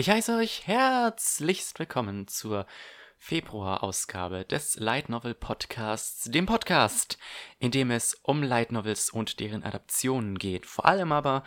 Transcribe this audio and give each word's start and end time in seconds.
Ich 0.00 0.08
heiße 0.08 0.34
euch 0.34 0.66
herzlichst 0.66 1.78
willkommen 1.78 2.26
zur 2.26 2.66
Februarausgabe 3.18 4.46
des 4.46 4.76
Light 4.76 5.10
Novel 5.10 5.34
Podcasts, 5.34 6.24
dem 6.24 6.46
Podcast, 6.46 7.18
in 7.58 7.70
dem 7.70 7.90
es 7.90 8.14
um 8.22 8.42
Light 8.42 8.72
Novels 8.72 9.10
und 9.10 9.40
deren 9.40 9.62
Adaptionen 9.62 10.38
geht. 10.38 10.64
Vor 10.64 10.86
allem 10.86 11.12
aber 11.12 11.44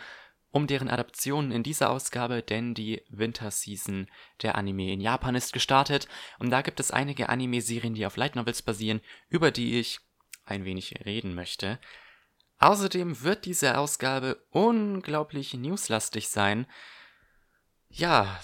um 0.52 0.68
deren 0.68 0.88
Adaptionen 0.88 1.50
in 1.50 1.64
dieser 1.64 1.90
Ausgabe, 1.90 2.42
denn 2.44 2.74
die 2.74 3.02
Winterseason 3.08 4.08
der 4.42 4.54
Anime 4.54 4.92
in 4.92 5.00
Japan 5.00 5.34
ist 5.34 5.52
gestartet 5.52 6.06
und 6.38 6.50
da 6.50 6.62
gibt 6.62 6.78
es 6.78 6.92
einige 6.92 7.30
Anime-Serien, 7.30 7.94
die 7.94 8.06
auf 8.06 8.16
Light 8.16 8.36
Novels 8.36 8.62
basieren, 8.62 9.00
über 9.28 9.50
die 9.50 9.80
ich 9.80 9.98
ein 10.44 10.64
wenig 10.64 11.04
reden 11.04 11.34
möchte. 11.34 11.80
Außerdem 12.60 13.20
wird 13.22 13.46
diese 13.46 13.76
Ausgabe 13.78 14.46
unglaublich 14.50 15.54
newslastig 15.54 16.28
sein. 16.28 16.68
Ja, 17.96 18.40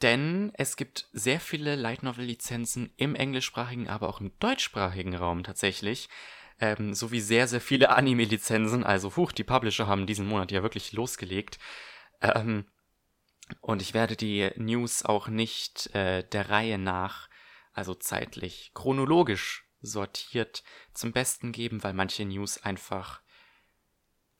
denn 0.00 0.52
es 0.54 0.76
gibt 0.76 1.06
sehr 1.12 1.38
viele 1.38 1.76
Light 1.76 2.02
Novel 2.02 2.24
Lizenzen 2.24 2.90
im 2.96 3.14
englischsprachigen, 3.14 3.88
aber 3.88 4.08
auch 4.08 4.22
im 4.22 4.32
deutschsprachigen 4.38 5.14
Raum 5.14 5.44
tatsächlich. 5.44 6.08
Ähm, 6.58 6.94
sowie 6.94 7.20
sehr, 7.20 7.46
sehr 7.46 7.60
viele 7.60 7.90
Anime-Lizenzen. 7.96 8.84
Also, 8.84 9.14
huch, 9.16 9.32
die 9.32 9.44
Publisher 9.44 9.86
haben 9.86 10.06
diesen 10.06 10.26
Monat 10.26 10.50
ja 10.50 10.62
wirklich 10.62 10.92
losgelegt. 10.92 11.58
Ähm, 12.22 12.64
und 13.60 13.82
ich 13.82 13.92
werde 13.92 14.16
die 14.16 14.50
News 14.56 15.04
auch 15.04 15.28
nicht 15.28 15.94
äh, 15.94 16.26
der 16.26 16.48
Reihe 16.48 16.78
nach, 16.78 17.28
also 17.74 17.94
zeitlich, 17.94 18.72
chronologisch 18.72 19.68
sortiert 19.82 20.64
zum 20.94 21.12
Besten 21.12 21.52
geben, 21.52 21.82
weil 21.82 21.92
manche 21.92 22.24
News 22.24 22.62
einfach 22.62 23.20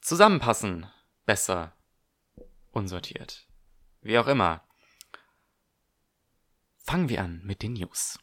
zusammenpassen. 0.01 0.89
Besser 1.27 1.73
unsortiert. 2.71 3.48
Wie 4.01 4.17
auch 4.17 4.27
immer. 4.27 4.63
Fangen 6.77 7.09
wir 7.09 7.21
an 7.21 7.41
mit 7.43 7.61
den 7.61 7.73
News. 7.73 8.17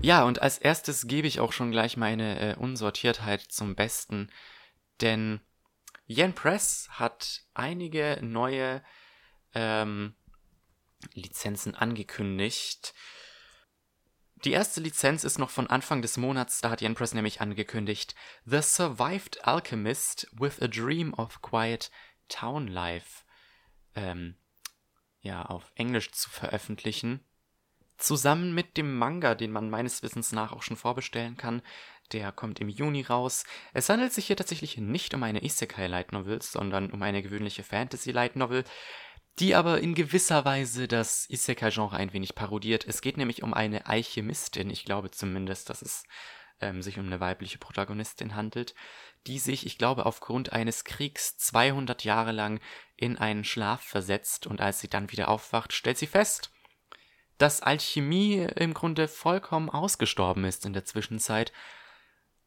Ja, 0.00 0.22
und 0.24 0.40
als 0.40 0.58
erstes 0.58 1.06
gebe 1.06 1.26
ich 1.26 1.40
auch 1.40 1.52
schon 1.52 1.70
gleich 1.70 1.96
meine 1.96 2.40
äh, 2.40 2.54
Unsortiertheit 2.56 3.40
zum 3.40 3.74
Besten, 3.74 4.30
denn 5.00 5.40
Yen 6.06 6.34
Press 6.34 6.88
hat 6.90 7.42
einige 7.54 8.18
neue 8.22 8.82
ähm, 9.54 10.14
Lizenzen 11.14 11.74
angekündigt. 11.74 12.94
Die 14.44 14.52
erste 14.52 14.80
Lizenz 14.80 15.24
ist 15.24 15.38
noch 15.38 15.50
von 15.50 15.66
Anfang 15.66 16.00
des 16.00 16.16
Monats, 16.16 16.60
da 16.60 16.70
hat 16.70 16.80
Yen 16.80 16.94
Press 16.94 17.12
nämlich 17.12 17.40
angekündigt, 17.40 18.14
The 18.44 18.62
Survived 18.62 19.44
Alchemist 19.44 20.28
with 20.32 20.62
a 20.62 20.68
Dream 20.68 21.12
of 21.14 21.42
Quiet 21.42 21.90
Town 22.28 22.68
Life 22.68 23.24
ähm, 23.96 24.36
ja, 25.20 25.42
auf 25.42 25.72
Englisch 25.74 26.12
zu 26.12 26.30
veröffentlichen. 26.30 27.24
Zusammen 27.96 28.54
mit 28.54 28.76
dem 28.76 28.96
Manga, 28.96 29.34
den 29.34 29.50
man 29.50 29.70
meines 29.70 30.04
Wissens 30.04 30.30
nach 30.30 30.52
auch 30.52 30.62
schon 30.62 30.76
vorbestellen 30.76 31.36
kann. 31.36 31.62
Der 32.12 32.30
kommt 32.30 32.60
im 32.60 32.68
Juni 32.68 33.02
raus. 33.02 33.44
Es 33.74 33.88
handelt 33.88 34.12
sich 34.12 34.28
hier 34.28 34.36
tatsächlich 34.36 34.78
nicht 34.78 35.12
um 35.14 35.22
eine 35.24 35.44
Isekai 35.44 35.88
Light 35.88 36.12
Novel, 36.12 36.40
sondern 36.40 36.90
um 36.92 37.02
eine 37.02 37.22
gewöhnliche 37.22 37.64
Fantasy 37.64 38.12
Light 38.12 38.36
Novel, 38.36 38.64
die 39.40 39.54
aber 39.54 39.80
in 39.80 39.94
gewisser 39.94 40.44
Weise 40.44 40.88
das 40.88 41.28
Isekai-Genre 41.30 41.96
ein 41.96 42.12
wenig 42.12 42.34
parodiert. 42.34 42.86
Es 42.86 43.00
geht 43.00 43.16
nämlich 43.16 43.42
um 43.42 43.54
eine 43.54 43.86
Alchemistin, 43.86 44.70
ich 44.70 44.84
glaube 44.84 45.10
zumindest, 45.10 45.70
dass 45.70 45.82
es 45.82 46.04
ähm, 46.60 46.82
sich 46.82 46.98
um 46.98 47.06
eine 47.06 47.20
weibliche 47.20 47.58
Protagonistin 47.58 48.34
handelt, 48.34 48.74
die 49.26 49.38
sich, 49.38 49.66
ich 49.66 49.78
glaube, 49.78 50.06
aufgrund 50.06 50.52
eines 50.52 50.84
Kriegs 50.84 51.36
200 51.38 52.04
Jahre 52.04 52.32
lang 52.32 52.60
in 52.96 53.16
einen 53.16 53.44
Schlaf 53.44 53.82
versetzt 53.82 54.46
und 54.46 54.60
als 54.60 54.80
sie 54.80 54.88
dann 54.88 55.12
wieder 55.12 55.28
aufwacht, 55.28 55.72
stellt 55.72 55.98
sie 55.98 56.06
fest, 56.06 56.50
dass 57.36 57.62
Alchemie 57.62 58.48
im 58.56 58.74
Grunde 58.74 59.06
vollkommen 59.06 59.70
ausgestorben 59.70 60.44
ist 60.44 60.66
in 60.66 60.72
der 60.72 60.84
Zwischenzeit, 60.84 61.52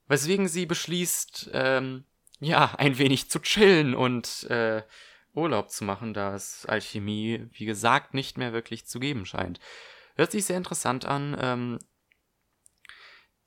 weswegen 0.08 0.50
sie 0.50 0.66
beschließt, 0.66 1.52
ähm, 1.54 2.04
ja, 2.40 2.74
ein 2.78 2.98
wenig 2.98 3.30
zu 3.30 3.40
chillen 3.40 3.96
und 3.96 4.44
äh, 4.50 4.84
Urlaub 5.34 5.70
zu 5.70 5.84
machen, 5.84 6.14
da 6.14 6.36
es 6.36 6.66
Alchemie, 6.66 7.48
wie 7.52 7.66
gesagt, 7.66 8.14
nicht 8.14 8.38
mehr 8.38 8.54
wirklich 8.54 8.86
zu 8.86 9.00
geben 9.00 9.26
scheint. 9.26 9.60
Hört 10.16 10.32
sich 10.32 10.46
sehr 10.46 10.58
interessant 10.58 11.06
an. 11.06 11.38
Ähm, 11.40 11.80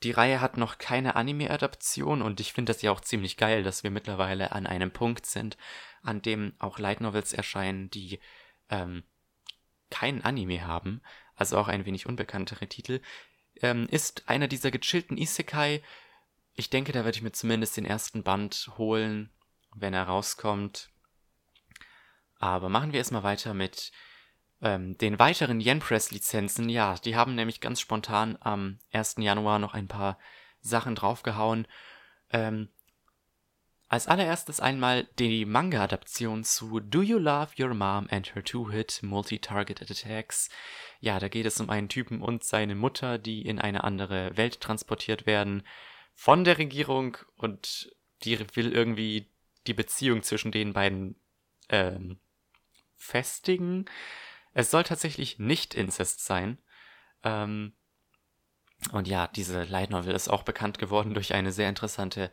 die 0.02 0.10
Reihe 0.10 0.40
hat 0.40 0.56
noch 0.56 0.78
keine 0.78 1.16
Anime-Adaption 1.16 2.20
und 2.20 2.40
ich 2.40 2.52
finde 2.52 2.72
das 2.72 2.82
ja 2.82 2.90
auch 2.90 3.00
ziemlich 3.00 3.36
geil, 3.36 3.62
dass 3.62 3.82
wir 3.84 3.90
mittlerweile 3.90 4.52
an 4.52 4.66
einem 4.66 4.90
Punkt 4.90 5.24
sind, 5.24 5.56
an 6.02 6.20
dem 6.20 6.52
auch 6.58 6.78
Light 6.78 7.00
Novels 7.00 7.32
erscheinen, 7.32 7.90
die 7.90 8.20
ähm, 8.68 9.04
keinen 9.90 10.22
Anime 10.22 10.66
haben, 10.66 11.00
also 11.36 11.56
auch 11.56 11.68
ein 11.68 11.86
wenig 11.86 12.06
unbekanntere 12.06 12.66
Titel. 12.66 13.00
Ähm, 13.62 13.86
ist 13.90 14.28
einer 14.28 14.48
dieser 14.48 14.70
gechillten 14.70 15.16
Isekai. 15.16 15.82
Ich 16.54 16.70
denke, 16.70 16.92
da 16.92 17.04
werde 17.04 17.16
ich 17.16 17.22
mir 17.22 17.32
zumindest 17.32 17.76
den 17.76 17.86
ersten 17.86 18.22
Band 18.22 18.70
holen, 18.76 19.30
wenn 19.74 19.94
er 19.94 20.04
rauskommt. 20.04 20.90
Aber 22.44 22.68
machen 22.68 22.92
wir 22.92 22.98
erstmal 22.98 23.22
weiter 23.22 23.54
mit 23.54 23.90
ähm, 24.60 24.98
den 24.98 25.18
weiteren 25.18 25.62
Yen-Press-Lizenzen. 25.62 26.68
Ja, 26.68 26.96
die 26.96 27.16
haben 27.16 27.34
nämlich 27.34 27.62
ganz 27.62 27.80
spontan 27.80 28.36
am 28.38 28.80
1. 28.92 29.14
Januar 29.16 29.58
noch 29.58 29.72
ein 29.72 29.88
paar 29.88 30.18
Sachen 30.60 30.94
draufgehauen. 30.94 31.66
Ähm, 32.28 32.68
als 33.88 34.08
allererstes 34.08 34.60
einmal 34.60 35.08
die 35.18 35.46
Manga-Adaption 35.46 36.44
zu 36.44 36.80
Do 36.80 37.00
You 37.00 37.16
Love 37.16 37.52
Your 37.58 37.72
Mom 37.72 38.08
and 38.10 38.34
Her 38.34 38.44
Two-Hit 38.44 39.02
Multi-Targeted 39.02 39.90
Attacks. 39.90 40.50
Ja, 41.00 41.18
da 41.18 41.28
geht 41.28 41.46
es 41.46 41.58
um 41.62 41.70
einen 41.70 41.88
Typen 41.88 42.20
und 42.20 42.44
seine 42.44 42.74
Mutter, 42.74 43.16
die 43.16 43.40
in 43.40 43.58
eine 43.58 43.84
andere 43.84 44.36
Welt 44.36 44.60
transportiert 44.60 45.24
werden 45.24 45.62
von 46.12 46.44
der 46.44 46.58
Regierung 46.58 47.16
und 47.36 47.96
die 48.22 48.38
will 48.54 48.70
irgendwie 48.70 49.30
die 49.66 49.74
Beziehung 49.74 50.22
zwischen 50.22 50.52
den 50.52 50.74
beiden 50.74 51.16
ähm, 51.70 52.18
festigen. 53.04 53.84
Es 54.52 54.70
soll 54.70 54.82
tatsächlich 54.84 55.38
nicht 55.38 55.74
Inzest 55.74 56.24
sein. 56.24 56.58
Ähm, 57.22 57.74
und 58.92 59.08
ja, 59.08 59.28
diese 59.28 59.64
Light 59.64 59.90
Novel 59.90 60.14
ist 60.14 60.28
auch 60.28 60.42
bekannt 60.42 60.78
geworden 60.78 61.14
durch 61.14 61.34
eine 61.34 61.52
sehr 61.52 61.68
interessante 61.68 62.30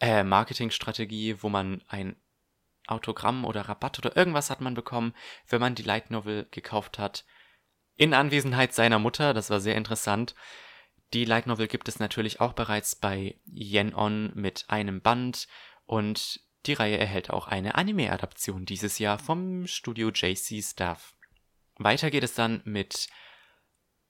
äh, 0.00 0.22
Marketingstrategie, 0.22 1.42
wo 1.42 1.48
man 1.48 1.82
ein 1.88 2.16
Autogramm 2.86 3.44
oder 3.44 3.62
Rabatt 3.62 3.98
oder 3.98 4.16
irgendwas 4.16 4.50
hat 4.50 4.60
man 4.60 4.74
bekommen, 4.74 5.14
wenn 5.48 5.60
man 5.60 5.74
die 5.74 5.82
Light 5.82 6.10
Novel 6.10 6.46
gekauft 6.50 6.98
hat. 6.98 7.24
In 7.96 8.14
Anwesenheit 8.14 8.72
seiner 8.72 8.98
Mutter, 8.98 9.34
das 9.34 9.50
war 9.50 9.60
sehr 9.60 9.76
interessant. 9.76 10.34
Die 11.12 11.24
Light 11.24 11.46
Novel 11.46 11.68
gibt 11.68 11.88
es 11.88 11.98
natürlich 11.98 12.40
auch 12.40 12.52
bereits 12.52 12.94
bei 12.94 13.38
Yen 13.46 13.94
On 13.94 14.30
mit 14.34 14.66
einem 14.68 15.00
Band 15.00 15.48
und 15.84 16.40
die 16.66 16.74
Reihe 16.74 16.98
erhält 16.98 17.30
auch 17.30 17.48
eine 17.48 17.76
Anime-Adaption 17.76 18.66
dieses 18.66 18.98
Jahr 18.98 19.18
vom 19.18 19.66
Studio 19.66 20.10
JC 20.10 20.62
Staff. 20.62 21.14
Weiter 21.76 22.10
geht 22.10 22.24
es 22.24 22.34
dann 22.34 22.60
mit 22.64 23.08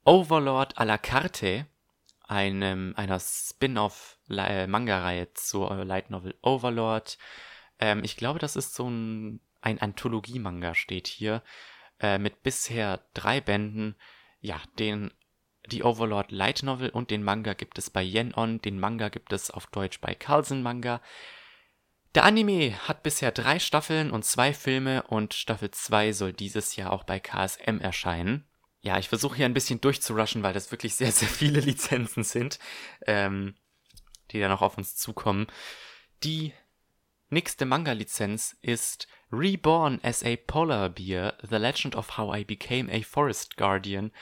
Overlord 0.05 0.77
à 0.79 0.85
la 0.85 0.99
carte, 0.99 1.67
einem, 2.23 2.95
einer 2.97 3.21
Spin-off-Manga-Reihe 3.21 5.33
zur 5.35 5.85
Light 5.85 6.11
Novel 6.11 6.37
Overlord. 6.43 7.19
Ähm, 7.79 8.03
ich 8.05 8.17
glaube, 8.17 8.39
das 8.39 8.57
ist 8.57 8.75
so 8.75 8.89
ein, 8.89 9.41
ein 9.61 9.79
Anthologie-Manga, 9.81 10.75
steht 10.75 11.07
hier, 11.07 11.43
äh, 12.01 12.19
mit 12.19 12.43
bisher 12.43 13.05
drei 13.15 13.41
Bänden. 13.41 13.95
Ja, 14.41 14.61
den 14.79 15.11
die 15.67 15.83
Overlord 15.83 16.33
Light 16.33 16.63
Novel 16.63 16.91
und 16.91 17.11
den 17.11 17.23
Manga 17.23 17.53
gibt 17.53 17.79
es 17.79 17.91
bei 17.91 18.03
Yen 18.03 18.35
On, 18.35 18.63
den 18.63 18.81
Manga 18.81 19.11
gibt 19.11 19.33
es 19.33 19.51
auf 19.51 19.67
Deutsch 19.67 20.01
bei 20.01 20.15
Carlsen 20.15 20.63
Manga. 20.63 21.03
Der 22.15 22.25
Anime 22.25 22.89
hat 22.89 23.03
bisher 23.03 23.33
drei 23.33 23.59
Staffeln 23.59 24.11
und 24.11 24.25
zwei 24.25 24.55
Filme 24.55 25.03
und 25.05 25.35
Staffel 25.35 25.71
2 25.71 26.13
soll 26.13 26.33
dieses 26.33 26.77
Jahr 26.77 26.93
auch 26.93 27.05
bei 27.05 27.21
KSM 27.21 27.79
erscheinen. 27.81 28.47
Ja, 28.81 28.99
ich 28.99 29.09
versuche 29.09 29.37
hier 29.37 29.47
ein 29.47 29.55
bisschen 29.55 29.81
durchzurushen, 29.81 30.43
weil 30.43 30.55
das 30.55 30.71
wirklich 30.71 30.95
sehr, 30.95 31.13
sehr 31.13 31.29
viele 31.29 31.61
Lizenzen 31.61 32.25
sind, 32.25 32.59
ähm, 33.07 33.55
die 34.31 34.41
da 34.41 34.49
noch 34.49 34.63
auf 34.63 34.79
uns 34.79 34.97
zukommen. 34.97 35.47
Die 36.23 36.53
nächste 37.29 37.67
Manga-Lizenz 37.67 38.57
ist 38.63 39.09
Reborn 39.31 40.01
as 40.03 40.25
a 40.25 40.37
Polar 40.47 40.89
Bear, 40.89 41.37
The 41.43 41.57
Legend 41.57 41.95
of 41.95 42.17
How 42.17 42.39
I 42.39 42.45
Became 42.45 42.91
a 42.91 43.03
Forest 43.03 43.57
Guardian, 43.57 44.13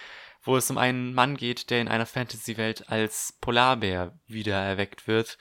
wo 0.42 0.56
es 0.56 0.70
um 0.70 0.78
einen 0.78 1.14
Mann 1.14 1.36
geht, 1.36 1.70
der 1.70 1.80
in 1.80 1.88
einer 1.88 2.06
Fantasy-Welt 2.06 2.90
als 2.90 3.36
Polarbär 3.40 4.18
wieder 4.26 4.56
erweckt 4.56 5.06
wird. 5.06 5.38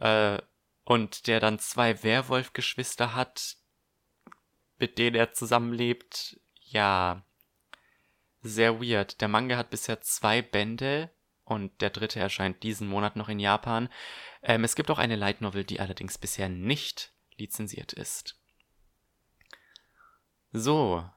Äh, 0.00 0.38
und 0.84 1.26
der 1.26 1.40
dann 1.40 1.58
zwei 1.58 2.02
Werwolf-Geschwister 2.02 3.14
hat, 3.14 3.56
mit 4.78 4.98
denen 4.98 5.16
er 5.16 5.32
zusammenlebt. 5.32 6.40
Ja, 6.60 7.24
sehr 8.40 8.80
weird. 8.80 9.20
Der 9.20 9.28
Manga 9.28 9.56
hat 9.56 9.70
bisher 9.70 10.00
zwei 10.00 10.42
Bände 10.42 11.10
und 11.44 11.80
der 11.80 11.90
dritte 11.90 12.18
erscheint 12.18 12.62
diesen 12.62 12.88
Monat 12.88 13.16
noch 13.16 13.28
in 13.28 13.38
Japan. 13.38 13.88
Ähm, 14.42 14.64
es 14.64 14.74
gibt 14.74 14.90
auch 14.90 14.98
eine 14.98 15.16
Light 15.16 15.40
Novel, 15.40 15.64
die 15.64 15.80
allerdings 15.80 16.18
bisher 16.18 16.48
nicht 16.48 17.12
lizenziert 17.36 17.92
ist. 17.92 18.38
So, 20.52 21.08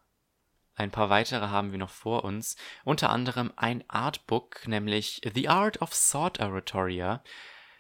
ein 0.76 0.92
paar 0.92 1.10
weitere 1.10 1.48
haben 1.48 1.72
wir 1.72 1.80
noch 1.80 1.90
vor 1.90 2.24
uns, 2.24 2.58
unter 2.84 3.10
anderem 3.10 3.52
ein 3.56 3.84
Artbook, 3.90 4.68
nämlich 4.68 5.22
The 5.34 5.50
Art 5.50 5.82
of 5.82 5.94
Sword 5.94 6.40
Oratoria. 6.40 7.24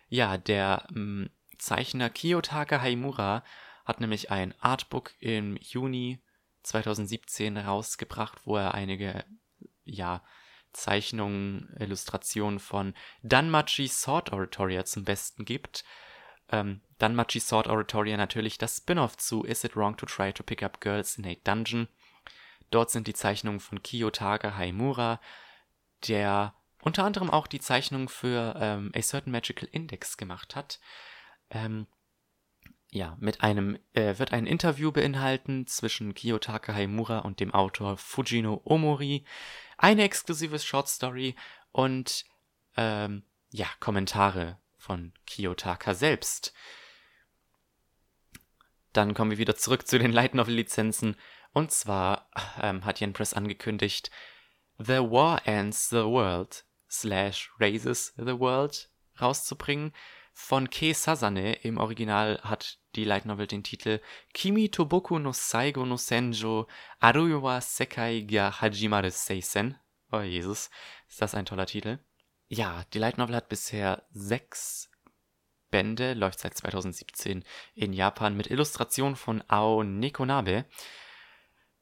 Ja, 0.08 0.38
der 0.38 0.88
ähm, 0.96 1.30
Zeichner 1.58 2.10
Kiyotaka 2.10 2.82
Haimura 2.82 3.44
hat 3.86 4.02
nämlich 4.02 4.32
ein 4.32 4.54
Artbook 4.60 5.14
im 5.20 5.58
Juni 5.58 6.20
2017 6.64 7.58
rausgebracht, 7.58 8.42
wo 8.46 8.58
er 8.58 8.74
einige 8.74 9.24
ja, 9.84 10.24
Zeichnungen, 10.74 11.74
Illustrationen 11.80 12.60
von 12.60 12.94
Danmachi 13.24 13.88
Sword 13.88 14.34
Oratoria 14.34 14.86
zum 14.86 15.06
Besten 15.06 15.46
gibt. 15.46 15.84
Ähm, 16.50 16.82
Danmachi 16.98 17.40
Sword 17.40 17.68
Oratoria 17.68 18.18
natürlich 18.18 18.58
das 18.58 18.78
Spin-off 18.78 19.18
zu 19.18 19.44
Is 19.44 19.64
It 19.64 19.76
Wrong 19.76 19.96
to 19.98 20.06
Try 20.06 20.34
to 20.34 20.44
Pick 20.44 20.64
Up 20.64 20.82
Girls 20.82 21.18
in 21.18 21.26
a 21.26 21.36
Dungeon. 21.44 21.88
Dort 22.72 22.92
sind 22.92 23.08
die 23.08 23.14
Zeichnungen 23.14 23.60
von 23.60 23.82
Kiyotaka 23.82 24.58
Haimura, 24.58 25.22
der 26.08 26.56
unter 26.82 27.04
anderem 27.04 27.30
auch 27.30 27.48
die 27.48 27.60
Zeichnung 27.60 28.10
für 28.10 28.56
ähm, 28.60 28.92
A 28.96 29.02
Certain 29.02 29.32
Magical 29.32 29.68
Index 29.72 30.18
gemacht 30.18 30.56
hat. 30.56 30.80
Ähm, 31.50 31.88
ja, 32.92 33.18
mit 33.20 33.42
einem 33.42 33.78
äh, 33.94 34.18
wird 34.18 34.32
ein 34.32 34.46
Interview 34.46 34.92
beinhalten 34.92 35.68
zwischen 35.68 36.14
Kiyotaka 36.14 36.74
Haimura 36.74 37.20
und 37.20 37.40
dem 37.40 37.54
Autor 37.54 37.98
Fujino 37.98 38.62
Omori, 38.64 39.26
eine 39.78 40.04
exklusive 40.04 40.60
Short 40.60 40.88
Story 40.88 41.36
und 41.72 42.26
ähm, 42.78 43.24
ja, 43.52 43.68
Kommentare 43.80 44.60
von 44.78 45.14
Kiyotaka 45.26 45.94
selbst. 45.94 46.54
Dann 48.94 49.14
kommen 49.14 49.32
wir 49.32 49.38
wieder 49.38 49.56
zurück 49.56 49.88
zu 49.88 50.00
den 50.00 50.14
Light 50.14 50.36
Novel 50.36 50.54
Lizenzen. 50.54 51.18
Und 51.52 51.72
zwar 51.72 52.30
ähm, 52.62 52.86
hat 52.86 53.02
Yen 53.02 53.14
Press 53.14 53.34
angekündigt, 53.34 54.10
The 54.78 55.00
War 55.00 55.46
Ends 55.46 55.90
the 55.90 56.04
World 56.04 56.66
slash 56.90 57.52
Raises 57.60 58.14
the 58.18 58.40
World 58.40 58.90
rauszubringen. 59.20 59.92
Von 60.38 60.70
Kei 60.70 60.94
Sasane. 60.94 61.54
Im 61.64 61.78
Original 61.78 62.42
hat 62.44 62.78
die 62.96 63.06
Light 63.06 63.26
Novel 63.26 63.48
den 63.48 63.64
Titel 63.64 64.02
Kimi 64.34 64.70
Toboku 64.70 65.18
no 65.18 65.32
Saigo 65.32 65.86
no 65.86 65.96
Senjo 65.96 66.68
Aruwa 67.00 67.62
Sekai 67.62 68.22
ga 68.22 68.62
Hajimaru 68.62 69.10
Seisen. 69.10 69.80
Oh 70.12 70.20
Jesus, 70.20 70.70
ist 71.08 71.22
das 71.22 71.36
ein 71.36 71.46
toller 71.46 71.66
Titel. 71.66 72.00
Ja, 72.50 72.84
die 72.94 73.00
Light 73.00 73.18
Novel 73.18 73.38
hat 73.38 73.48
bisher 73.48 74.04
sechs 74.12 74.92
Bände, 75.72 76.14
läuft 76.14 76.42
seit 76.42 76.54
2017 76.54 77.46
in 77.74 77.94
Japan 77.94 78.36
mit 78.36 78.48
Illustrationen 78.48 79.16
von 79.16 79.42
Ao 79.48 79.84
Nekonabe. 79.84 80.66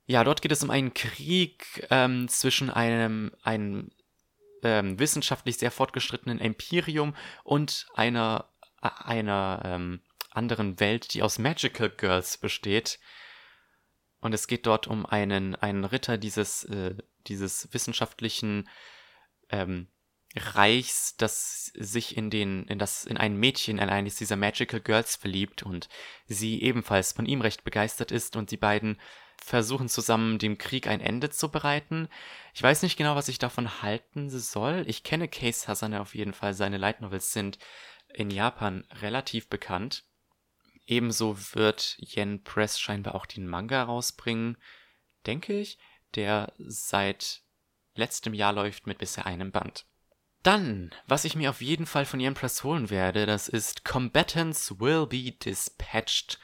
Ja, 0.06 0.24
dort 0.24 0.44
geht 0.44 0.52
es 0.52 0.64
um 0.64 0.70
einen 0.70 0.94
Krieg 0.94 1.88
ähm, 1.90 2.28
zwischen 2.28 2.70
einem, 2.70 3.32
einem 3.42 3.90
ähm, 4.63 5.00
wissenschaftlich 5.00 5.57
sehr 5.57 5.71
fortgeschrittenen 5.71 6.39
Imperium 6.39 7.15
und 7.44 7.88
einer, 7.94 8.50
äh, 8.81 8.89
einer 9.04 9.62
ähm, 9.65 10.01
anderen 10.31 10.80
Welt, 10.80 11.13
die 11.13 11.21
aus 11.21 11.39
Magical 11.39 11.89
Girls 11.89 12.38
besteht. 12.38 13.00
Und 14.19 14.33
es 14.33 14.48
geht 14.48 14.65
dort 14.65 14.88
um 14.88 15.06
einen, 15.06 15.56
einen 15.56 15.83
Ritter 15.83 16.18
dieses, 16.18 16.63
äh, 16.65 16.95
dieses 17.27 17.74
wissenschaftlichen 17.74 18.69
ähm, 19.50 19.88
Reichs, 20.36 21.15
das 21.18 21.65
sich 21.75 22.18
in 22.18 22.30
den, 22.30 22.65
in 22.65 22.80
das, 22.80 23.06
in 23.06 23.18
ein 23.18 23.38
Mädchen, 23.38 23.77
in 23.77 23.89
eines 23.89 24.15
dieser 24.15 24.36
Magical 24.36 24.80
Girls 24.80 25.15
verliebt 25.15 25.62
und 25.62 25.89
sie 26.25 26.62
ebenfalls 26.63 27.12
von 27.12 27.25
ihm 27.25 27.42
recht 27.42 27.63
begeistert 27.63 28.12
ist 28.12 28.36
und 28.36 28.50
die 28.50 28.57
beiden 28.57 28.98
versuchen 29.44 29.90
zusammen 29.90 30.40
dem 30.40 30.57
Krieg 30.57 30.88
ein 30.88 31.01
Ende 31.01 31.30
zu 31.30 31.50
bereiten. 31.51 32.07
Ich 32.54 32.63
weiß 32.63 32.81
nicht 32.81 32.98
genau, 32.98 33.16
was 33.16 33.28
ich 33.28 33.40
davon 33.40 33.81
halten 33.81 34.30
soll. 34.30 34.86
Ich 34.88 35.04
kenne 35.04 35.28
Case 35.28 35.68
Hasane 35.68 36.00
auf 36.00 36.16
jeden 36.16 36.34
Fall. 36.34 36.54
Seine 36.54 36.78
Light 36.78 37.01
Novels 37.01 37.34
sind 37.34 37.60
in 38.13 38.31
Japan 38.31 38.88
relativ 39.01 39.50
bekannt. 39.50 40.06
Ebenso 40.86 41.38
wird 41.54 41.98
Yen 42.00 42.44
Press 42.44 42.80
scheinbar 42.80 43.16
auch 43.16 43.25
den 43.25 43.45
Manga 43.45 43.84
rausbringen, 43.84 44.57
denke 45.25 45.60
ich, 45.60 45.78
der 46.16 46.54
seit 46.57 47.42
letztem 47.96 48.34
Jahr 48.34 48.54
läuft 48.54 48.88
mit 48.88 48.98
bisher 48.98 49.25
einem 49.25 49.51
Band. 49.51 49.86
Dann, 50.42 50.94
was 51.06 51.25
ich 51.25 51.36
mir 51.36 51.50
auf 51.50 51.62
jeden 51.62 51.86
Fall 51.86 52.06
von 52.06 52.19
Yen 52.19 52.34
Press 52.34 52.63
holen 52.63 52.89
werde, 52.89 53.25
das 53.25 53.50
ist 53.50 53.84
Combatants 53.84 54.80
Will 54.80 55.06
Be 55.06 55.31
Dispatched 55.31 56.39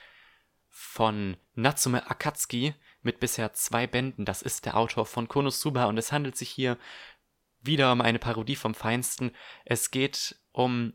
von 0.68 1.38
Natsume 1.56 2.10
Akatsuki 2.10 2.74
mit 3.02 3.20
bisher 3.20 3.54
zwei 3.54 3.88
Bänden. 3.88 4.26
Das 4.26 4.42
ist 4.42 4.66
der 4.66 4.78
Autor 4.78 5.06
von 5.06 5.28
Konosuba 5.28 5.86
und 5.86 5.98
es 5.98 6.12
handelt 6.12 6.36
sich 6.36 6.50
hier 6.50 6.78
wieder 7.62 7.92
um 7.92 8.02
eine 8.02 8.20
Parodie 8.20 8.56
vom 8.56 8.74
Feinsten. 8.74 9.32
Es 9.66 9.92
geht 9.92 10.36
um 10.52 10.94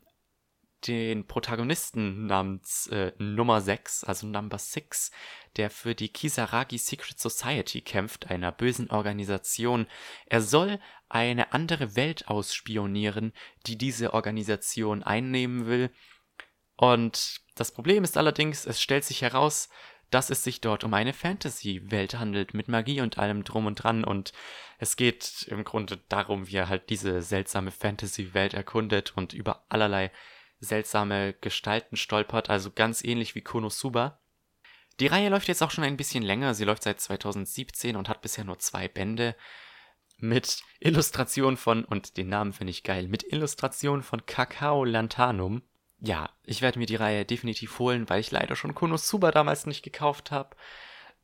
den 0.87 1.25
Protagonisten 1.25 2.27
namens 2.27 2.87
äh, 2.87 3.11
Nummer 3.17 3.61
6, 3.61 4.03
also 4.03 4.27
Number 4.27 4.57
6, 4.57 5.11
der 5.57 5.69
für 5.69 5.95
die 5.95 6.09
Kisaragi 6.09 6.77
Secret 6.77 7.19
Society 7.19 7.81
kämpft, 7.81 8.29
einer 8.29 8.51
bösen 8.51 8.91
Organisation. 8.91 9.87
Er 10.27 10.41
soll 10.41 10.79
eine 11.09 11.53
andere 11.53 11.95
Welt 11.95 12.27
ausspionieren, 12.27 13.33
die 13.65 13.77
diese 13.77 14.13
Organisation 14.13 15.01
einnehmen 15.01 15.65
will. 15.65 15.91
Und 16.77 17.41
das 17.55 17.71
Problem 17.71 18.03
ist 18.03 18.17
allerdings, 18.17 18.65
es 18.65 18.81
stellt 18.81 19.05
sich 19.05 19.21
heraus, 19.21 19.69
dass 20.11 20.29
es 20.29 20.43
sich 20.43 20.61
dort 20.61 20.83
um 20.83 20.93
eine 20.93 21.13
Fantasy-Welt 21.13 22.17
handelt, 22.19 22.53
mit 22.53 22.67
Magie 22.67 23.01
und 23.01 23.17
allem 23.17 23.43
drum 23.43 23.65
und 23.65 23.75
dran. 23.75 24.03
Und 24.03 24.33
es 24.77 24.95
geht 24.95 25.47
im 25.49 25.63
Grunde 25.63 25.97
darum, 26.09 26.47
wie 26.47 26.55
er 26.55 26.69
halt 26.69 26.89
diese 26.89 27.21
seltsame 27.21 27.71
Fantasy-Welt 27.71 28.53
erkundet 28.53 29.13
und 29.15 29.33
über 29.33 29.65
allerlei 29.69 30.11
seltsame 30.59 31.33
Gestalten 31.33 31.97
stolpert, 31.97 32.49
also 32.49 32.71
ganz 32.71 33.03
ähnlich 33.03 33.35
wie 33.35 33.41
Konosuba. 33.41 34.19
Die 34.99 35.07
Reihe 35.07 35.29
läuft 35.29 35.47
jetzt 35.47 35.61
auch 35.61 35.71
schon 35.71 35.83
ein 35.83 35.97
bisschen 35.97 36.23
länger, 36.23 36.53
sie 36.53 36.63
läuft 36.63 36.83
seit 36.83 37.01
2017 37.01 37.95
und 37.95 38.07
hat 38.07 38.21
bisher 38.21 38.45
nur 38.45 38.59
zwei 38.59 38.87
Bände 38.87 39.35
mit 40.17 40.63
Illustrationen 40.79 41.57
von, 41.57 41.83
und 41.83 42.15
den 42.15 42.29
Namen 42.29 42.53
finde 42.53 42.71
ich 42.71 42.83
geil, 42.83 43.07
mit 43.07 43.23
Illustrationen 43.23 44.03
von 44.03 44.25
Kakao 44.25 44.85
Lantanum 44.85 45.61
ja, 46.05 46.29
ich 46.43 46.61
werde 46.61 46.79
mir 46.79 46.85
die 46.85 46.95
Reihe 46.95 47.25
definitiv 47.25 47.79
holen, 47.79 48.07
weil 48.09 48.19
ich 48.19 48.31
leider 48.31 48.55
schon 48.55 48.75
Konosuba 48.75 49.31
damals 49.31 49.65
nicht 49.65 49.83
gekauft 49.83 50.31
habe. 50.31 50.55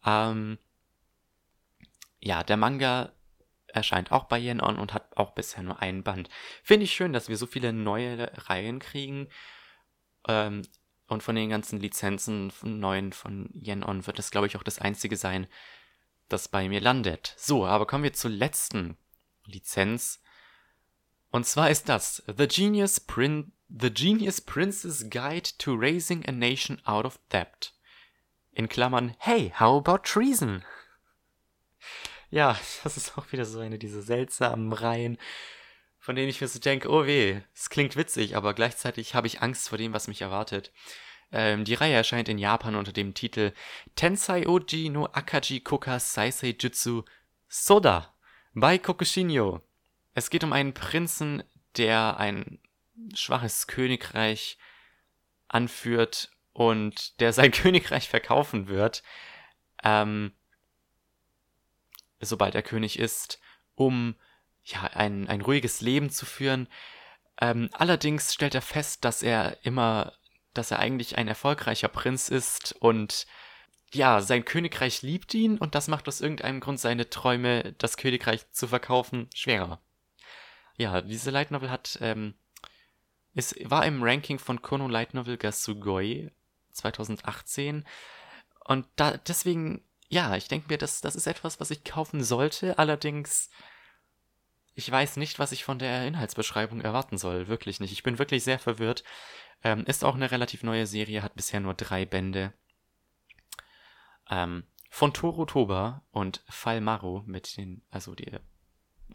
Ähm, 0.05 0.57
ja, 2.19 2.43
der 2.43 2.57
Manga 2.57 3.11
erscheint 3.67 4.11
auch 4.11 4.25
bei 4.25 4.39
Yen 4.39 4.61
On 4.61 4.77
und 4.77 4.93
hat 4.93 5.15
auch 5.15 5.31
bisher 5.31 5.63
nur 5.63 5.81
einen 5.81 6.03
Band. 6.03 6.29
Finde 6.63 6.85
ich 6.85 6.93
schön, 6.93 7.13
dass 7.13 7.29
wir 7.29 7.37
so 7.37 7.45
viele 7.45 7.73
neue 7.73 8.31
Reihen 8.47 8.79
kriegen. 8.79 9.27
Ähm, 10.27 10.63
und 11.07 11.23
von 11.23 11.35
den 11.35 11.49
ganzen 11.49 11.79
Lizenzen 11.79 12.51
von 12.51 12.79
neuen 12.79 13.13
von 13.13 13.49
Yen 13.53 13.83
On 13.83 14.07
wird 14.07 14.17
das, 14.17 14.31
glaube 14.31 14.47
ich, 14.47 14.57
auch 14.57 14.63
das 14.63 14.79
einzige 14.79 15.17
sein, 15.17 15.47
das 16.27 16.47
bei 16.47 16.69
mir 16.69 16.81
landet. 16.81 17.35
So, 17.37 17.65
aber 17.65 17.85
kommen 17.85 18.03
wir 18.03 18.13
zur 18.13 18.31
letzten 18.31 18.97
Lizenz. 19.45 20.23
Und 21.29 21.45
zwar 21.45 21.69
ist 21.69 21.89
das 21.89 22.23
The 22.37 22.47
Genius 22.47 22.99
Print 22.99 23.51
The 23.73 23.89
Genius 23.89 24.41
Prince's 24.41 25.09
Guide 25.09 25.57
to 25.59 25.73
Raising 25.73 26.25
a 26.27 26.31
Nation 26.33 26.81
Out 26.85 27.05
of 27.05 27.19
Debt. 27.29 27.71
In 28.51 28.67
Klammern, 28.67 29.15
hey, 29.17 29.53
how 29.57 29.77
about 29.77 30.03
treason? 30.03 30.65
Ja, 32.29 32.59
das 32.83 32.97
ist 32.97 33.17
auch 33.17 33.31
wieder 33.31 33.45
so 33.45 33.59
eine 33.59 33.79
dieser 33.79 34.01
seltsamen 34.01 34.73
Reihen, 34.73 35.17
von 35.99 36.17
denen 36.17 36.27
ich 36.27 36.41
mir 36.41 36.49
so 36.49 36.59
denke, 36.59 36.89
oh 36.89 37.05
weh, 37.05 37.39
es 37.55 37.69
klingt 37.69 37.95
witzig, 37.95 38.35
aber 38.35 38.53
gleichzeitig 38.53 39.15
habe 39.15 39.27
ich 39.27 39.41
Angst 39.41 39.69
vor 39.69 39.77
dem, 39.77 39.93
was 39.93 40.09
mich 40.09 40.21
erwartet. 40.21 40.73
Ähm, 41.31 41.63
die 41.63 41.75
Reihe 41.75 41.95
erscheint 41.95 42.27
in 42.27 42.39
Japan 42.39 42.75
unter 42.75 42.91
dem 42.91 43.13
Titel 43.13 43.53
Tensai 43.95 44.47
Oji 44.47 44.89
no 44.89 45.05
Akaji 45.05 45.61
Koka 45.61 45.97
Saisei 45.97 46.57
Jutsu 46.59 47.03
Soda 47.47 48.13
bei 48.53 48.77
Kokushinyo. 48.77 49.61
Es 50.13 50.29
geht 50.29 50.43
um 50.43 50.51
einen 50.51 50.73
Prinzen, 50.73 51.41
der 51.77 52.17
ein 52.17 52.59
schwaches 53.15 53.67
Königreich 53.67 54.57
anführt 55.47 56.31
und 56.53 57.19
der 57.19 57.33
sein 57.33 57.51
Königreich 57.51 58.09
verkaufen 58.09 58.67
wird, 58.67 59.03
ähm, 59.83 60.33
sobald 62.19 62.55
er 62.55 62.63
König 62.63 62.99
ist, 62.99 63.39
um 63.75 64.15
ja 64.63 64.83
ein, 64.83 65.27
ein 65.27 65.41
ruhiges 65.41 65.81
Leben 65.81 66.09
zu 66.09 66.25
führen. 66.25 66.67
Ähm, 67.39 67.69
allerdings 67.73 68.33
stellt 68.33 68.55
er 68.55 68.61
fest, 68.61 69.03
dass 69.05 69.23
er 69.23 69.57
immer, 69.63 70.13
dass 70.53 70.71
er 70.71 70.79
eigentlich 70.79 71.17
ein 71.17 71.27
erfolgreicher 71.27 71.87
Prinz 71.87 72.29
ist 72.29 72.75
und 72.79 73.25
ja, 73.93 74.21
sein 74.21 74.45
Königreich 74.45 75.01
liebt 75.01 75.33
ihn 75.33 75.57
und 75.57 75.75
das 75.75 75.87
macht 75.87 76.07
aus 76.07 76.21
irgendeinem 76.21 76.61
Grund 76.61 76.79
seine 76.79 77.09
Träume, 77.09 77.73
das 77.77 77.97
Königreich 77.97 78.49
zu 78.51 78.67
verkaufen, 78.67 79.29
schwerer. 79.33 79.81
Ja, 80.77 81.01
diese 81.01 81.31
Light 81.31 81.51
Novel 81.51 81.69
hat 81.69 81.97
ähm, 82.01 82.35
es 83.33 83.55
war 83.63 83.85
im 83.85 84.03
Ranking 84.03 84.39
von 84.39 84.61
Kono 84.61 84.87
Light 84.87 85.13
Novel 85.13 85.37
Gasugoi 85.37 86.31
2018. 86.71 87.85
Und 88.65 88.87
da, 88.95 89.17
deswegen, 89.17 89.83
ja, 90.09 90.35
ich 90.35 90.47
denke 90.47 90.67
mir, 90.69 90.77
das, 90.77 91.01
das 91.01 91.15
ist 91.15 91.27
etwas, 91.27 91.59
was 91.59 91.71
ich 91.71 91.83
kaufen 91.83 92.23
sollte. 92.23 92.77
Allerdings, 92.77 93.49
ich 94.73 94.89
weiß 94.91 95.17
nicht, 95.17 95.39
was 95.39 95.51
ich 95.51 95.63
von 95.63 95.79
der 95.79 96.07
Inhaltsbeschreibung 96.07 96.81
erwarten 96.81 97.17
soll. 97.17 97.47
Wirklich 97.47 97.79
nicht. 97.79 97.91
Ich 97.91 98.03
bin 98.03 98.19
wirklich 98.19 98.43
sehr 98.43 98.59
verwirrt. 98.59 99.03
Ähm, 99.63 99.85
ist 99.85 100.03
auch 100.03 100.15
eine 100.15 100.31
relativ 100.31 100.63
neue 100.63 100.87
Serie, 100.87 101.23
hat 101.23 101.35
bisher 101.35 101.59
nur 101.59 101.73
drei 101.73 102.05
Bände. 102.05 102.53
Ähm, 104.29 104.63
von 104.89 105.13
Toro 105.13 105.45
Toba 105.45 106.03
und 106.11 106.43
Falmaro 106.49 107.23
mit 107.25 107.55
den, 107.57 107.83
also 107.89 108.13
die 108.13 108.31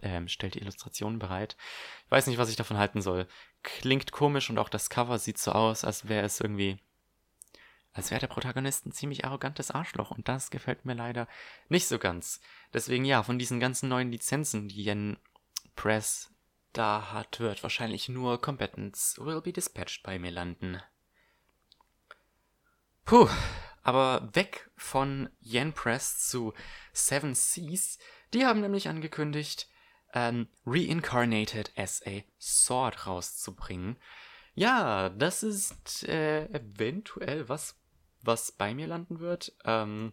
ähm, 0.03 0.29
stellt 0.29 0.55
die 0.55 0.61
Illustrationen 0.61 1.19
bereit. 1.19 1.57
Ich 2.05 2.11
weiß 2.11 2.27
nicht, 2.27 2.39
was 2.39 2.51
ich 2.51 2.57
davon 2.57 2.79
halten 2.79 3.03
soll. 3.03 3.27
Klingt 3.63 4.13
komisch 4.13 4.51
und 4.51 4.59
auch 4.59 4.69
das 4.69 4.91
Cover 4.91 5.19
sieht 5.19 5.39
so 5.39 5.53
aus, 5.53 5.85
als 5.85 6.09
wäre 6.09 6.25
es 6.25 6.41
irgendwie, 6.41 6.79
als 7.93 8.11
wäre 8.11 8.21
der 8.21 8.29
Protagonist 8.29 8.87
ein 8.87 8.93
ziemlich 8.93 9.25
arrogantes 9.25 9.71
Arschloch 9.71 10.11
und 10.11 10.29
das 10.29 10.51
gefällt 10.51 10.85
mir 10.85 10.95
leider 10.95 11.29
nicht 11.69 11.87
so 11.87 11.99
ganz. 11.99 12.41
Deswegen 12.73 13.05
ja, 13.05 13.23
von 13.23 13.39
diesen 13.39 13.61
ganzen 13.61 13.89
neuen 13.89 14.11
Lizenzen, 14.11 14.69
die 14.69 14.87
Yen 14.87 15.17
Press 15.75 16.33
da 16.73 17.13
hat, 17.13 17.41
wird 17.41 17.63
wahrscheinlich 17.63 18.09
nur 18.09 18.41
Competence 18.41 19.19
will 19.19 19.41
be 19.41 19.53
dispatched 19.53 20.03
bei 20.03 20.19
mir 20.19 20.31
landen. 20.31 20.83
Puh, 23.05 23.29
aber 23.83 24.35
weg 24.35 24.69
von 24.77 25.31
Yen 25.41 25.73
Press 25.73 26.29
zu 26.29 26.53
Seven 26.93 27.35
Seas. 27.35 27.99
Die 28.35 28.45
haben 28.45 28.61
nämlich 28.61 28.89
angekündigt, 28.89 29.69
ähm, 30.15 30.49
Reincarnated 30.65 31.73
as 31.77 32.03
a 32.07 32.23
Sword 32.41 33.07
rauszubringen. 33.07 33.97
Ja, 34.55 35.11
das 35.11 35.43
ist 35.43 36.09
äh, 36.09 36.47
eventuell 36.47 37.49
was, 37.49 37.77
was 38.23 38.53
bei 38.53 38.75
mir 38.75 38.87
landen 38.87 39.21
wird. 39.21 39.53
Ähm, 39.65 40.13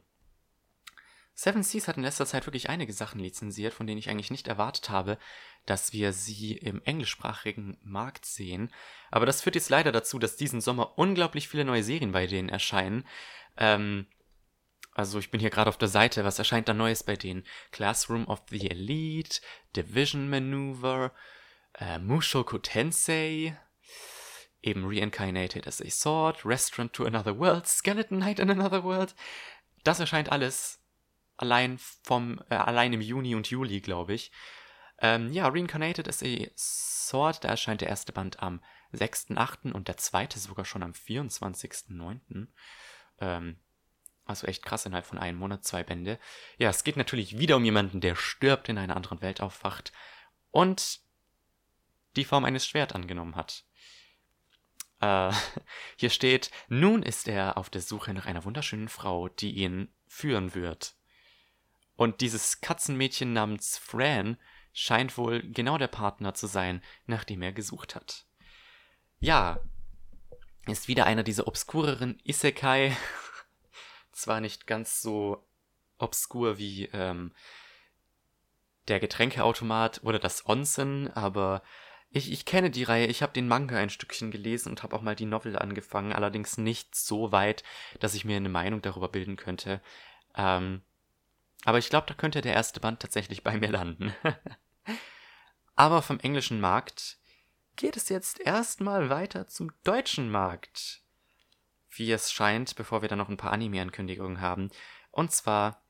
Seven 1.35 1.63
Seas 1.63 1.87
hat 1.87 1.97
in 1.97 2.03
letzter 2.03 2.25
Zeit 2.25 2.45
wirklich 2.45 2.69
einige 2.69 2.93
Sachen 2.93 3.19
lizenziert, 3.19 3.73
von 3.73 3.87
denen 3.87 3.97
ich 3.97 4.09
eigentlich 4.09 4.29
nicht 4.29 4.47
erwartet 4.47 4.89
habe, 4.89 5.17
dass 5.65 5.93
wir 5.93 6.13
sie 6.13 6.53
im 6.53 6.81
englischsprachigen 6.83 7.77
Markt 7.81 8.25
sehen. 8.25 8.71
Aber 9.09 9.25
das 9.25 9.41
führt 9.41 9.55
jetzt 9.55 9.69
leider 9.69 9.91
dazu, 9.91 10.19
dass 10.19 10.35
diesen 10.35 10.61
Sommer 10.61 10.97
unglaublich 10.97 11.47
viele 11.47 11.65
neue 11.65 11.83
Serien 11.83 12.11
bei 12.11 12.27
denen 12.27 12.49
erscheinen. 12.49 13.05
Ähm, 13.57 14.05
also 14.93 15.19
ich 15.19 15.31
bin 15.31 15.39
hier 15.39 15.49
gerade 15.49 15.69
auf 15.69 15.77
der 15.77 15.87
Seite, 15.87 16.23
was 16.23 16.39
erscheint 16.39 16.67
da 16.67 16.73
Neues 16.73 17.03
bei 17.03 17.15
denen? 17.15 17.45
Classroom 17.71 18.27
of 18.27 18.41
the 18.49 18.69
Elite, 18.69 19.41
Division 19.75 20.29
Maneuver, 20.29 21.11
äh, 21.73 21.99
Mushoku 21.99 22.59
Tensei, 22.59 23.57
eben 24.61 24.85
Reincarnated 24.85 25.67
as 25.67 25.81
a 25.81 25.89
Sword, 25.89 26.45
Restaurant 26.45 26.93
to 26.93 27.05
Another 27.05 27.37
World, 27.37 27.67
Skeleton 27.67 28.19
Knight 28.19 28.39
in 28.39 28.49
Another 28.49 28.83
World. 28.83 29.15
Das 29.83 29.99
erscheint 29.99 30.31
alles 30.31 30.79
allein 31.37 31.79
vom 32.03 32.39
äh, 32.49 32.55
allein 32.55 32.93
im 32.93 33.01
Juni 33.01 33.35
und 33.35 33.49
Juli, 33.49 33.81
glaube 33.81 34.13
ich. 34.13 34.31
Ähm, 34.99 35.33
ja, 35.33 35.47
Reincarnated 35.47 36.07
as 36.07 36.23
a 36.23 36.47
Sword, 36.55 37.43
da 37.43 37.49
erscheint 37.49 37.81
der 37.81 37.89
erste 37.89 38.13
Band 38.13 38.41
am 38.41 38.61
6.8. 38.93 39.71
und 39.71 39.87
der 39.87 39.97
zweite 39.97 40.39
sogar 40.39 40.65
schon 40.65 40.83
am 40.83 40.91
24.9. 40.91 42.47
Ähm, 43.19 43.59
also 44.25 44.47
echt 44.47 44.63
krass, 44.63 44.85
innerhalb 44.85 45.05
von 45.05 45.17
einem 45.17 45.37
Monat 45.37 45.63
zwei 45.63 45.83
Bände. 45.83 46.19
Ja, 46.57 46.69
es 46.69 46.83
geht 46.83 46.97
natürlich 46.97 47.37
wieder 47.37 47.57
um 47.57 47.65
jemanden, 47.65 48.01
der 48.01 48.15
stirbt, 48.15 48.69
in 48.69 48.77
einer 48.77 48.95
anderen 48.95 49.21
Welt 49.21 49.41
aufwacht 49.41 49.91
und 50.51 50.99
die 52.15 52.25
Form 52.25 52.45
eines 52.45 52.65
Schwert 52.65 52.93
angenommen 52.93 53.35
hat. 53.35 53.65
Äh, 55.01 55.31
hier 55.97 56.09
steht, 56.09 56.51
nun 56.67 57.03
ist 57.03 57.27
er 57.27 57.57
auf 57.57 57.69
der 57.69 57.81
Suche 57.81 58.13
nach 58.13 58.25
einer 58.25 58.45
wunderschönen 58.45 58.87
Frau, 58.87 59.29
die 59.29 59.51
ihn 59.51 59.93
führen 60.07 60.55
wird. 60.55 60.95
Und 61.95 62.21
dieses 62.21 62.61
Katzenmädchen 62.61 63.33
namens 63.33 63.77
Fran 63.77 64.37
scheint 64.71 65.17
wohl 65.17 65.43
genau 65.43 65.77
der 65.77 65.87
Partner 65.87 66.33
zu 66.33 66.47
sein, 66.47 66.81
nach 67.05 67.23
dem 67.23 67.41
er 67.41 67.51
gesucht 67.51 67.95
hat. 67.95 68.25
Ja, 69.19 69.59
ist 70.65 70.87
wieder 70.87 71.05
einer 71.05 71.23
dieser 71.23 71.47
obskureren 71.47 72.19
Isekai 72.23 72.95
zwar 74.13 74.41
nicht 74.41 74.67
ganz 74.67 75.01
so 75.01 75.45
obskur 75.97 76.57
wie 76.57 76.85
ähm, 76.93 77.33
der 78.87 78.99
Getränkeautomat 78.99 80.01
oder 80.03 80.19
das 80.19 80.47
Onsen, 80.47 81.11
aber 81.13 81.63
ich, 82.09 82.31
ich 82.31 82.45
kenne 82.45 82.69
die 82.69 82.83
Reihe, 82.83 83.07
ich 83.07 83.23
habe 83.23 83.33
den 83.33 83.47
Manga 83.47 83.77
ein 83.77 83.89
Stückchen 83.89 84.29
gelesen 84.29 84.69
und 84.69 84.83
habe 84.83 84.95
auch 84.95 85.01
mal 85.01 85.15
die 85.15 85.25
Novel 85.25 85.57
angefangen, 85.57 86.13
allerdings 86.13 86.57
nicht 86.57 86.95
so 86.95 87.31
weit, 87.31 87.63
dass 87.99 88.13
ich 88.13 88.25
mir 88.25 88.37
eine 88.37 88.49
Meinung 88.49 88.81
darüber 88.81 89.09
bilden 89.09 89.35
könnte. 89.35 89.81
Ähm, 90.35 90.81
aber 91.65 91.77
ich 91.79 91.89
glaube, 91.89 92.05
da 92.07 92.13
könnte 92.13 92.41
der 92.41 92.53
erste 92.53 92.79
Band 92.79 92.99
tatsächlich 92.99 93.43
bei 93.43 93.57
mir 93.57 93.69
landen. 93.69 94.13
aber 95.75 96.01
vom 96.01 96.19
englischen 96.19 96.59
Markt 96.59 97.17
geht 97.75 97.97
es 97.97 98.09
jetzt 98.09 98.39
erstmal 98.39 99.09
weiter 99.09 99.47
zum 99.47 99.71
deutschen 99.83 100.29
Markt 100.29 101.02
wie 101.97 102.11
es 102.11 102.31
scheint, 102.31 102.75
bevor 102.75 103.01
wir 103.01 103.09
dann 103.09 103.17
noch 103.19 103.29
ein 103.29 103.37
paar 103.37 103.51
Anime-Ankündigungen 103.51 104.41
haben. 104.41 104.69
Und 105.11 105.31
zwar 105.31 105.83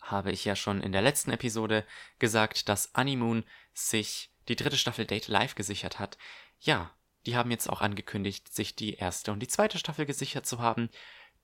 habe 0.00 0.30
ich 0.30 0.44
ja 0.44 0.56
schon 0.56 0.80
in 0.80 0.92
der 0.92 1.02
letzten 1.02 1.32
Episode 1.32 1.84
gesagt, 2.18 2.68
dass 2.68 2.94
Animoon 2.94 3.44
sich 3.74 4.30
die 4.48 4.56
dritte 4.56 4.76
Staffel 4.76 5.04
Date 5.04 5.28
Live 5.28 5.54
gesichert 5.54 5.98
hat. 5.98 6.16
Ja, 6.60 6.90
die 7.26 7.36
haben 7.36 7.50
jetzt 7.50 7.68
auch 7.68 7.80
angekündigt, 7.80 8.52
sich 8.52 8.76
die 8.76 8.94
erste 8.94 9.32
und 9.32 9.40
die 9.40 9.48
zweite 9.48 9.78
Staffel 9.78 10.06
gesichert 10.06 10.46
zu 10.46 10.60
haben, 10.60 10.88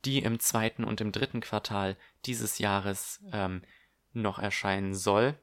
die 0.05 0.19
im 0.19 0.39
zweiten 0.39 0.85
und 0.85 1.01
im 1.01 1.13
dritten 1.13 1.41
Quartal 1.41 1.97
dieses 2.25 2.59
Jahres 2.59 3.21
ähm, 3.33 3.63
noch 4.13 4.39
erscheinen 4.39 4.95
soll. 4.95 5.39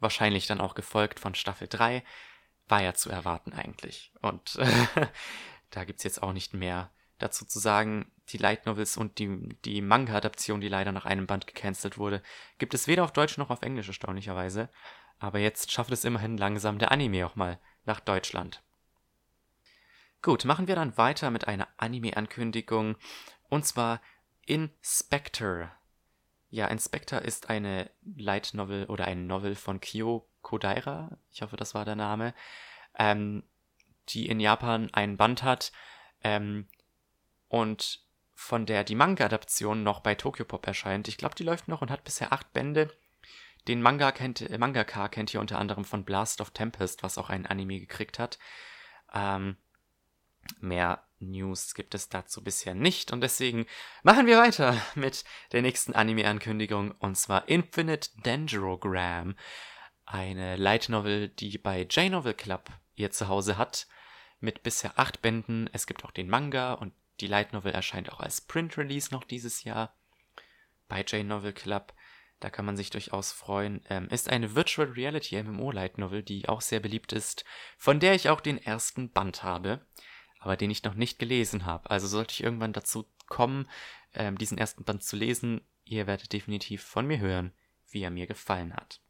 Wahrscheinlich 0.00 0.46
dann 0.46 0.60
auch 0.60 0.74
gefolgt 0.74 1.18
von 1.18 1.34
Staffel 1.34 1.66
3. 1.68 2.04
War 2.68 2.82
ja 2.82 2.94
zu 2.94 3.10
erwarten 3.10 3.52
eigentlich. 3.52 4.12
Und 4.20 4.56
äh, 4.56 4.86
da 5.70 5.84
gibt's 5.84 6.04
jetzt 6.04 6.22
auch 6.22 6.32
nicht 6.32 6.54
mehr 6.54 6.90
dazu 7.18 7.44
zu 7.44 7.58
sagen, 7.58 8.10
die 8.28 8.38
Light 8.38 8.66
Novels 8.66 8.96
und 8.96 9.18
die, 9.18 9.56
die 9.64 9.80
Manga-Adaption, 9.80 10.60
die 10.60 10.68
leider 10.68 10.92
nach 10.92 11.04
einem 11.04 11.26
Band 11.26 11.46
gecancelt 11.46 11.98
wurde, 11.98 12.22
gibt 12.58 12.74
es 12.74 12.86
weder 12.86 13.04
auf 13.04 13.12
Deutsch 13.12 13.38
noch 13.38 13.50
auf 13.50 13.62
Englisch 13.62 13.88
erstaunlicherweise. 13.88 14.68
Aber 15.18 15.38
jetzt 15.38 15.72
schafft 15.72 15.90
es 15.90 16.04
immerhin 16.04 16.36
langsam 16.36 16.78
der 16.78 16.92
Anime 16.92 17.26
auch 17.26 17.36
mal 17.36 17.58
nach 17.84 18.00
Deutschland. 18.00 18.62
Gut, 20.22 20.44
machen 20.44 20.68
wir 20.68 20.74
dann 20.74 20.96
weiter 20.96 21.30
mit 21.30 21.48
einer 21.48 21.68
Anime-Ankündigung. 21.76 22.96
Und 23.48 23.66
zwar 23.66 24.00
Inspector. 24.46 25.70
Ja, 26.50 26.66
Inspector 26.66 27.20
ist 27.20 27.50
eine 27.50 27.90
Light 28.16 28.52
Novel 28.54 28.86
oder 28.86 29.06
ein 29.06 29.26
Novel 29.26 29.54
von 29.54 29.80
Kyo 29.80 30.28
Kodaira. 30.42 31.18
Ich 31.30 31.42
hoffe, 31.42 31.56
das 31.56 31.74
war 31.74 31.84
der 31.84 31.96
Name. 31.96 32.34
Ähm, 32.98 33.44
die 34.08 34.26
in 34.26 34.40
Japan 34.40 34.88
einen 34.92 35.16
Band 35.16 35.42
hat, 35.42 35.72
ähm, 36.24 36.66
und 37.48 38.00
von 38.34 38.66
der 38.66 38.84
die 38.84 38.94
Manga-Adaption 38.94 39.82
noch 39.82 40.00
bei 40.00 40.14
Tokyopop 40.14 40.66
erscheint. 40.66 41.08
Ich 41.08 41.16
glaube, 41.16 41.34
die 41.34 41.42
läuft 41.42 41.66
noch 41.66 41.82
und 41.82 41.90
hat 41.90 42.04
bisher 42.04 42.32
acht 42.32 42.52
Bände. 42.52 42.88
Den 43.66 43.82
Manga 43.82 44.12
kennt, 44.12 44.40
äh, 44.40 44.58
Mangaka 44.58 45.08
kennt 45.08 45.34
ihr 45.34 45.40
unter 45.40 45.58
anderem 45.58 45.84
von 45.84 46.04
Blast 46.04 46.40
of 46.40 46.50
Tempest, 46.52 47.02
was 47.02 47.18
auch 47.18 47.30
ein 47.30 47.46
Anime 47.46 47.80
gekriegt 47.80 48.18
hat. 48.18 48.38
Ähm, 49.12 49.56
mehr 50.60 51.04
News 51.18 51.74
gibt 51.74 51.94
es 51.94 52.08
dazu 52.08 52.42
bisher 52.42 52.74
nicht 52.74 53.12
und 53.12 53.20
deswegen 53.20 53.66
machen 54.02 54.26
wir 54.26 54.38
weiter 54.38 54.80
mit 54.94 55.24
der 55.52 55.62
nächsten 55.62 55.92
Anime-Ankündigung 55.92 56.92
und 56.92 57.16
zwar 57.16 57.48
Infinite 57.48 58.10
Dangerogram. 58.22 59.36
Eine 60.06 60.56
Light 60.56 60.88
Novel, 60.88 61.28
die 61.28 61.58
bei 61.58 61.82
J-Novel 61.82 62.34
Club 62.34 62.70
ihr 62.94 63.10
Zuhause 63.10 63.58
hat, 63.58 63.86
mit 64.40 64.62
bisher 64.62 64.98
acht 64.98 65.20
Bänden. 65.20 65.68
Es 65.72 65.86
gibt 65.86 66.04
auch 66.04 66.12
den 66.12 66.30
Manga 66.30 66.72
und 66.72 66.94
die 67.20 67.26
Light 67.26 67.52
Novel 67.52 67.72
erscheint 67.72 68.12
auch 68.12 68.20
als 68.20 68.40
Print 68.40 68.76
Release 68.78 69.12
noch 69.12 69.24
dieses 69.24 69.64
Jahr 69.64 69.94
bei 70.88 71.02
J-Novel 71.02 71.52
Club. 71.52 71.94
Da 72.40 72.50
kann 72.50 72.64
man 72.64 72.76
sich 72.76 72.90
durchaus 72.90 73.32
freuen. 73.32 73.84
Ähm, 73.88 74.08
ist 74.08 74.28
eine 74.28 74.54
Virtual 74.54 74.88
Reality 74.88 75.42
MMO 75.42 75.72
Light 75.72 75.98
Novel, 75.98 76.22
die 76.22 76.48
auch 76.48 76.60
sehr 76.60 76.80
beliebt 76.80 77.12
ist, 77.12 77.44
von 77.76 77.98
der 78.00 78.14
ich 78.14 78.28
auch 78.28 78.40
den 78.40 78.58
ersten 78.58 79.10
Band 79.10 79.42
habe, 79.42 79.84
aber 80.38 80.56
den 80.56 80.70
ich 80.70 80.84
noch 80.84 80.94
nicht 80.94 81.18
gelesen 81.18 81.66
habe. 81.66 81.90
Also 81.90 82.06
sollte 82.06 82.32
ich 82.32 82.42
irgendwann 82.42 82.72
dazu 82.72 83.06
kommen, 83.26 83.68
ähm, 84.14 84.38
diesen 84.38 84.58
ersten 84.58 84.84
Band 84.84 85.02
zu 85.02 85.16
lesen, 85.16 85.60
ihr 85.84 86.06
werdet 86.06 86.32
definitiv 86.32 86.82
von 86.82 87.06
mir 87.06 87.18
hören, 87.18 87.52
wie 87.90 88.02
er 88.02 88.10
mir 88.10 88.26
gefallen 88.26 88.74
hat. 88.74 89.00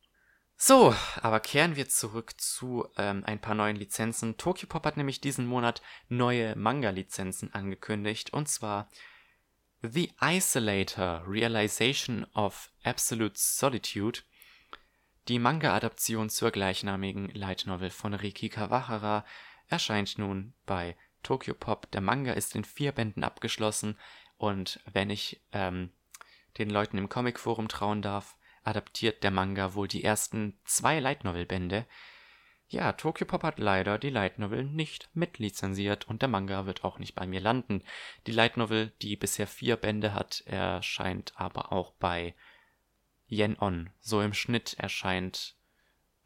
So, 0.61 0.93
aber 1.23 1.39
kehren 1.39 1.77
wir 1.77 1.89
zurück 1.89 2.33
zu 2.37 2.89
ähm, 2.97 3.23
ein 3.25 3.41
paar 3.41 3.55
neuen 3.55 3.77
Lizenzen. 3.77 4.37
Tokyopop 4.39 4.85
hat 4.85 4.97
nämlich 4.97 5.21
diesen 5.21 5.47
Monat 5.47 5.83
neue 6.09 6.57
Manga-Lizenzen 6.57 7.55
angekündigt, 7.55 8.33
und 8.33 8.49
zwar 8.49 8.89
The 9.83 10.11
Isolator 10.21 11.23
Realization 11.29 12.25
of 12.35 12.73
Absolute 12.83 13.37
Solitude, 13.39 14.23
die 15.29 15.39
Manga-Adaption 15.39 16.29
zur 16.29 16.51
gleichnamigen 16.51 17.29
Light 17.29 17.67
Novel 17.67 17.91
von 17.91 18.13
Riki 18.15 18.49
Kawahara, 18.49 19.25
erscheint 19.69 20.19
nun 20.19 20.55
bei 20.67 20.97
Tokyo 21.23 21.55
Pop. 21.55 21.89
Der 21.93 22.01
Manga 22.01 22.33
ist 22.33 22.57
in 22.57 22.65
vier 22.65 22.91
Bänden 22.91 23.23
abgeschlossen 23.23 23.97
und 24.39 24.81
wenn 24.93 25.11
ich 25.11 25.41
ähm, 25.53 25.93
den 26.59 26.69
Leuten 26.69 26.99
im 26.99 27.09
Comic-Forum 27.09 27.69
trauen 27.69 28.03
darf, 28.03 28.38
adaptiert 28.69 29.23
der 29.23 29.31
Manga 29.31 29.75
wohl 29.75 29.89
die 29.89 30.05
ersten 30.05 30.59
zwei 30.65 31.01
Light 31.01 31.25
Novel-Bände. 31.25 31.87
Ja, 32.69 32.93
Tokyo 32.93 33.27
Pop 33.27 33.43
hat 33.45 33.59
leider 33.59 33.99
die 33.99 34.11
Light 34.11 34.39
Novel 34.39 34.63
nicht 34.63 35.09
mitlizenziert 35.15 36.07
und 36.07 36.21
der 36.21 36.29
Manga 36.29 36.67
wird 36.67 36.85
auch 36.85 36.99
nicht 36.99 37.15
bei 37.15 37.27
mir 37.27 37.41
landen. 37.41 37.83
Die 38.27 38.33
Light 38.33 38.59
Novel, 38.59 38.93
die 39.01 39.17
bisher 39.17 39.47
vier 39.47 39.77
Bände 39.77 40.13
hat, 40.13 40.43
erscheint 40.45 41.33
aber 41.37 41.73
auch 41.73 41.93
bei 41.93 42.35
Yen 43.27 43.57
On. 43.59 43.89
So 44.01 44.21
im 44.21 44.35
Schnitt 44.35 44.75
erscheint 44.75 45.57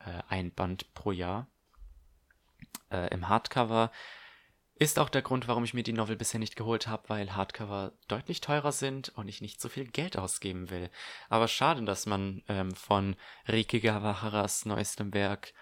äh, 0.00 0.22
ein 0.28 0.52
Band 0.52 0.92
pro 0.94 1.12
Jahr. 1.12 1.46
Äh, 2.90 3.14
Im 3.14 3.28
Hardcover 3.28 3.92
ist 4.82 4.98
auch 4.98 5.08
der 5.08 5.22
Grund, 5.22 5.48
warum 5.48 5.64
ich 5.64 5.74
mir 5.74 5.82
die 5.82 5.92
Novel 5.92 6.16
bisher 6.16 6.40
nicht 6.40 6.56
geholt 6.56 6.86
habe, 6.86 7.08
weil 7.08 7.34
Hardcover 7.34 7.92
deutlich 8.08 8.40
teurer 8.40 8.72
sind 8.72 9.10
und 9.10 9.28
ich 9.28 9.40
nicht 9.40 9.60
so 9.60 9.68
viel 9.68 9.86
Geld 9.86 10.16
ausgeben 10.16 10.70
will. 10.70 10.90
Aber 11.28 11.48
schade, 11.48 11.84
dass 11.84 12.06
man 12.06 12.42
ähm, 12.48 12.74
von 12.74 13.16
Riki 13.48 13.80
Gawaharas 13.80 14.64
neuestem 14.66 15.14
Werk 15.14 15.52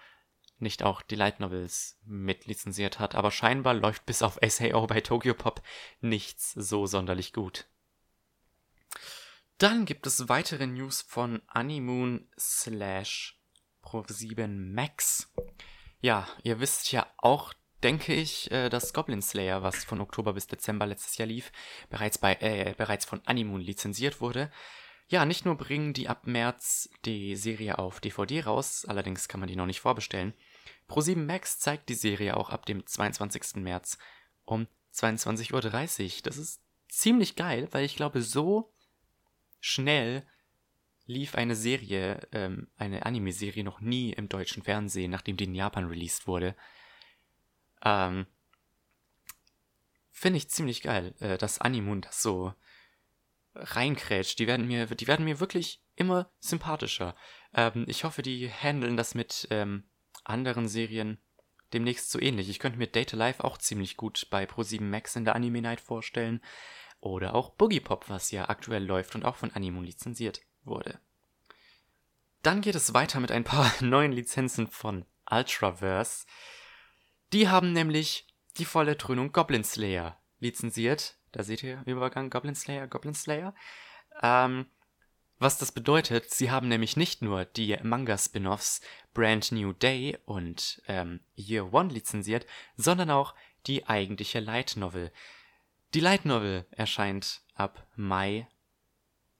nicht 0.59 0.83
auch 0.83 1.01
die 1.01 1.15
Light 1.15 1.39
Novels 1.39 1.99
mitlizenziert 2.05 2.99
hat. 2.99 3.15
Aber 3.15 3.31
scheinbar 3.31 3.73
läuft 3.73 4.05
bis 4.05 4.21
auf 4.21 4.39
SAO 4.47 4.87
bei 4.87 5.01
Tokyo 5.01 5.33
Pop 5.33 5.61
nichts 5.99 6.51
so 6.53 6.85
sonderlich 6.85 7.33
gut. 7.33 7.67
Dann 9.57 9.85
gibt 9.85 10.07
es 10.07 10.29
weitere 10.29 10.67
News 10.67 11.01
von 11.01 11.41
Animoon 11.47 12.27
slash 12.39 13.39
Pro7 13.83 14.47
Max. 14.47 15.31
Ja, 15.99 16.27
ihr 16.43 16.59
wisst 16.59 16.91
ja 16.91 17.05
auch, 17.17 17.53
denke 17.83 18.13
ich, 18.13 18.51
äh, 18.51 18.69
dass 18.69 18.93
Goblin 18.93 19.21
Slayer, 19.21 19.63
was 19.63 19.83
von 19.83 20.01
Oktober 20.01 20.33
bis 20.33 20.47
Dezember 20.47 20.85
letztes 20.85 21.17
Jahr 21.17 21.27
lief, 21.27 21.51
bereits, 21.89 22.17
bei, 22.17 22.35
äh, 22.35 22.73
bereits 22.77 23.05
von 23.05 23.21
Animoon 23.25 23.61
lizenziert 23.61 24.21
wurde. 24.21 24.51
Ja, 25.07 25.25
nicht 25.25 25.43
nur 25.43 25.55
bringen 25.55 25.93
die 25.93 26.07
ab 26.07 26.25
März 26.25 26.89
die 27.03 27.35
Serie 27.35 27.79
auf 27.79 27.99
DVD 27.99 28.43
raus, 28.43 28.85
allerdings 28.85 29.27
kann 29.27 29.41
man 29.41 29.49
die 29.49 29.57
noch 29.57 29.65
nicht 29.65 29.81
vorbestellen. 29.81 30.33
Pro7 30.87 31.17
Max 31.17 31.59
zeigt 31.59 31.89
die 31.89 31.95
Serie 31.95 32.37
auch 32.37 32.49
ab 32.49 32.65
dem 32.65 32.85
22. 32.85 33.55
März 33.55 33.97
um 34.45 34.67
22.30 34.93 35.53
Uhr. 35.53 36.21
Das 36.23 36.37
ist 36.37 36.61
ziemlich 36.87 37.35
geil, 37.35 37.67
weil 37.71 37.85
ich 37.85 37.95
glaube, 37.95 38.21
so 38.21 38.71
schnell 39.59 40.25
lief 41.05 41.35
eine 41.35 41.55
Serie, 41.55 42.27
ähm, 42.31 42.69
eine 42.77 43.05
Anime-Serie 43.05 43.63
noch 43.63 43.81
nie 43.81 44.13
im 44.13 44.29
deutschen 44.29 44.63
Fernsehen, 44.63 45.11
nachdem 45.11 45.37
die 45.37 45.45
in 45.45 45.55
Japan 45.55 45.85
released 45.85 46.27
wurde. 46.27 46.55
Ähm, 47.83 48.25
Finde 50.11 50.37
ich 50.37 50.49
ziemlich 50.49 50.83
geil, 50.83 51.15
äh, 51.19 51.37
dass 51.37 51.59
Animun 51.59 52.01
das 52.01 52.21
so 52.21 52.53
reinkrätscht. 53.55 54.39
Die 54.39 54.47
werden 54.47 54.67
mir, 54.67 54.85
die 54.85 55.07
werden 55.07 55.25
mir 55.25 55.39
wirklich 55.39 55.81
immer 55.95 56.29
sympathischer. 56.39 57.15
Ähm, 57.53 57.85
ich 57.87 58.03
hoffe, 58.03 58.21
die 58.21 58.49
handeln 58.49 58.97
das 58.97 59.15
mit 59.15 59.47
ähm, 59.49 59.83
anderen 60.23 60.67
Serien 60.67 61.19
demnächst 61.73 62.11
so 62.11 62.19
ähnlich. 62.19 62.49
Ich 62.49 62.59
könnte 62.59 62.77
mir 62.77 62.87
Data 62.87 63.15
Life 63.15 63.43
auch 63.43 63.57
ziemlich 63.57 63.97
gut 63.97 64.27
bei 64.29 64.43
Pro7 64.43 64.81
Max 64.81 65.15
in 65.15 65.25
der 65.25 65.35
Anime 65.35 65.61
Night 65.61 65.81
vorstellen. 65.81 66.41
Oder 66.99 67.33
auch 67.33 67.49
Boogie 67.51 67.79
Pop, 67.79 68.09
was 68.09 68.31
ja 68.31 68.49
aktuell 68.49 68.85
läuft 68.85 69.15
und 69.15 69.25
auch 69.25 69.35
von 69.35 69.51
Animun 69.51 69.85
lizenziert 69.85 70.41
wurde. 70.63 70.99
Dann 72.43 72.61
geht 72.61 72.75
es 72.75 72.93
weiter 72.93 73.19
mit 73.19 73.31
ein 73.31 73.43
paar 73.43 73.71
neuen 73.81 74.11
Lizenzen 74.11 74.67
von 74.67 75.05
Ultraverse. 75.29 76.25
Die 77.33 77.47
haben 77.47 77.71
nämlich 77.71 78.27
die 78.57 78.65
volle 78.65 78.95
Dröhnung 78.95 79.31
Goblin 79.31 79.63
Slayer 79.63 80.17
lizenziert. 80.39 81.17
Da 81.31 81.43
seht 81.43 81.63
ihr 81.63 81.81
Übergang 81.85 82.29
Goblin 82.29 82.55
Slayer, 82.55 82.87
Goblin 82.87 83.13
Slayer. 83.13 83.55
Ähm, 84.21 84.65
was 85.39 85.57
das 85.57 85.71
bedeutet, 85.71 86.29
sie 86.29 86.51
haben 86.51 86.67
nämlich 86.67 86.97
nicht 86.97 87.21
nur 87.21 87.45
die 87.45 87.77
Manga-Spin-Offs 87.81 88.81
Brand 89.13 89.51
New 89.51 89.73
Day 89.73 90.17
und 90.25 90.81
ähm, 90.87 91.21
Year 91.35 91.73
One 91.73 91.91
lizenziert, 91.91 92.45
sondern 92.75 93.09
auch 93.09 93.33
die 93.65 93.87
eigentliche 93.87 94.39
Light 94.39 94.75
Novel. 94.75 95.11
Die 95.93 95.99
Light 95.99 96.25
Novel 96.25 96.67
erscheint 96.71 97.41
ab 97.55 97.87
Mai 97.95 98.47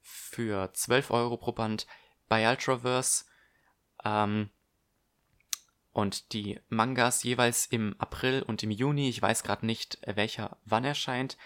für 0.02 0.74
12 0.74 1.12
Euro 1.12 1.38
pro 1.38 1.52
Band 1.52 1.86
bei 2.28 2.50
Ultraverse. 2.50 3.26
Ähm, 4.04 4.50
und 5.94 6.34
die 6.34 6.60
Mangas 6.70 7.24
jeweils 7.24 7.66
im 7.66 7.96
April 8.00 8.44
und 8.44 8.64
im 8.64 8.72
Juni, 8.72 9.10
ich 9.10 9.22
weiß 9.22 9.44
gerade 9.44 9.66
nicht, 9.66 10.00
welcher 10.06 10.58
wann 10.66 10.86
erscheint, 10.86 11.38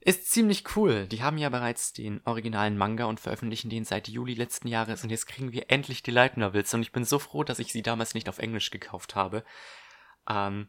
ist 0.00 0.30
ziemlich 0.30 0.76
cool. 0.76 1.06
Die 1.06 1.22
haben 1.22 1.38
ja 1.38 1.48
bereits 1.48 1.92
den 1.92 2.20
originalen 2.24 2.76
Manga 2.76 3.04
und 3.04 3.20
veröffentlichen 3.20 3.70
den 3.70 3.84
seit 3.84 4.08
Juli 4.08 4.34
letzten 4.34 4.66
Jahres 4.66 5.04
und 5.04 5.10
jetzt 5.10 5.26
kriegen 5.26 5.52
wir 5.52 5.70
endlich 5.70 6.02
die 6.02 6.10
Light 6.10 6.36
Novels 6.36 6.74
und 6.74 6.82
ich 6.82 6.92
bin 6.92 7.04
so 7.04 7.20
froh, 7.20 7.44
dass 7.44 7.60
ich 7.60 7.72
sie 7.72 7.82
damals 7.82 8.14
nicht 8.14 8.28
auf 8.28 8.38
Englisch 8.38 8.70
gekauft 8.70 9.14
habe, 9.14 9.44
ähm, 10.28 10.68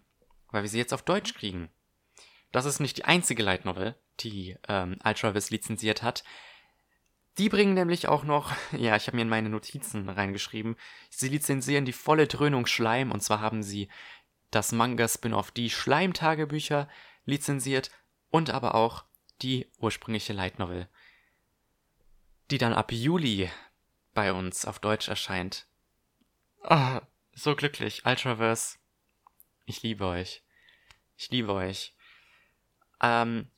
weil 0.51 0.61
wir 0.61 0.69
sie 0.69 0.77
jetzt 0.77 0.93
auf 0.93 1.01
Deutsch 1.01 1.33
kriegen. 1.33 1.69
Das 2.51 2.65
ist 2.65 2.79
nicht 2.79 2.97
die 2.97 3.05
einzige 3.05 3.41
Light 3.41 3.65
Novel, 3.65 3.95
die 4.19 4.55
ähm, 4.67 4.99
Ultravis 5.03 5.49
lizenziert 5.49 6.03
hat. 6.03 6.23
Die 7.37 7.49
bringen 7.49 7.73
nämlich 7.73 8.07
auch 8.07 8.23
noch, 8.23 8.51
ja, 8.71 8.95
ich 8.95 9.07
habe 9.07 9.17
mir 9.17 9.23
in 9.23 9.29
meine 9.29 9.49
Notizen 9.49 10.09
reingeschrieben, 10.09 10.75
sie 11.09 11.29
lizenzieren 11.29 11.85
die 11.85 11.93
volle 11.93 12.27
Dröhnung 12.27 12.65
Schleim 12.65 13.11
und 13.11 13.21
zwar 13.21 13.39
haben 13.39 13.63
sie 13.63 13.89
das 14.51 14.71
Manga-Spin-off 14.71 15.51
Die 15.51 15.69
Schleimtagebücher 15.69 16.87
lizenziert 17.25 17.89
und 18.29 18.51
aber 18.51 18.75
auch 18.75 19.05
die 19.41 19.67
ursprüngliche 19.79 20.33
Light 20.33 20.59
Novel, 20.59 20.87
die 22.51 22.57
dann 22.57 22.73
ab 22.73 22.91
Juli 22.91 23.49
bei 24.13 24.31
uns 24.31 24.65
auf 24.65 24.79
Deutsch 24.79 25.07
erscheint. 25.07 25.65
Ah, 26.61 26.97
oh, 26.97 27.01
so 27.33 27.55
glücklich, 27.55 28.05
Ultraverse. 28.05 28.77
Ich 29.65 29.81
liebe 29.81 30.05
euch. 30.05 30.43
Ich 31.17 31.31
liebe 31.31 31.53
euch. 31.53 31.95
Ähm, 33.01 33.49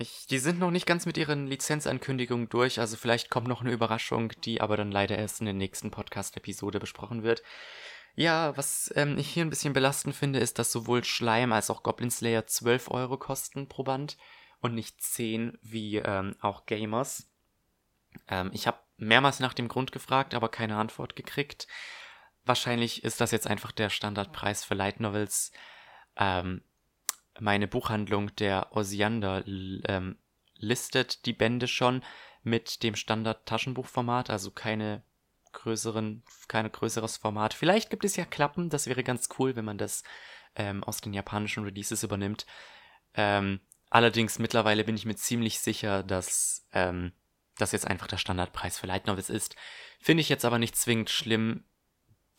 ich, 0.00 0.26
die 0.26 0.38
sind 0.38 0.58
noch 0.58 0.70
nicht 0.70 0.86
ganz 0.86 1.06
mit 1.06 1.16
ihren 1.16 1.46
Lizenzankündigungen 1.46 2.48
durch, 2.48 2.80
also 2.80 2.96
vielleicht 2.96 3.30
kommt 3.30 3.48
noch 3.48 3.60
eine 3.60 3.72
Überraschung, 3.72 4.32
die 4.44 4.60
aber 4.60 4.76
dann 4.76 4.90
leider 4.90 5.16
erst 5.18 5.40
in 5.40 5.44
der 5.46 5.54
nächsten 5.54 5.90
Podcast-Episode 5.90 6.80
besprochen 6.80 7.22
wird. 7.22 7.42
Ja, 8.14 8.56
was 8.56 8.92
ähm, 8.96 9.18
ich 9.18 9.28
hier 9.30 9.44
ein 9.44 9.50
bisschen 9.50 9.72
belastend 9.72 10.14
finde, 10.14 10.40
ist, 10.40 10.58
dass 10.58 10.72
sowohl 10.72 11.04
Schleim 11.04 11.52
als 11.52 11.70
auch 11.70 11.82
Goblin 11.82 12.10
Slayer 12.10 12.46
12 12.46 12.90
Euro 12.90 13.16
kosten 13.16 13.68
pro 13.68 13.84
Band 13.84 14.16
und 14.60 14.74
nicht 14.74 15.00
10 15.02 15.58
wie 15.62 15.96
ähm, 15.96 16.36
auch 16.40 16.66
Gamers. 16.66 17.30
Ähm, 18.28 18.50
ich 18.52 18.66
habe 18.66 18.78
mehrmals 18.96 19.40
nach 19.40 19.54
dem 19.54 19.68
Grund 19.68 19.92
gefragt, 19.92 20.34
aber 20.34 20.48
keine 20.48 20.76
Antwort 20.76 21.16
gekriegt. 21.16 21.66
Wahrscheinlich 22.44 23.04
ist 23.04 23.20
das 23.20 23.30
jetzt 23.30 23.46
einfach 23.46 23.72
der 23.72 23.90
Standardpreis 23.90 24.64
für 24.64 24.74
Light 24.74 25.00
Novels. 25.00 25.52
Ähm, 26.16 26.62
meine 27.40 27.68
Buchhandlung 27.68 28.34
der 28.36 28.74
Osiander 28.76 29.44
ähm, 29.46 30.18
listet 30.56 31.26
die 31.26 31.32
Bände 31.32 31.68
schon 31.68 32.02
mit 32.42 32.82
dem 32.82 32.94
Standard-Taschenbuchformat, 32.94 34.30
also 34.30 34.50
keine 34.50 35.02
größeren, 35.52 36.22
keine 36.48 36.70
größeres 36.70 37.16
Format. 37.16 37.54
Vielleicht 37.54 37.90
gibt 37.90 38.04
es 38.04 38.16
ja 38.16 38.24
Klappen, 38.24 38.70
das 38.70 38.86
wäre 38.86 39.02
ganz 39.02 39.28
cool, 39.38 39.56
wenn 39.56 39.64
man 39.64 39.78
das 39.78 40.02
ähm, 40.54 40.84
aus 40.84 41.00
den 41.00 41.12
japanischen 41.12 41.64
Releases 41.64 42.02
übernimmt. 42.02 42.46
Ähm, 43.14 43.60
allerdings 43.88 44.38
mittlerweile 44.38 44.84
bin 44.84 44.94
ich 44.94 45.06
mir 45.06 45.16
ziemlich 45.16 45.60
sicher, 45.60 46.02
dass 46.02 46.66
ähm, 46.72 47.12
das 47.58 47.72
jetzt 47.72 47.86
einfach 47.86 48.06
der 48.06 48.16
Standardpreis 48.16 48.78
für 48.78 48.86
Light 48.86 49.06
Novels 49.06 49.30
ist. 49.30 49.56
Finde 50.00 50.20
ich 50.22 50.28
jetzt 50.28 50.44
aber 50.44 50.58
nicht 50.58 50.76
zwingend 50.76 51.10
schlimm 51.10 51.64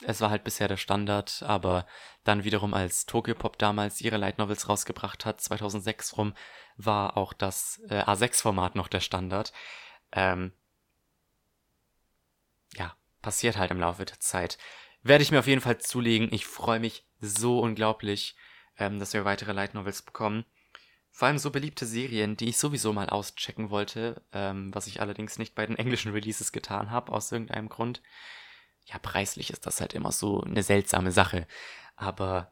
es 0.04 0.22
war 0.22 0.30
halt 0.30 0.44
bisher 0.44 0.68
der 0.68 0.78
Standard, 0.78 1.44
aber 1.44 1.86
dann 2.24 2.44
wiederum 2.44 2.74
als 2.74 3.06
Tokyo 3.06 3.36
Pop 3.36 3.58
damals 3.58 4.02
ihre 4.02 4.18
Light 4.18 4.38
Novels 4.38 4.68
rausgebracht 4.68 5.26
hat, 5.26 5.42
2006 5.42 6.18
rum, 6.18 6.34
war 6.78 7.18
auch 7.18 7.34
das 7.34 7.82
äh, 7.90 8.02
A6-Format 8.02 8.76
noch 8.76 8.88
der 8.88 9.00
Standard. 9.00 9.54
Ähm, 10.12 10.54
ja, 12.76 12.96
passiert 13.22 13.58
halt 13.58 13.72
im 13.72 13.80
Laufe 13.80 14.06
der 14.06 14.20
Zeit. 14.20 14.58
Werde 15.04 15.24
ich 15.24 15.32
mir 15.32 15.40
auf 15.40 15.48
jeden 15.48 15.62
Fall 15.62 15.80
zulegen. 15.80 16.32
Ich 16.32 16.46
freue 16.46 16.80
mich 16.80 17.06
so 17.20 17.60
unglaublich, 17.60 18.36
ähm, 18.78 19.00
dass 19.00 19.14
wir 19.14 19.26
weitere 19.26 19.52
Light 19.52 19.74
Novels 19.74 20.02
bekommen. 20.02 20.46
Vor 21.12 21.28
allem 21.28 21.38
so 21.38 21.52
beliebte 21.52 21.86
Serien, 21.86 22.38
die 22.38 22.50
ich 22.50 22.58
sowieso 22.58 22.94
mal 22.94 23.10
auschecken 23.10 23.70
wollte, 23.70 24.24
ähm, 24.32 24.74
was 24.74 24.88
ich 24.88 25.02
allerdings 25.02 25.38
nicht 25.38 25.56
bei 25.56 25.66
den 25.66 25.76
englischen 25.78 26.12
Releases 26.12 26.52
getan 26.52 26.92
habe, 26.92 27.12
aus 27.12 27.32
irgendeinem 27.32 27.70
Grund 27.70 28.02
ja, 28.86 28.98
preislich 29.00 29.52
ist 29.52 29.65
das 29.65 29.82
halt 29.82 29.94
immer 29.94 30.12
so 30.12 30.41
eine 30.41 30.63
seltsame 30.63 31.12
Sache. 31.12 31.48
Aber 31.96 32.52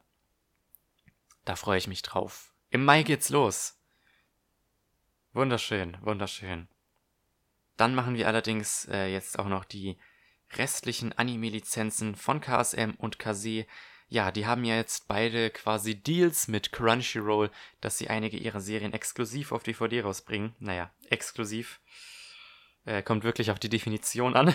da 1.45 1.55
freue 1.55 1.77
ich 1.77 1.87
mich 1.87 2.01
drauf. 2.01 2.53
Im 2.69 2.85
Mai 2.85 3.03
geht's 3.03 3.29
los. 3.29 3.77
Wunderschön, 5.33 5.97
wunderschön. 6.01 6.67
Dann 7.77 7.95
machen 7.95 8.15
wir 8.15 8.27
allerdings 8.27 8.87
äh, 8.91 9.07
jetzt 9.07 9.39
auch 9.39 9.47
noch 9.47 9.63
die 9.63 9.97
restlichen 10.57 11.13
Anime-Lizenzen 11.13 12.15
von 12.15 12.41
KSM 12.41 12.95
und 12.97 13.19
Kase. 13.19 13.65
ja, 14.07 14.31
die 14.31 14.47
haben 14.47 14.63
ja 14.63 14.75
jetzt 14.75 15.07
beide 15.07 15.49
quasi 15.51 15.95
Deals 15.95 16.47
mit 16.47 16.71
Crunchyroll, 16.71 17.51
dass 17.79 17.97
sie 17.97 18.09
einige 18.09 18.37
ihrer 18.37 18.59
Serien 18.59 18.93
exklusiv 18.93 19.51
auf 19.51 19.63
DVD 19.63 20.01
rausbringen. 20.01 20.55
Naja, 20.59 20.91
exklusiv. 21.09 21.79
Äh, 22.85 23.03
kommt 23.03 23.23
wirklich 23.23 23.51
auf 23.51 23.59
die 23.59 23.69
Definition 23.69 24.35
an. 24.35 24.53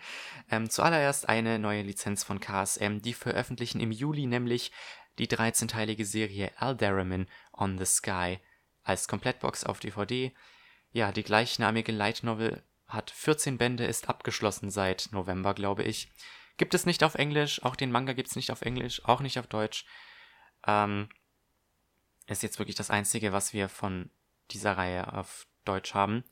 ähm, 0.50 0.70
zuallererst 0.70 1.28
eine 1.28 1.58
neue 1.58 1.82
Lizenz 1.82 2.24
von 2.24 2.40
KSM, 2.40 3.00
die 3.00 3.14
veröffentlichen 3.14 3.80
im 3.80 3.92
Juli 3.92 4.26
nämlich 4.26 4.72
die 5.18 5.28
13-teilige 5.28 6.04
Serie 6.04 6.50
Alderamin 6.56 7.26
on 7.52 7.78
the 7.78 7.84
Sky 7.84 8.38
als 8.82 9.08
Komplettbox 9.08 9.64
auf 9.64 9.80
DVD. 9.80 10.32
Ja, 10.92 11.12
die 11.12 11.22
gleichnamige 11.22 11.92
Light 11.92 12.22
Novel 12.22 12.62
hat 12.86 13.10
14 13.10 13.58
Bände, 13.58 13.84
ist 13.84 14.08
abgeschlossen 14.08 14.70
seit 14.70 15.08
November, 15.12 15.54
glaube 15.54 15.82
ich. 15.82 16.10
Gibt 16.56 16.74
es 16.74 16.86
nicht 16.86 17.04
auf 17.04 17.16
Englisch, 17.16 17.62
auch 17.64 17.76
den 17.76 17.90
Manga 17.90 18.12
gibt 18.12 18.28
es 18.28 18.36
nicht 18.36 18.50
auf 18.50 18.62
Englisch, 18.62 19.04
auch 19.04 19.20
nicht 19.20 19.38
auf 19.38 19.46
Deutsch. 19.46 19.84
Ähm, 20.66 21.08
ist 22.26 22.42
jetzt 22.42 22.58
wirklich 22.58 22.76
das 22.76 22.90
Einzige, 22.90 23.32
was 23.32 23.52
wir 23.52 23.68
von 23.68 24.10
dieser 24.50 24.76
Reihe 24.76 25.12
auf 25.12 25.46
Deutsch 25.64 25.94
haben. 25.94 26.24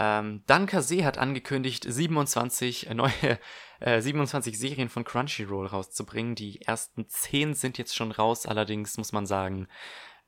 Ähm, 0.00 0.42
Dan 0.46 0.64
Kase 0.64 1.04
hat 1.04 1.18
angekündigt, 1.18 1.84
27 1.86 2.86
äh, 2.90 2.94
neue, 2.94 3.38
äh, 3.80 4.00
27 4.00 4.58
Serien 4.58 4.88
von 4.88 5.04
Crunchyroll 5.04 5.66
rauszubringen. 5.66 6.34
Die 6.34 6.62
ersten 6.62 7.06
10 7.06 7.52
sind 7.52 7.76
jetzt 7.76 7.94
schon 7.94 8.10
raus, 8.10 8.46
allerdings 8.46 8.96
muss 8.96 9.12
man 9.12 9.26
sagen, 9.26 9.68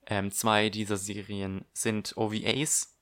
ähm, 0.06 0.30
zwei 0.30 0.68
dieser 0.68 0.98
Serien 0.98 1.64
sind 1.72 2.14
OVAs. 2.18 2.98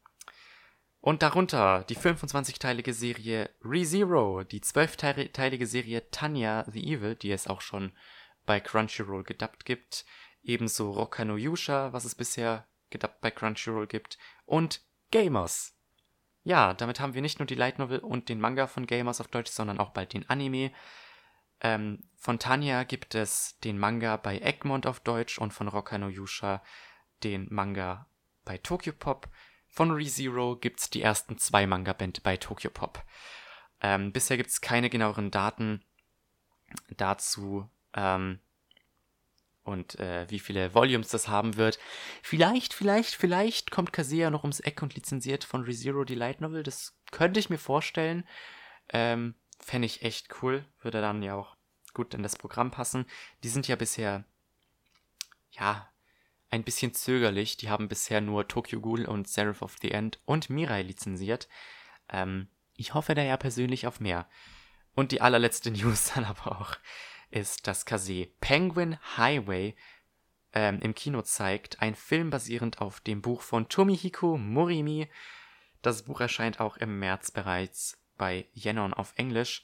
Und 1.00 1.22
darunter 1.22 1.85
die 1.88 1.96
25-teilige 1.96 2.92
Serie 2.92 3.50
ReZero, 3.64 4.44
die 4.44 4.61
12-teilige 4.61 5.66
Serie 5.66 6.09
Tanya 6.11 6.66
the 6.70 6.85
Evil, 6.85 7.16
die 7.16 7.33
es 7.33 7.48
auch 7.48 7.62
schon 7.62 7.92
bei 8.46 8.61
Crunchyroll 8.61 9.24
gedubbt 9.24 9.64
gibt. 9.64 10.04
Ebenso 10.42 10.92
Roka 10.92 11.24
no 11.24 11.37
Yusha, 11.37 11.92
was 11.92 12.04
es 12.04 12.14
bisher 12.14 12.68
gedubbt 12.90 13.22
bei 13.22 13.30
Crunchyroll 13.33 13.88
gibt. 13.88 14.18
Und 14.44 14.83
Gamers, 15.11 15.74
ja, 16.42 16.74
damit 16.74 17.00
haben 17.00 17.14
wir 17.14 17.22
nicht 17.22 17.38
nur 17.38 17.46
die 17.46 17.55
Light 17.55 17.79
Novel 17.79 17.98
und 17.98 18.29
den 18.29 18.40
Manga 18.40 18.66
von 18.66 18.87
Gamers 18.87 19.20
auf 19.20 19.29
Deutsch, 19.29 19.50
sondern 19.50 19.79
auch 19.79 19.90
bald 19.90 20.12
den 20.12 20.29
Anime. 20.29 20.72
Ähm, 21.61 22.03
von 22.16 22.38
Tanya 22.38 22.85
gibt 22.85 23.14
es 23.14 23.59
den 23.61 23.79
Manga 23.79 24.16
bei 24.16 24.38
Egmont 24.38 24.87
auf 24.87 25.00
Deutsch 25.00 25.38
und 25.38 25.53
von 25.53 25.68
Roka 25.68 25.98
no 25.98 26.09
Yusha 26.09 26.62
den 27.22 27.46
Manga 27.50 28.07
bei 28.44 28.59
Tokyo 28.59 28.92
Pop. 28.92 29.29
Von 29.68 29.92
ReZero 29.92 30.57
gibt 30.57 30.81
es 30.81 30.90
die 30.90 31.03
ersten 31.03 31.38
zwei 31.38 31.66
Manga-Bände 31.66 32.20
bei 32.22 32.37
Tokyo 32.37 32.70
Pop. 32.70 33.05
Ähm, 33.81 34.12
bisher 34.12 34.37
gibt 34.37 34.50
es 34.50 34.61
keine 34.61 34.90
genaueren 34.90 35.31
Daten 35.31 35.85
dazu, 36.96 37.70
ähm, 37.94 38.40
und 39.62 39.99
äh, 39.99 40.27
wie 40.29 40.38
viele 40.38 40.75
Volumes 40.75 41.09
das 41.09 41.29
haben 41.29 41.57
wird. 41.57 41.79
Vielleicht, 42.23 42.73
vielleicht, 42.73 43.14
vielleicht 43.14 43.70
kommt 43.70 43.92
Kaseya 43.92 44.31
noch 44.31 44.42
ums 44.42 44.61
Eck 44.61 44.83
und 44.83 44.94
lizenziert 44.94 45.44
von 45.44 45.62
ReZero 45.62 46.05
die 46.05 46.14
Light 46.14 46.40
Novel. 46.40 46.62
Das 46.62 46.96
könnte 47.11 47.40
ich 47.40 47.51
mir 47.51 47.59
vorstellen. 47.59 48.25
Ähm, 48.92 49.35
Fände 49.59 49.87
ich 49.87 50.03
echt 50.03 50.42
cool. 50.42 50.64
Würde 50.81 51.01
dann 51.01 51.23
ja 51.23 51.35
auch 51.35 51.57
gut 51.92 52.14
in 52.14 52.23
das 52.23 52.37
Programm 52.37 52.70
passen. 52.70 53.07
Die 53.42 53.49
sind 53.49 53.68
ja 53.68 53.77
bisher, 53.77 54.25
ja, 55.51 55.88
ein 56.51 56.64
bisschen 56.64 56.94
zögerlich. 56.94 57.57
Die 57.57 57.68
haben 57.68 57.88
bisher 57.88 58.20
nur 58.20 58.49
Tokyo 58.49 58.81
Ghoul 58.81 59.05
und 59.05 59.29
Seraph 59.29 59.62
of 59.62 59.77
the 59.81 59.90
End 59.90 60.20
und 60.25 60.51
Mirai 60.51 60.83
lizenziert. 60.83 61.49
Ähm, 62.09 62.49
ich 62.75 62.94
hoffe 62.94 63.14
da 63.14 63.23
ja 63.23 63.37
persönlich 63.37 63.87
auf 63.87 64.01
mehr. 64.01 64.29
Und 64.94 65.12
die 65.12 65.20
allerletzte 65.20 65.70
News 65.70 66.12
dann 66.14 66.25
aber 66.25 66.61
auch 66.61 66.77
ist, 67.31 67.66
dass 67.66 67.85
Kase 67.85 68.29
Penguin 68.40 68.99
Highway 69.16 69.75
ähm, 70.53 70.81
im 70.81 70.95
Kino 70.95 71.23
zeigt. 71.23 71.81
Ein 71.81 71.95
Film 71.95 72.31
basierend 72.31 72.81
auf 72.81 73.01
dem 73.01 73.23
Buch 73.23 73.43
von 73.43 73.69
Tomihiko 73.69 74.37
Morimi. 74.37 75.09
Das 75.83 76.05
Buch 76.05 76.21
erscheint 76.21 76.61
auch 76.61 76.77
im 76.77 76.99
März 76.99 77.31
bereits 77.31 77.99
bei 78.16 78.49
Yenon 78.55 78.93
auf 78.95 79.12
Englisch. 79.16 79.62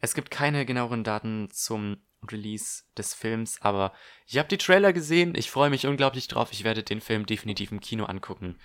Es 0.00 0.14
gibt 0.14 0.30
keine 0.30 0.66
genaueren 0.66 1.04
Daten 1.04 1.48
zum 1.50 2.02
Release 2.30 2.84
des 2.96 3.14
Films, 3.14 3.60
aber 3.62 3.92
ich 4.26 4.38
habe 4.38 4.48
die 4.48 4.58
Trailer 4.58 4.92
gesehen. 4.92 5.34
Ich 5.34 5.50
freue 5.50 5.70
mich 5.70 5.86
unglaublich 5.86 6.28
drauf. 6.28 6.52
Ich 6.52 6.64
werde 6.64 6.82
den 6.82 7.00
Film 7.00 7.26
definitiv 7.26 7.72
im 7.72 7.80
Kino 7.80 8.04
angucken. 8.04 8.58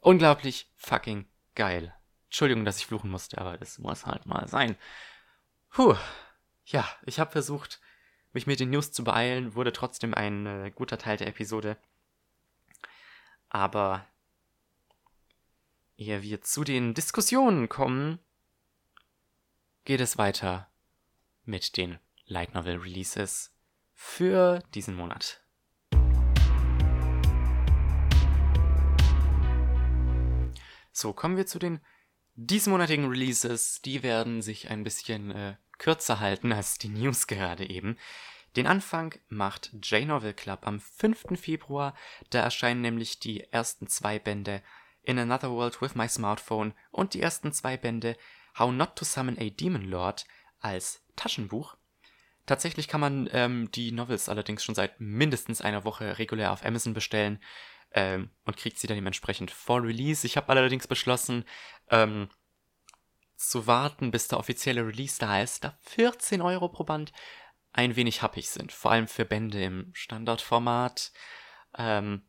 Unglaublich 0.00 0.70
fucking 0.76 1.26
geil. 1.54 1.94
Entschuldigung, 2.26 2.64
dass 2.64 2.78
ich 2.78 2.86
fluchen 2.86 3.10
musste, 3.10 3.38
aber 3.38 3.56
das 3.56 3.78
muss 3.78 4.06
halt 4.06 4.26
mal 4.26 4.48
sein. 4.48 4.76
Puh 5.70 5.96
ja, 6.70 6.86
ich 7.06 7.18
habe 7.18 7.30
versucht, 7.30 7.80
mich 8.32 8.46
mit 8.46 8.60
den 8.60 8.70
News 8.70 8.92
zu 8.92 9.02
beeilen, 9.02 9.54
wurde 9.54 9.72
trotzdem 9.72 10.12
ein 10.12 10.46
äh, 10.46 10.70
guter 10.74 10.98
Teil 10.98 11.16
der 11.16 11.26
Episode. 11.26 11.78
Aber 13.48 14.06
ehe 15.96 16.20
wir 16.20 16.42
zu 16.42 16.64
den 16.64 16.92
Diskussionen 16.92 17.70
kommen, 17.70 18.18
geht 19.84 20.00
es 20.00 20.18
weiter 20.18 20.70
mit 21.44 21.78
den 21.78 21.98
Light 22.26 22.52
Novel 22.52 22.76
Releases 22.76 23.50
für 23.94 24.62
diesen 24.74 24.94
Monat. 24.94 25.42
So, 30.92 31.14
kommen 31.14 31.38
wir 31.38 31.46
zu 31.46 31.58
den 31.58 31.80
diesmonatigen 32.34 33.08
Releases. 33.08 33.80
Die 33.80 34.02
werden 34.02 34.42
sich 34.42 34.68
ein 34.68 34.84
bisschen 34.84 35.30
äh, 35.30 35.56
kürzer 35.78 36.20
halten 36.20 36.52
als 36.52 36.78
die 36.78 36.88
News 36.88 37.26
gerade 37.26 37.68
eben. 37.68 37.96
Den 38.56 38.66
Anfang 38.66 39.14
macht 39.28 39.70
J-Novel 39.82 40.34
Club 40.34 40.66
am 40.66 40.80
5. 40.80 41.40
Februar. 41.40 41.94
Da 42.30 42.40
erscheinen 42.40 42.80
nämlich 42.80 43.20
die 43.20 43.44
ersten 43.52 43.86
zwei 43.86 44.18
Bände 44.18 44.62
In 45.02 45.18
Another 45.18 45.50
World 45.50 45.80
with 45.80 45.94
My 45.94 46.08
Smartphone 46.08 46.74
und 46.90 47.14
die 47.14 47.22
ersten 47.22 47.52
zwei 47.52 47.76
Bände 47.76 48.16
How 48.58 48.72
Not 48.72 48.96
to 48.96 49.04
Summon 49.04 49.38
a 49.38 49.48
Demon 49.50 49.84
Lord 49.84 50.26
als 50.60 51.02
Taschenbuch. 51.14 51.76
Tatsächlich 52.46 52.88
kann 52.88 53.00
man 53.00 53.28
ähm, 53.32 53.70
die 53.72 53.92
Novels 53.92 54.28
allerdings 54.28 54.64
schon 54.64 54.74
seit 54.74 55.00
mindestens 55.00 55.60
einer 55.60 55.84
Woche 55.84 56.18
regulär 56.18 56.50
auf 56.50 56.64
Amazon 56.64 56.94
bestellen 56.94 57.40
ähm, 57.92 58.30
und 58.44 58.56
kriegt 58.56 58.78
sie 58.78 58.86
dann 58.86 58.96
dementsprechend 58.96 59.50
vor 59.50 59.82
Release. 59.82 60.26
Ich 60.26 60.36
habe 60.36 60.48
allerdings 60.48 60.86
beschlossen, 60.86 61.44
ähm, 61.90 62.28
zu 63.38 63.66
warten, 63.66 64.10
bis 64.10 64.28
der 64.28 64.38
offizielle 64.38 64.86
Release 64.86 65.18
da 65.18 65.40
ist, 65.40 65.64
da 65.64 65.78
14 65.82 66.42
Euro 66.42 66.68
pro 66.68 66.84
Band 66.84 67.12
ein 67.72 67.96
wenig 67.96 68.22
happig 68.22 68.50
sind. 68.50 68.72
Vor 68.72 68.90
allem 68.90 69.06
für 69.06 69.24
Bände 69.24 69.62
im 69.62 69.90
Standardformat. 69.94 71.12
Ähm, 71.76 72.28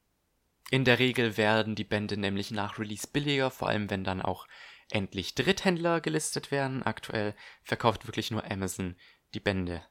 in 0.69 0.85
der 0.85 0.99
Regel 0.99 1.35
werden 1.37 1.75
die 1.75 1.83
Bände 1.83 2.15
nämlich 2.15 2.51
nach 2.51 2.77
Release 2.77 3.07
billiger, 3.07 3.49
vor 3.49 3.69
allem 3.69 3.89
wenn 3.89 4.03
dann 4.03 4.21
auch 4.21 4.47
endlich 4.91 5.33
Dritthändler 5.33 5.99
gelistet 5.99 6.51
werden. 6.51 6.83
Aktuell 6.83 7.35
verkauft 7.63 8.05
wirklich 8.07 8.29
nur 8.29 8.49
Amazon 8.49 8.95
die 9.33 9.39
Bände. 9.39 9.83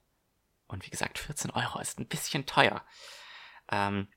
Und 0.69 0.87
wie 0.87 0.91
gesagt, 0.91 1.19
14 1.19 1.51
Euro 1.51 1.81
ist 1.81 1.99
ein 1.99 2.07
bisschen 2.07 2.47
teuer. 2.47 2.85
Ähm, 3.71 4.09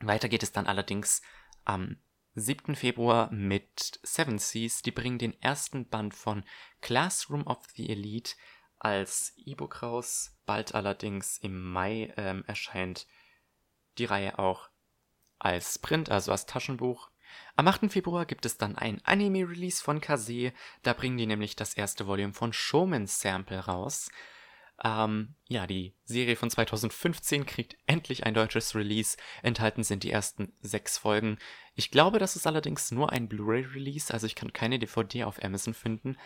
weiter 0.00 0.28
geht 0.28 0.42
es 0.42 0.52
dann 0.52 0.66
allerdings 0.66 1.22
am 1.64 2.00
7. 2.40 2.74
Februar 2.74 3.30
mit 3.32 4.00
Seven 4.02 4.38
Seas. 4.38 4.82
Die 4.82 4.90
bringen 4.90 5.18
den 5.18 5.40
ersten 5.42 5.88
Band 5.88 6.14
von 6.14 6.44
Classroom 6.80 7.46
of 7.46 7.58
the 7.74 7.88
Elite 7.88 8.34
als 8.78 9.32
E-Book 9.36 9.82
raus. 9.82 10.36
Bald 10.46 10.74
allerdings 10.74 11.38
im 11.38 11.70
Mai 11.72 12.12
ähm, 12.16 12.44
erscheint 12.46 13.06
die 13.98 14.04
Reihe 14.04 14.38
auch 14.38 14.68
als 15.38 15.78
Print, 15.78 16.10
also 16.10 16.32
als 16.32 16.46
Taschenbuch. 16.46 17.10
Am 17.56 17.68
8. 17.68 17.92
Februar 17.92 18.24
gibt 18.24 18.46
es 18.46 18.56
dann 18.56 18.76
ein 18.76 19.00
Anime-Release 19.04 19.82
von 19.82 20.00
Kase. 20.00 20.52
Da 20.82 20.92
bringen 20.92 21.18
die 21.18 21.26
nämlich 21.26 21.56
das 21.56 21.74
erste 21.74 22.06
Volume 22.06 22.32
von 22.32 22.52
Showman 22.52 23.06
Sample 23.06 23.60
raus. 23.60 24.10
Ähm, 24.84 25.34
ja, 25.48 25.66
die 25.66 25.94
Serie 26.04 26.36
von 26.36 26.50
2015 26.50 27.46
kriegt 27.46 27.76
endlich 27.86 28.24
ein 28.24 28.34
deutsches 28.34 28.74
Release. 28.74 29.16
Enthalten 29.42 29.82
sind 29.82 30.04
die 30.04 30.10
ersten 30.10 30.52
sechs 30.60 30.98
Folgen. 30.98 31.38
Ich 31.74 31.90
glaube, 31.90 32.18
das 32.18 32.36
ist 32.36 32.46
allerdings 32.46 32.90
nur 32.92 33.10
ein 33.10 33.28
Blu-ray-Release, 33.28 34.12
also 34.12 34.26
ich 34.26 34.34
kann 34.34 34.52
keine 34.52 34.78
DVD 34.78 35.24
auf 35.24 35.42
Amazon 35.42 35.74
finden. 35.74 36.16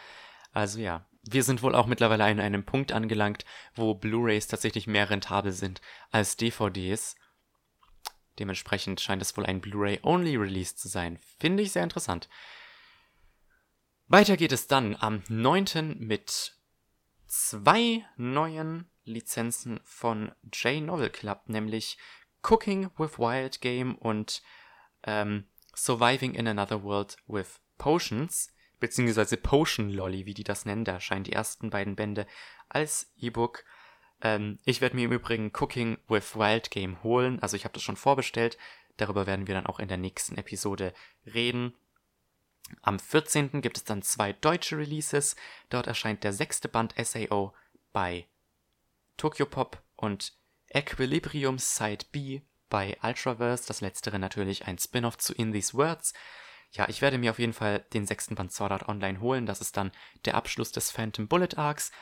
Also 0.53 0.81
ja, 0.81 1.07
wir 1.23 1.43
sind 1.45 1.63
wohl 1.63 1.75
auch 1.75 1.87
mittlerweile 1.87 2.25
an 2.25 2.41
einem 2.41 2.65
Punkt 2.65 2.93
angelangt, 2.93 3.45
wo 3.75 3.95
Blu-rays 3.95 4.49
tatsächlich 4.49 4.87
mehr 4.87 5.09
rentabel 5.09 5.53
sind 5.53 5.81
als 6.11 6.37
DVDs. 6.37 7.17
Dementsprechend 8.39 9.01
scheint 9.01 9.23
es 9.23 9.37
wohl 9.37 9.47
ein 9.47 9.61
Blu-ray-Only-Release 9.61 10.77
zu 10.77 10.89
sein. 10.89 11.19
Finde 11.39 11.63
ich 11.63 11.73
sehr 11.73 11.85
interessant. 11.85 12.29
Weiter 14.09 14.37
geht 14.37 14.53
es 14.53 14.67
dann 14.67 14.95
am 14.97 15.23
9. 15.29 15.97
mit 15.99 16.55
zwei 17.33 18.05
neuen 18.19 18.91
Lizenzen 19.05 19.81
von 19.85 20.33
J-Novel 20.53 21.09
Club, 21.09 21.45
nämlich 21.47 21.97
Cooking 22.43 22.91
with 22.99 23.19
Wild 23.19 23.63
Game 23.63 23.95
und 23.95 24.43
ähm, 25.05 25.47
Surviving 25.75 26.35
in 26.35 26.47
Another 26.47 26.85
World 26.85 27.17
with 27.27 27.59
Potions, 27.79 28.53
beziehungsweise 28.81 29.39
Potion 29.39 29.89
Lolly, 29.89 30.27
wie 30.27 30.35
die 30.35 30.45
das 30.45 30.67
nennen. 30.67 30.85
Da 30.85 30.93
erscheinen 30.93 31.25
die 31.25 31.33
ersten 31.33 31.71
beiden 31.71 31.97
Bände 31.97 32.27
als 32.69 33.11
E-Book. 33.17 33.65
Ähm, 34.21 34.59
ich 34.67 34.83
werde 34.83 34.97
mir 34.97 35.07
im 35.07 35.13
Übrigen 35.13 35.53
Cooking 35.59 35.97
with 36.09 36.37
Wild 36.37 36.71
Game 36.71 37.03
holen. 37.03 37.41
Also 37.41 37.57
ich 37.57 37.65
habe 37.65 37.73
das 37.73 37.83
schon 37.83 37.97
vorbestellt. 37.97 38.59
Darüber 38.99 39.27
werden 39.27 39.47
wir 39.47 39.55
dann 39.55 39.67
auch 39.67 39.79
in 39.79 39.89
der 39.89 39.97
nächsten 39.97 40.37
Episode 40.37 40.93
reden. 41.25 41.75
Am 42.81 42.99
14. 42.99 43.61
gibt 43.61 43.77
es 43.77 43.85
dann 43.85 44.03
zwei 44.03 44.33
deutsche 44.33 44.79
Releases. 44.79 45.37
Dort 45.69 45.87
erscheint 45.87 46.25
der 46.25 46.33
sechste 46.33 46.69
Band 46.69 46.95
SAO 46.97 47.55
bei 47.93 48.27
Tokyo 49.17 49.47
Pop 49.47 49.83
und 49.97 50.33
Equilibrium 50.69 51.59
Side 51.59 52.07
B 52.11 52.41
bei 52.69 52.97
Ultraverse. 53.03 53.67
Das 53.67 53.83
letztere 53.83 54.19
natürlich 54.19 54.67
ein 54.67 54.79
Spin-off 54.79 55.19
zu 55.19 55.35
In 55.35 55.53
These 55.53 55.75
Words. 55.75 56.15
Ja, 56.73 56.89
ich 56.89 57.03
werde 57.03 57.19
mir 57.19 57.31
auf 57.31 57.39
jeden 57.39 57.53
Fall 57.53 57.85
den 57.93 58.07
sechsten 58.07 58.35
Band 58.35 58.51
Sword 58.51 58.73
Art 58.73 58.89
Online 58.89 59.21
holen. 59.21 59.45
Das 59.45 59.61
ist 59.61 59.77
dann 59.77 59.93
der 60.25 60.35
Abschluss 60.35 60.73
des 60.73 60.91
Phantom 60.91 61.29
Bullet 61.29 61.57
Arcs. 61.57 61.93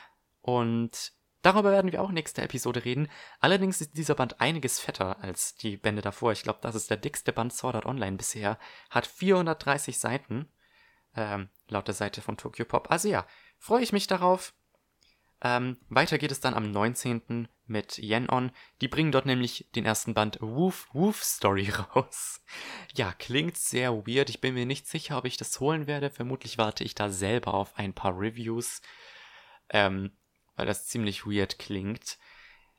Und 0.41 1.11
darüber 1.41 1.71
werden 1.71 1.91
wir 1.91 2.01
auch 2.01 2.11
nächste 2.11 2.41
Episode 2.41 2.85
reden. 2.85 3.09
Allerdings 3.41 3.81
ist 3.81 3.97
dieser 3.97 4.15
Band 4.15 4.39
einiges 4.39 4.79
fetter 4.79 5.21
als 5.21 5.55
die 5.55 5.75
Bände 5.75 6.01
davor. 6.01 6.31
Ich 6.31 6.43
glaube, 6.43 6.59
das 6.61 6.75
ist 6.75 6.89
der 6.89 6.97
dickste 6.97 7.33
Band 7.33 7.51
Sword 7.51 7.75
Art 7.75 7.85
Online 7.85 8.15
bisher. 8.15 8.57
Hat 8.89 9.05
430 9.05 9.99
Seiten. 9.99 10.47
Ähm, 11.15 11.49
laut 11.67 11.87
der 11.87 11.95
Seite 11.95 12.21
von 12.21 12.37
Tokyo 12.37 12.65
Pop. 12.65 12.89
Also 12.89 13.09
ja, 13.09 13.25
freue 13.57 13.83
ich 13.83 13.93
mich 13.93 14.07
darauf. 14.07 14.53
Ähm, 15.43 15.77
weiter 15.89 16.17
geht 16.19 16.31
es 16.31 16.39
dann 16.39 16.53
am 16.53 16.69
19. 16.69 17.47
mit 17.65 17.97
Yen-On. 17.97 18.51
Die 18.79 18.87
bringen 18.87 19.11
dort 19.11 19.25
nämlich 19.25 19.67
den 19.75 19.85
ersten 19.85 20.13
Band 20.13 20.37
Woof 20.39 20.87
Woof 20.93 21.23
Story 21.23 21.69
raus. 21.95 22.43
Ja, 22.93 23.13
klingt 23.13 23.57
sehr 23.57 23.91
weird. 24.05 24.29
Ich 24.29 24.39
bin 24.39 24.53
mir 24.53 24.65
nicht 24.65 24.87
sicher, 24.87 25.17
ob 25.17 25.25
ich 25.25 25.37
das 25.37 25.59
holen 25.59 25.87
werde. 25.87 26.11
Vermutlich 26.11 26.57
warte 26.57 26.83
ich 26.83 26.93
da 26.93 27.09
selber 27.09 27.55
auf 27.55 27.75
ein 27.77 27.93
paar 27.93 28.17
Reviews, 28.17 28.81
ähm, 29.69 30.11
weil 30.55 30.67
das 30.67 30.85
ziemlich 30.85 31.25
weird 31.25 31.57
klingt. 31.57 32.19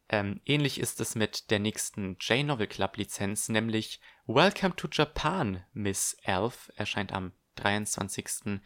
Ähm, 0.09 0.41
ähnlich 0.45 0.79
ist 0.79 1.01
es 1.01 1.15
mit 1.15 1.51
der 1.51 1.59
nächsten 1.59 2.17
J-Novel 2.21 2.67
Club 2.67 2.97
Lizenz, 2.97 3.49
nämlich 3.49 4.01
Welcome 4.27 4.77
to 4.77 4.87
Japan, 4.91 5.65
Miss 5.73 6.17
Elf, 6.23 6.71
erscheint 6.77 7.13
am 7.13 7.33
23. 7.57 8.61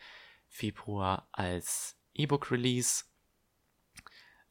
Februar 0.49 1.29
als 1.33 1.97
E-Book-Release. 2.15 3.05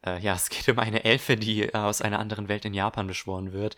Äh, 0.05 0.19
ja, 0.19 0.33
es 0.35 0.49
geht 0.49 0.69
um 0.69 0.79
eine 0.79 1.03
Elfe, 1.03 1.35
die 1.35 1.73
aus 1.73 2.01
einer 2.01 2.19
anderen 2.19 2.47
Welt 2.47 2.65
in 2.65 2.73
Japan 2.73 3.07
beschworen 3.07 3.51
wird. 3.51 3.75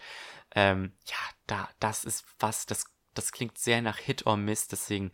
Ähm, 0.55 0.93
ja, 1.05 1.17
da, 1.45 1.69
das 1.79 2.05
ist 2.05 2.25
was, 2.39 2.65
das, 2.65 2.85
das 3.13 3.31
klingt 3.31 3.57
sehr 3.57 3.81
nach 3.81 3.97
Hit 3.97 4.25
or 4.25 4.37
Miss, 4.37 4.67
deswegen 4.67 5.11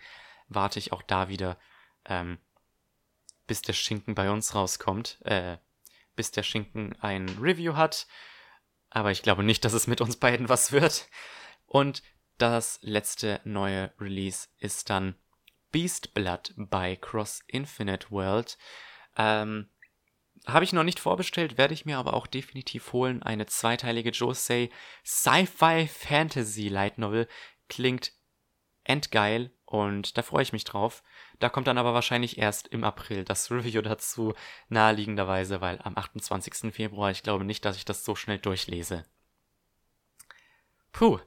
warte 0.48 0.80
ich 0.80 0.92
auch 0.92 1.02
da 1.02 1.30
wieder, 1.30 1.58
ähm, 2.06 2.38
bis 3.48 3.62
der 3.62 3.74
Schinken 3.74 4.16
bei 4.16 4.30
uns 4.30 4.56
rauskommt, 4.56 5.20
äh, 5.26 5.58
bis 6.16 6.32
der 6.32 6.44
Schinken 6.44 6.96
ein 7.02 7.30
Review 7.42 7.76
hat. 7.76 8.08
Aber 8.90 9.12
ich 9.12 9.24
glaube 9.24 9.44
nicht, 9.44 9.66
dass 9.66 9.74
es 9.74 9.88
mit 9.88 10.02
uns 10.02 10.18
beiden 10.18 10.50
was 10.50 10.72
wird. 10.72 11.10
Und 11.66 12.04
das 12.38 12.80
letzte 12.82 13.42
neue 13.44 13.92
Release 14.00 14.48
ist 14.60 14.90
dann 14.90 15.16
Beast 15.74 16.14
Blood 16.14 16.54
bei 16.56 16.96
Cross 16.96 17.42
Infinite 17.48 18.12
World. 18.12 18.58
Ähm, 19.18 19.68
habe 20.46 20.64
ich 20.64 20.72
noch 20.72 20.84
nicht 20.84 21.00
vorbestellt, 21.00 21.58
werde 21.58 21.74
ich 21.74 21.86
mir 21.86 21.98
aber 21.98 22.14
auch 22.14 22.28
definitiv 22.28 22.94
holen. 22.94 23.24
Eine 23.24 23.48
zweiteilige 23.48 24.12
Josei 24.12 24.70
Sci-Fi 25.06 25.88
Fantasy 25.88 26.70
Light 26.70 26.98
Novel. 26.98 27.28
Klingt 27.68 28.14
endgeil 28.84 29.52
und 29.66 30.18
da 30.18 30.22
freue 30.22 30.44
ich 30.44 30.54
mich 30.54 30.64
drauf. 30.64 31.04
Da 31.40 31.50
kommt 31.50 31.68
dann 31.68 31.78
aber 31.78 31.94
wahrscheinlich 31.94 32.38
erst 32.38 32.68
im 32.68 32.84
April 32.84 33.24
das 33.26 33.50
Review 33.52 33.82
dazu, 33.82 34.34
naheliegenderweise, 34.70 35.60
weil 35.60 35.80
am 35.84 35.98
28. 35.98 36.74
Februar, 36.74 37.10
ich 37.12 37.24
glaube 37.24 37.46
nicht, 37.46 37.66
dass 37.66 37.78
ich 37.78 37.86
das 37.86 38.06
so 38.06 38.16
schnell 38.16 38.40
durchlese. 38.40 39.04
Puh. 40.92 41.20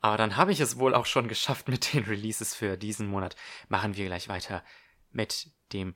Aber 0.00 0.16
dann 0.16 0.36
habe 0.36 0.52
ich 0.52 0.60
es 0.60 0.78
wohl 0.78 0.94
auch 0.94 1.06
schon 1.06 1.28
geschafft 1.28 1.68
mit 1.68 1.92
den 1.92 2.04
Releases 2.04 2.54
für 2.54 2.76
diesen 2.76 3.08
Monat. 3.08 3.36
Machen 3.68 3.96
wir 3.96 4.06
gleich 4.06 4.28
weiter 4.28 4.62
mit 5.10 5.50
dem 5.72 5.94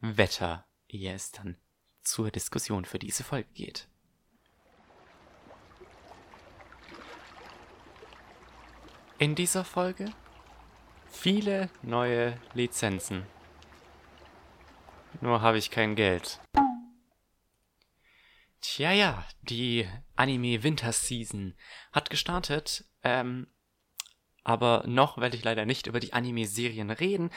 Wetter, 0.00 0.66
ehe 0.88 1.12
es 1.12 1.32
dann 1.32 1.56
zur 2.02 2.30
Diskussion 2.30 2.84
für 2.84 2.98
diese 2.98 3.24
Folge 3.24 3.48
geht. 3.52 3.88
In 9.18 9.34
dieser 9.36 9.64
Folge 9.64 10.12
viele 11.08 11.70
neue 11.82 12.36
Lizenzen. 12.54 13.24
Nur 15.20 15.42
habe 15.42 15.58
ich 15.58 15.70
kein 15.70 15.94
Geld. 15.94 16.40
Tja, 18.62 18.92
ja, 18.92 19.26
die 19.42 19.86
Anime 20.16 20.62
Winter 20.62 20.92
Season 20.92 21.54
hat 21.92 22.08
gestartet, 22.08 22.84
ähm, 23.02 23.48
aber 24.44 24.84
noch 24.86 25.18
werde 25.18 25.36
ich 25.36 25.44
leider 25.44 25.66
nicht 25.66 25.86
über 25.86 26.00
die 26.00 26.12
Anime-Serien 26.12 26.90
reden, 26.90 27.30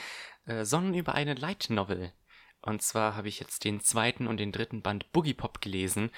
äh, 0.46 0.64
sondern 0.64 0.94
über 0.94 1.14
eine 1.14 1.34
Light 1.34 1.66
Novel, 1.68 2.12
und 2.66 2.82
zwar 2.82 3.14
habe 3.14 3.28
ich 3.28 3.38
jetzt 3.38 3.64
den 3.64 3.80
zweiten 3.80 4.26
und 4.26 4.38
den 4.38 4.50
dritten 4.50 4.82
Band 4.82 5.12
Boogie 5.12 5.34
Pop 5.34 5.60
gelesen. 5.60 6.10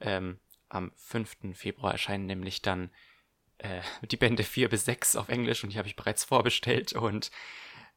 Ähm, 0.00 0.38
am 0.68 0.92
5. 0.94 1.54
Februar 1.54 1.92
erscheinen 1.92 2.26
nämlich 2.26 2.62
dann 2.62 2.90
äh, 3.58 3.80
die 4.02 4.16
Bände 4.16 4.44
4 4.44 4.68
bis 4.68 4.84
6 4.84 5.16
auf 5.16 5.28
Englisch 5.28 5.64
und 5.64 5.72
die 5.72 5.78
habe 5.78 5.88
ich 5.88 5.96
bereits 5.96 6.22
vorbestellt 6.22 6.92
und 6.92 7.32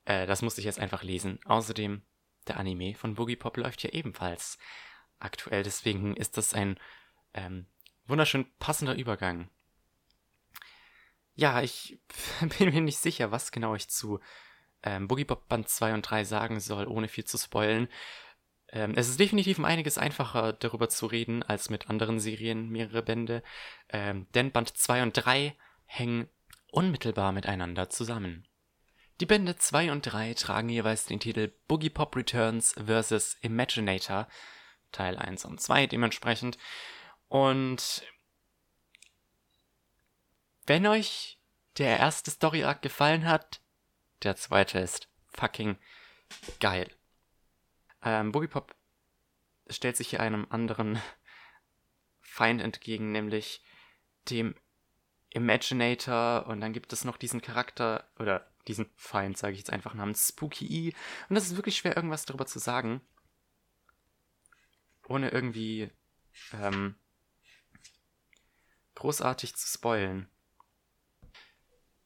äh, 0.06 0.26
das 0.26 0.42
musste 0.42 0.60
ich 0.60 0.66
jetzt 0.66 0.80
einfach 0.80 1.04
lesen. 1.04 1.40
Außerdem, 1.46 2.02
der 2.48 2.58
Anime 2.58 2.96
von 2.96 3.14
Boogie 3.14 3.36
Pop 3.36 3.58
läuft 3.58 3.84
ja 3.84 3.92
ebenfalls 3.92 4.58
aktuell, 5.20 5.64
deswegen 5.64 6.16
ist 6.16 6.38
das 6.38 6.54
ein 6.54 6.80
ähm, 7.34 7.66
wunderschön 8.08 8.46
passender 8.60 8.96
Übergang. 8.96 9.50
Ja, 11.36 11.62
ich 11.62 12.00
bin 12.58 12.74
mir 12.74 12.82
nicht 12.82 13.00
sicher, 13.00 13.32
was 13.32 13.52
genau 13.52 13.76
ich 13.76 13.90
zu 13.90 14.20
ähm, 14.84 15.08
Boogie 15.08 15.26
Bob 15.26 15.48
Band 15.48 15.70
2 15.70 15.94
und 15.94 16.02
3 16.04 16.24
sagen 16.24 16.60
soll, 16.60 16.88
ohne 16.88 17.08
viel 17.08 17.26
zu 17.26 17.38
spoilen. 17.38 17.88
Ähm, 18.72 18.94
es 18.96 19.10
ist 19.10 19.20
definitiv 19.20 19.58
um 19.58 19.66
einiges 19.66 19.98
einfacher, 19.98 20.54
darüber 20.54 20.90
zu 20.90 21.06
reden, 21.06 21.44
als 21.44 21.70
mit 21.70 21.90
anderen 21.90 22.20
Serien 22.20 22.70
mehrere 22.70 23.02
Bände. 23.02 23.44
Ähm, 23.90 24.28
denn 24.34 24.52
Band 24.52 24.78
2 24.78 25.04
und 25.04 25.14
3 25.14 25.56
hängen 25.86 26.30
unmittelbar 26.72 27.32
miteinander 27.32 27.90
zusammen. 27.90 28.48
Die 29.20 29.26
Bände 29.26 29.58
2 29.58 29.92
und 29.92 30.04
3 30.04 30.34
tragen 30.36 30.70
jeweils 30.70 31.06
den 31.06 31.20
Titel 31.20 31.52
Boogie 31.68 31.90
Pop 31.90 32.16
Returns 32.16 32.74
vs. 32.74 33.38
Imaginator, 33.42 34.28
Teil 34.92 35.18
1 35.18 35.46
und 35.46 35.62
2 35.62 35.88
dementsprechend. 35.88 36.58
Und 37.28 38.04
wenn 40.66 40.86
euch 40.88 41.40
der 41.78 41.98
erste 41.98 42.32
Story 42.32 42.64
Arc 42.64 42.82
gefallen 42.82 43.26
hat, 43.26 43.62
der 44.24 44.36
zweite 44.36 44.80
ist 44.80 45.08
fucking 45.28 45.78
geil. 46.60 46.90
Ähm, 48.04 48.32
Boogie 48.32 48.48
Pop 48.48 48.76
stellt 49.70 49.98
sich 49.98 50.10
hier 50.10 50.20
einem 50.20 50.48
anderen 50.50 51.02
Feind 52.22 52.62
entgegen, 52.62 53.12
nämlich 53.12 53.64
dem 54.30 54.56
Imaginator 55.32 56.48
und 56.48 56.62
dann 56.62 56.74
gibt 56.74 56.92
es 56.92 57.06
noch 57.06 57.18
diesen 57.18 57.42
Charakter 57.42 58.10
oder 58.18 58.48
diesen 58.68 58.90
Feind, 58.96 59.38
sage 59.38 59.54
ich 59.54 59.60
jetzt 59.60 59.72
einfach 59.72 59.94
namens 59.94 60.28
Spooky 60.28 60.90
E. 60.90 60.94
Und 61.30 61.36
das 61.36 61.46
ist 61.46 61.56
wirklich 61.56 61.78
schwer, 61.78 61.96
irgendwas 61.96 62.26
darüber 62.26 62.46
zu 62.46 62.60
sagen, 62.60 63.02
ohne 65.10 65.30
irgendwie 65.30 65.90
ähm, 66.54 66.96
großartig 68.96 69.56
zu 69.56 69.68
spoilen. 69.68 70.30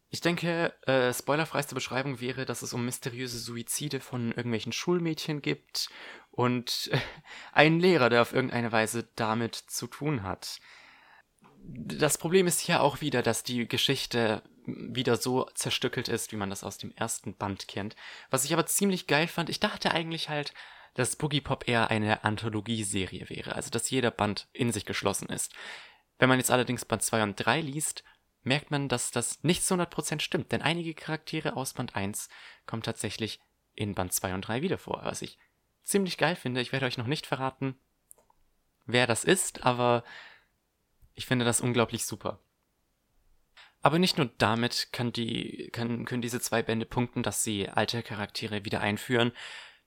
Ich 0.10 0.22
denke, 0.22 0.74
äh, 0.86 1.12
spoilerfreiste 1.12 1.74
Beschreibung 1.74 2.22
wäre, 2.22 2.46
dass 2.46 2.62
es 2.62 2.74
um 2.74 2.86
mysteriöse 2.86 3.39
Suizide 3.39 4.00
von 4.00 4.28
irgendwelchen 4.28 4.72
Schulmädchen 4.72 5.42
gibt 5.42 5.89
und 6.30 6.89
äh, 6.94 7.00
einen 7.52 7.80
Lehrer, 7.80 8.10
der 8.10 8.22
auf 8.22 8.34
irgendeine 8.34 8.72
Weise 8.72 9.10
damit 9.16 9.56
zu 9.56 9.88
tun 9.88 10.22
hat. 10.22 10.60
Das 11.66 12.18
Problem 12.18 12.46
ist 12.46 12.60
hier 12.60 12.82
auch 12.82 13.02
wieder, 13.02 13.24
dass 13.24 13.44
die 13.44 13.68
Geschichte 13.68 14.44
wieder 14.66 15.16
so 15.16 15.50
zerstückelt 15.56 16.08
ist, 16.08 16.32
wie 16.32 16.38
man 16.38 16.50
das 16.50 16.63
aus 16.63 16.78
dem 16.78 16.92
ersten 16.96 17.36
Band 17.36 17.68
kennt. 17.68 17.96
Was 18.30 18.46
ich 18.46 18.54
aber 18.54 18.66
ziemlich 18.66 19.08
geil 19.08 19.28
fand, 19.28 19.50
ich 19.50 19.60
dachte 19.60 19.92
eigentlich 19.92 20.30
halt, 20.30 20.54
dass 20.93 21.15
Boogie 21.15 21.41
Pop 21.41 21.67
eher 21.67 21.89
eine 21.89 22.23
Anthologieserie 22.23 23.29
wäre, 23.29 23.56
also 23.56 23.69
dass 23.69 23.89
jeder 23.89 24.12
Band 24.12 24.47
in 24.53 24.71
sich 24.71 24.86
geschlossen 24.86 25.29
ist. 25.29 25.53
Wenn 26.19 26.29
man 26.29 26.38
jetzt 26.38 26.51
allerdings 26.51 26.86
Band 26.86 27.01
2 27.01 27.23
und 27.23 27.36
3 27.36 27.62
liest, 27.62 28.03
merkt 28.43 28.71
man, 28.71 28.89
dass 28.89 29.12
das 29.12 29.43
nicht 29.43 29.63
zu 29.63 29.75
100% 29.75 30.19
stimmt, 30.19 30.51
denn 30.51 30.62
einige 30.62 30.93
Charaktere 30.93 31.56
aus 31.56 31.73
Band 31.73 31.95
1 31.95 32.29
kommen 32.65 32.84
tatsächlich 32.84 33.39
in 33.73 33.95
Band 33.95 34.13
2 34.13 34.34
und 34.34 34.41
3 34.47 34.62
wieder 34.62 34.77
vor, 34.77 35.01
was 35.03 35.21
ich 35.21 35.38
ziemlich 35.84 36.17
geil 36.17 36.36
finde. 36.36 36.62
Ich 36.62 36.71
werde 36.71 36.86
euch 36.86 36.97
noch 36.97 37.08
nicht 37.08 37.25
verraten, 37.25 37.75
wer 38.86 39.08
das 39.08 39.23
ist, 39.23 39.65
aber 39.65 40.03
ich 41.15 41.25
finde 41.25 41.45
das 41.45 41.62
unglaublich 41.62 42.06
super. 42.06 42.39
Aber 43.82 43.99
nicht 43.99 44.17
nur 44.17 44.32
damit 44.38 44.89
kann 44.93 45.12
die, 45.12 45.69
kann, 45.73 46.06
können 46.06 46.21
diese 46.21 46.39
zwei 46.39 46.63
Bände 46.63 46.86
punkten, 46.86 47.21
dass 47.21 47.43
sie 47.43 47.67
alte 47.67 48.01
Charaktere 48.01 48.63
wieder 48.63 48.79
einführen, 48.79 49.34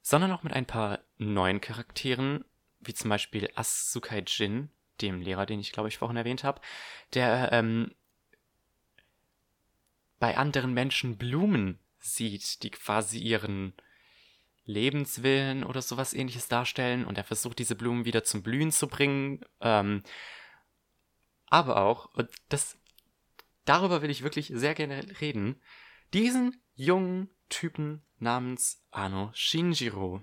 sondern 0.06 0.30
auch 0.30 0.44
mit 0.44 0.52
ein 0.52 0.66
paar 0.66 1.00
neuen 1.18 1.60
Charakteren, 1.60 2.44
wie 2.78 2.94
zum 2.94 3.10
Beispiel 3.10 3.50
Asukai 3.56 4.22
Jin, 4.24 4.70
dem 5.00 5.20
Lehrer, 5.20 5.46
den 5.46 5.58
ich 5.58 5.72
glaube 5.72 5.88
ich 5.88 5.98
vorhin 5.98 6.16
erwähnt 6.16 6.44
habe, 6.44 6.60
der 7.14 7.50
ähm, 7.50 7.92
bei 10.20 10.36
anderen 10.36 10.72
Menschen 10.74 11.18
Blumen 11.18 11.80
sieht, 11.98 12.62
die 12.62 12.70
quasi 12.70 13.18
ihren 13.18 13.72
Lebenswillen 14.64 15.64
oder 15.64 15.82
sowas 15.82 16.14
ähnliches 16.14 16.46
darstellen 16.46 17.04
und 17.04 17.18
er 17.18 17.24
versucht 17.24 17.58
diese 17.58 17.74
Blumen 17.74 18.04
wieder 18.04 18.22
zum 18.22 18.44
Blühen 18.44 18.70
zu 18.70 18.86
bringen. 18.86 19.44
Ähm, 19.60 20.04
aber 21.46 21.78
auch, 21.78 22.14
und 22.14 22.30
das, 22.48 22.78
darüber 23.64 24.02
will 24.02 24.10
ich 24.10 24.22
wirklich 24.22 24.52
sehr 24.54 24.76
gerne 24.76 25.04
reden, 25.20 25.60
diesen 26.14 26.62
jungen 26.76 27.30
Typen 27.48 28.02
namens 28.18 28.82
Ano 28.90 29.30
Shinjiro. 29.34 30.22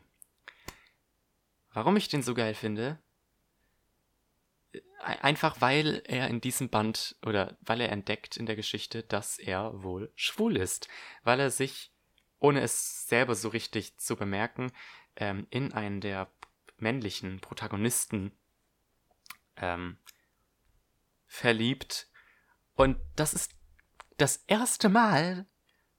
Warum 1.73 1.97
ich 1.97 2.07
den 2.07 2.21
so 2.21 2.33
geil 2.33 2.53
finde? 2.53 2.99
Einfach 4.99 5.59
weil 5.59 6.01
er 6.05 6.29
in 6.29 6.39
diesem 6.39 6.69
Band 6.69 7.17
oder 7.25 7.57
weil 7.61 7.81
er 7.81 7.91
entdeckt 7.91 8.37
in 8.37 8.45
der 8.45 8.55
Geschichte, 8.55 9.03
dass 9.03 9.37
er 9.37 9.83
wohl 9.83 10.11
schwul 10.15 10.55
ist. 10.55 10.87
Weil 11.23 11.39
er 11.39 11.51
sich, 11.51 11.91
ohne 12.39 12.61
es 12.61 13.07
selber 13.07 13.35
so 13.35 13.49
richtig 13.49 13.97
zu 13.97 14.15
bemerken, 14.15 14.71
ähm, 15.15 15.47
in 15.49 15.73
einen 15.73 15.99
der 15.99 16.31
männlichen 16.77 17.39
Protagonisten 17.39 18.31
ähm, 19.57 19.97
verliebt. 21.25 22.07
Und 22.75 22.97
das 23.15 23.33
ist 23.33 23.55
das 24.17 24.37
erste 24.47 24.89
Mal, 24.89 25.47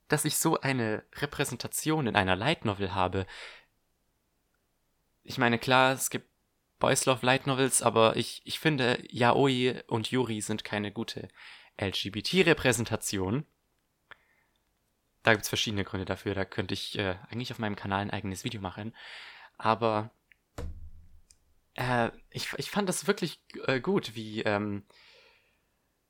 dass 0.07 0.25
ich 0.25 0.37
so 0.37 0.59
eine 0.59 1.03
Repräsentation 1.15 2.07
in 2.07 2.15
einer 2.15 2.35
Light 2.35 2.65
Novel 2.65 2.93
habe. 2.93 3.25
Ich 5.23 5.37
meine, 5.37 5.57
klar, 5.57 5.93
es 5.93 6.09
gibt 6.09 6.29
Boys 6.79 7.05
Love 7.05 7.25
Light 7.25 7.47
Novels, 7.47 7.81
aber 7.81 8.15
ich, 8.15 8.41
ich 8.45 8.59
finde, 8.59 8.99
Yaoi 9.09 9.81
und 9.87 10.11
Yuri 10.11 10.41
sind 10.41 10.63
keine 10.63 10.91
gute 10.91 11.29
LGBT-Repräsentation. 11.79 13.45
Da 15.23 15.31
gibt 15.31 15.43
es 15.43 15.49
verschiedene 15.49 15.83
Gründe 15.83 16.05
dafür. 16.05 16.35
Da 16.35 16.45
könnte 16.45 16.73
ich 16.73 16.97
äh, 16.99 17.15
eigentlich 17.29 17.51
auf 17.51 17.59
meinem 17.59 17.75
Kanal 17.75 18.01
ein 18.01 18.11
eigenes 18.11 18.43
Video 18.43 18.61
machen. 18.61 18.95
Aber 19.57 20.11
äh, 21.73 22.11
ich, 22.29 22.53
ich 22.57 22.69
fand 22.69 22.87
das 22.87 23.07
wirklich 23.07 23.41
äh, 23.65 23.79
gut, 23.79 24.15
wie 24.15 24.43
ähm, 24.43 24.83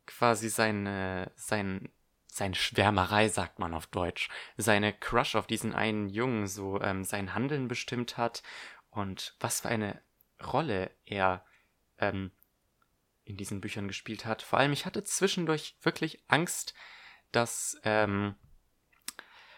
quasi 0.06 0.50
seine, 0.50 1.32
sein, 1.36 1.90
seine 2.36 2.56
Schwärmerei, 2.56 3.30
sagt 3.30 3.60
man 3.60 3.74
auf 3.74 3.88
Deutsch, 3.88 4.30
seine 4.58 4.92
Crush 4.92 5.36
auf 5.36 5.48
diesen 5.48 5.74
einen 5.74 6.10
Jungen 6.10 6.48
so 6.48 6.82
ähm, 6.82 7.06
sein 7.06 7.34
Handeln 7.34 7.70
bestimmt 7.70 8.18
hat 8.18 8.44
und 8.90 9.36
was 9.40 9.62
für 9.62 9.70
eine 9.70 10.02
Rolle 10.44 10.92
er 11.06 11.46
ähm, 11.98 12.32
in 13.24 13.38
diesen 13.38 13.62
Büchern 13.62 13.88
gespielt 13.88 14.26
hat. 14.26 14.42
Vor 14.42 14.60
allem, 14.60 14.74
ich 14.74 14.86
hatte 14.86 15.06
zwischendurch 15.06 15.78
wirklich 15.82 16.26
Angst, 16.28 16.74
dass 17.32 17.80
ähm, 17.84 18.36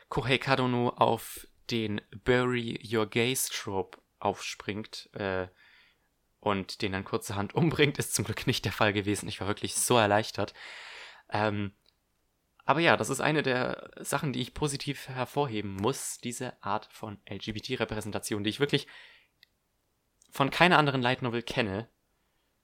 Kohei 0.08 0.38
Kadono 0.38 0.90
auf 0.90 1.48
den 1.72 2.00
Bury 2.26 2.80
Your 2.88 3.10
Gaze 3.10 3.50
Trope 3.52 3.98
aufspringt 4.20 5.10
äh, 5.14 5.48
und 6.42 6.84
den 6.84 6.92
dann 6.92 7.06
kurzerhand 7.06 7.56
umbringt, 7.56 7.98
ist 7.98 8.14
zum 8.14 8.26
Glück 8.26 8.46
nicht 8.46 8.66
der 8.66 8.72
Fall 8.72 8.94
gewesen. 8.94 9.28
Ich 9.28 9.42
war 9.42 9.48
wirklich 9.48 9.74
so 9.76 9.98
erleichtert. 9.98 10.54
Ähm, 11.30 11.74
aber 12.68 12.82
ja, 12.82 12.98
das 12.98 13.10
ist 13.10 13.22
eine 13.22 13.44
der 13.44 13.92
Sachen, 14.02 14.34
die 14.34 14.42
ich 14.42 14.54
positiv 14.54 15.08
hervorheben 15.08 15.78
muss, 15.78 16.18
diese 16.18 16.62
Art 16.62 16.86
von 16.92 17.18
LGBT-Repräsentation, 17.30 18.44
die 18.44 18.50
ich 18.50 18.60
wirklich 18.60 18.88
von 20.32 20.50
keiner 20.50 20.78
anderen 20.78 21.02
Light 21.02 21.22
Novel 21.22 21.44
kenne, 21.44 21.88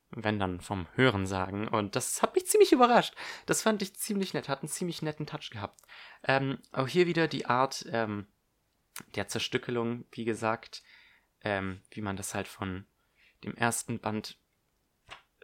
wenn 0.10 0.40
dann 0.40 0.60
vom 0.60 0.88
Hören 0.96 1.26
sagen. 1.26 1.70
Und 1.70 1.96
das 1.96 2.22
hat 2.22 2.36
mich 2.36 2.46
ziemlich 2.48 2.74
überrascht. 2.74 3.16
Das 3.46 3.62
fand 3.62 3.82
ich 3.82 3.96
ziemlich 3.96 4.34
nett, 4.34 4.50
hat 4.50 4.60
einen 4.60 4.68
ziemlich 4.68 5.02
netten 5.02 5.26
Touch 5.26 5.52
gehabt. 5.52 5.80
Ähm, 6.26 6.60
auch 6.74 6.90
hier 6.90 7.08
wieder 7.08 7.30
die 7.30 7.46
Art 7.46 7.86
ähm, 7.90 8.28
der 9.16 9.30
Zerstückelung, 9.30 10.04
wie 10.12 10.26
gesagt, 10.26 10.84
ähm, 11.46 11.82
wie 11.92 12.02
man 12.02 12.18
das 12.18 12.36
halt 12.36 12.50
von 12.50 12.86
dem 13.46 13.56
ersten 13.56 14.00
Band 14.00 14.38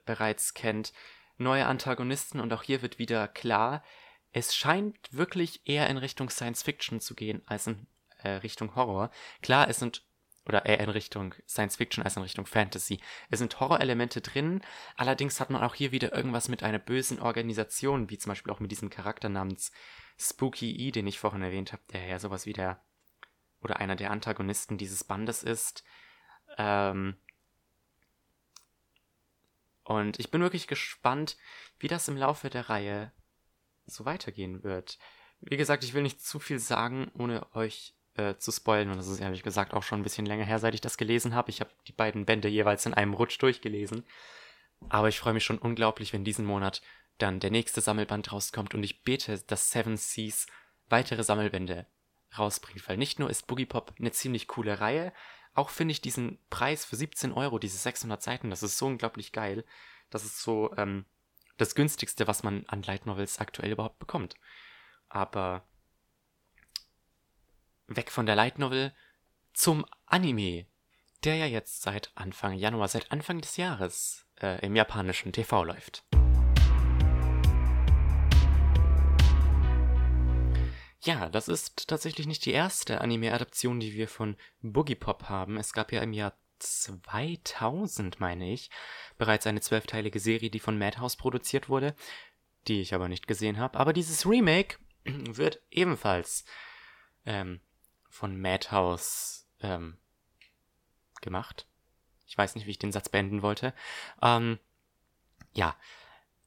bereits 0.05 0.53
kennt. 0.53 0.91
Neue 1.37 1.65
Antagonisten 1.65 2.41
und 2.41 2.51
auch 2.51 2.63
hier 2.63 2.81
wird 2.81 2.99
wieder 2.99 3.29
klar, 3.29 3.85
es 4.31 4.55
scheint 4.55 4.97
wirklich 5.11 5.61
eher 5.65 5.89
in 5.89 5.97
Richtung 5.97 6.29
Science 6.29 6.63
Fiction 6.63 6.99
zu 6.99 7.15
gehen 7.15 7.41
als 7.45 7.67
in 7.67 7.87
äh, 8.19 8.29
Richtung 8.29 8.75
Horror. 8.75 9.11
Klar, 9.41 9.67
es 9.69 9.79
sind 9.79 10.03
oder 10.45 10.65
eher 10.65 10.79
in 10.79 10.89
Richtung 10.89 11.35
Science 11.47 11.75
Fiction 11.75 12.03
als 12.03 12.15
in 12.15 12.23
Richtung 12.23 12.45
Fantasy. 12.45 12.99
Es 13.29 13.39
sind 13.39 13.59
Horrorelemente 13.59 14.19
drin, 14.21 14.61
allerdings 14.95 15.39
hat 15.39 15.51
man 15.51 15.61
auch 15.61 15.75
hier 15.75 15.91
wieder 15.91 16.13
irgendwas 16.13 16.47
mit 16.47 16.63
einer 16.63 16.79
bösen 16.79 17.19
Organisation, 17.19 18.09
wie 18.09 18.17
zum 18.17 18.31
Beispiel 18.31 18.51
auch 18.51 18.59
mit 18.59 18.71
diesem 18.71 18.89
Charakter 18.89 19.29
namens 19.29 19.71
Spooky 20.17 20.75
E, 20.75 20.91
den 20.91 21.07
ich 21.07 21.19
vorhin 21.19 21.43
erwähnt 21.43 21.71
habe, 21.71 21.83
der 21.93 22.07
ja 22.07 22.19
sowas 22.19 22.45
wie 22.45 22.53
der 22.53 22.81
oder 23.61 23.77
einer 23.77 23.95
der 23.95 24.11
Antagonisten 24.11 24.77
dieses 24.77 25.03
Bandes 25.03 25.43
ist. 25.43 25.83
Ähm, 26.57 27.17
und 29.83 30.19
ich 30.19 30.31
bin 30.31 30.41
wirklich 30.41 30.67
gespannt, 30.67 31.37
wie 31.77 31.87
das 31.87 32.07
im 32.07 32.17
Laufe 32.17 32.49
der 32.49 32.69
Reihe 32.69 33.11
so 33.89 34.05
weitergehen 34.05 34.63
wird. 34.63 34.97
Wie 35.41 35.57
gesagt, 35.57 35.83
ich 35.83 35.93
will 35.93 36.03
nicht 36.03 36.21
zu 36.21 36.39
viel 36.39 36.59
sagen, 36.59 37.11
ohne 37.17 37.47
euch 37.55 37.93
äh, 38.15 38.35
zu 38.37 38.51
spoilen. 38.51 38.89
Und 38.89 38.97
das 38.97 39.07
ist 39.07 39.19
ehrlich 39.19 39.43
gesagt 39.43 39.73
auch 39.73 39.83
schon 39.83 40.01
ein 40.01 40.03
bisschen 40.03 40.25
länger 40.25 40.45
her, 40.45 40.59
seit 40.59 40.73
ich 40.73 40.81
das 40.81 40.97
gelesen 40.97 41.33
habe. 41.33 41.49
Ich 41.49 41.61
habe 41.61 41.71
die 41.87 41.93
beiden 41.93 42.25
Bände 42.25 42.47
jeweils 42.47 42.85
in 42.85 42.93
einem 42.93 43.13
Rutsch 43.13 43.41
durchgelesen. 43.41 44.05
Aber 44.89 45.09
ich 45.09 45.19
freue 45.19 45.33
mich 45.33 45.43
schon 45.43 45.57
unglaublich, 45.57 46.13
wenn 46.13 46.23
diesen 46.23 46.45
Monat 46.45 46.81
dann 47.17 47.39
der 47.39 47.51
nächste 47.51 47.81
Sammelband 47.81 48.31
rauskommt. 48.31 48.73
Und 48.73 48.83
ich 48.83 49.03
bete, 49.03 49.39
dass 49.47 49.71
Seven 49.71 49.97
Seas 49.97 50.47
weitere 50.89 51.23
Sammelbände 51.23 51.85
rausbringt. 52.37 52.87
Weil 52.87 52.97
nicht 52.97 53.19
nur 53.19 53.29
ist 53.29 53.47
Boogie 53.47 53.65
Pop 53.65 53.93
eine 53.99 54.11
ziemlich 54.11 54.47
coole 54.47 54.79
Reihe, 54.79 55.13
auch 55.53 55.69
finde 55.69 55.91
ich 55.91 56.01
diesen 56.01 56.39
Preis 56.49 56.85
für 56.85 56.95
17 56.95 57.33
Euro, 57.33 57.59
diese 57.59 57.77
600 57.77 58.21
Seiten, 58.21 58.49
das 58.49 58.63
ist 58.63 58.77
so 58.77 58.85
unglaublich 58.85 59.31
geil. 59.31 59.65
Das 60.09 60.23
ist 60.23 60.41
so 60.41 60.73
ähm, 60.77 61.05
das 61.59 61.75
günstigste, 61.75 62.27
was 62.27 62.43
man 62.43 62.65
an 62.67 62.83
Light 62.83 63.05
Novels 63.05 63.39
aktuell 63.39 63.71
überhaupt 63.71 63.99
bekommt. 63.99 64.35
Aber 65.09 65.67
weg 67.87 68.11
von 68.11 68.25
der 68.25 68.35
Light 68.35 68.59
Novel 68.59 68.93
zum 69.53 69.85
Anime, 70.05 70.65
der 71.23 71.35
ja 71.35 71.45
jetzt 71.45 71.81
seit 71.81 72.11
Anfang 72.15 72.53
Januar, 72.53 72.87
seit 72.87 73.11
Anfang 73.11 73.41
des 73.41 73.57
Jahres 73.57 74.25
äh, 74.41 74.65
im 74.65 74.75
japanischen 74.75 75.33
TV 75.33 75.63
läuft. 75.65 76.05
Ja, 81.01 81.29
das 81.29 81.47
ist 81.47 81.87
tatsächlich 81.87 82.27
nicht 82.27 82.45
die 82.45 82.51
erste 82.51 83.01
Anime-Adaption, 83.01 83.79
die 83.79 83.93
wir 83.93 84.07
von 84.07 84.37
Boogie 84.61 84.95
Pop 84.95 85.29
haben. 85.29 85.57
Es 85.57 85.73
gab 85.73 85.91
ja 85.91 86.01
im 86.01 86.13
Jahr 86.13 86.37
2000, 86.59 88.19
meine 88.19 88.51
ich, 88.51 88.69
bereits 89.17 89.47
eine 89.47 89.61
zwölfteilige 89.61 90.19
Serie, 90.19 90.49
die 90.49 90.59
von 90.59 90.77
Madhouse 90.77 91.15
produziert 91.15 91.69
wurde, 91.69 91.95
die 92.67 92.81
ich 92.81 92.93
aber 92.93 93.07
nicht 93.07 93.27
gesehen 93.27 93.57
habe. 93.57 93.79
Aber 93.79 93.93
dieses 93.93 94.25
Remake 94.25 94.77
wird 95.05 95.61
ebenfalls 95.71 96.45
ähm, 97.25 97.61
von 98.09 98.39
Madhouse 98.39 99.47
ähm, 99.61 99.97
gemacht. 101.21 101.67
Ich 102.27 102.37
weiß 102.37 102.55
nicht, 102.55 102.67
wie 102.67 102.71
ich 102.71 102.79
den 102.79 102.91
Satz 102.91 103.09
beenden 103.09 103.41
wollte. 103.41 103.73
Ähm, 104.21 104.59
ja, 105.53 105.75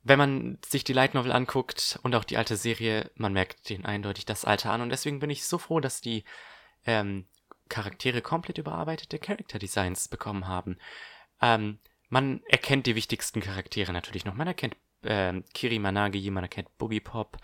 wenn 0.05 0.19
man 0.19 0.59
sich 0.65 0.85
die 0.85 0.93
Light 0.93 1.15
Novel 1.15 1.33
anguckt 1.33 1.99
und 2.03 2.15
auch 2.15 2.25
die 2.25 2.37
alte 2.37 2.57
Serie, 2.57 3.11
man 3.15 3.33
merkt 3.33 3.69
den 3.69 3.85
eindeutig 3.85 4.27
das 4.27 4.45
Alter 4.45 4.73
an. 4.73 4.81
Und 4.81 4.91
deswegen 4.91 5.21
bin 5.21 5.31
ich 5.31 5.45
so 5.45 5.59
froh, 5.59 5.81
dass 5.81 6.01
die 6.01 6.25
ähm, 6.85 7.27
Charaktere 7.73 8.21
komplett 8.21 8.59
überarbeitete 8.59 9.19
Character 9.19 9.59
Designs 9.59 10.09
bekommen 10.09 10.47
haben. 10.47 10.77
Ähm, 11.41 11.79
man 12.11 12.43
erkennt 12.45 12.87
die 12.87 12.95
wichtigsten 12.95 13.41
Charaktere 13.41 13.95
natürlich 13.95 14.27
noch. 14.27 14.35
Man 14.35 14.47
erkennt 14.47 14.77
ähm, 15.05 15.43
Kiri 15.55 15.79
Managi, 15.79 16.31
man 16.31 16.45
erkennt 16.45 16.77
Boogie 16.77 17.01
Pop. 17.01 17.39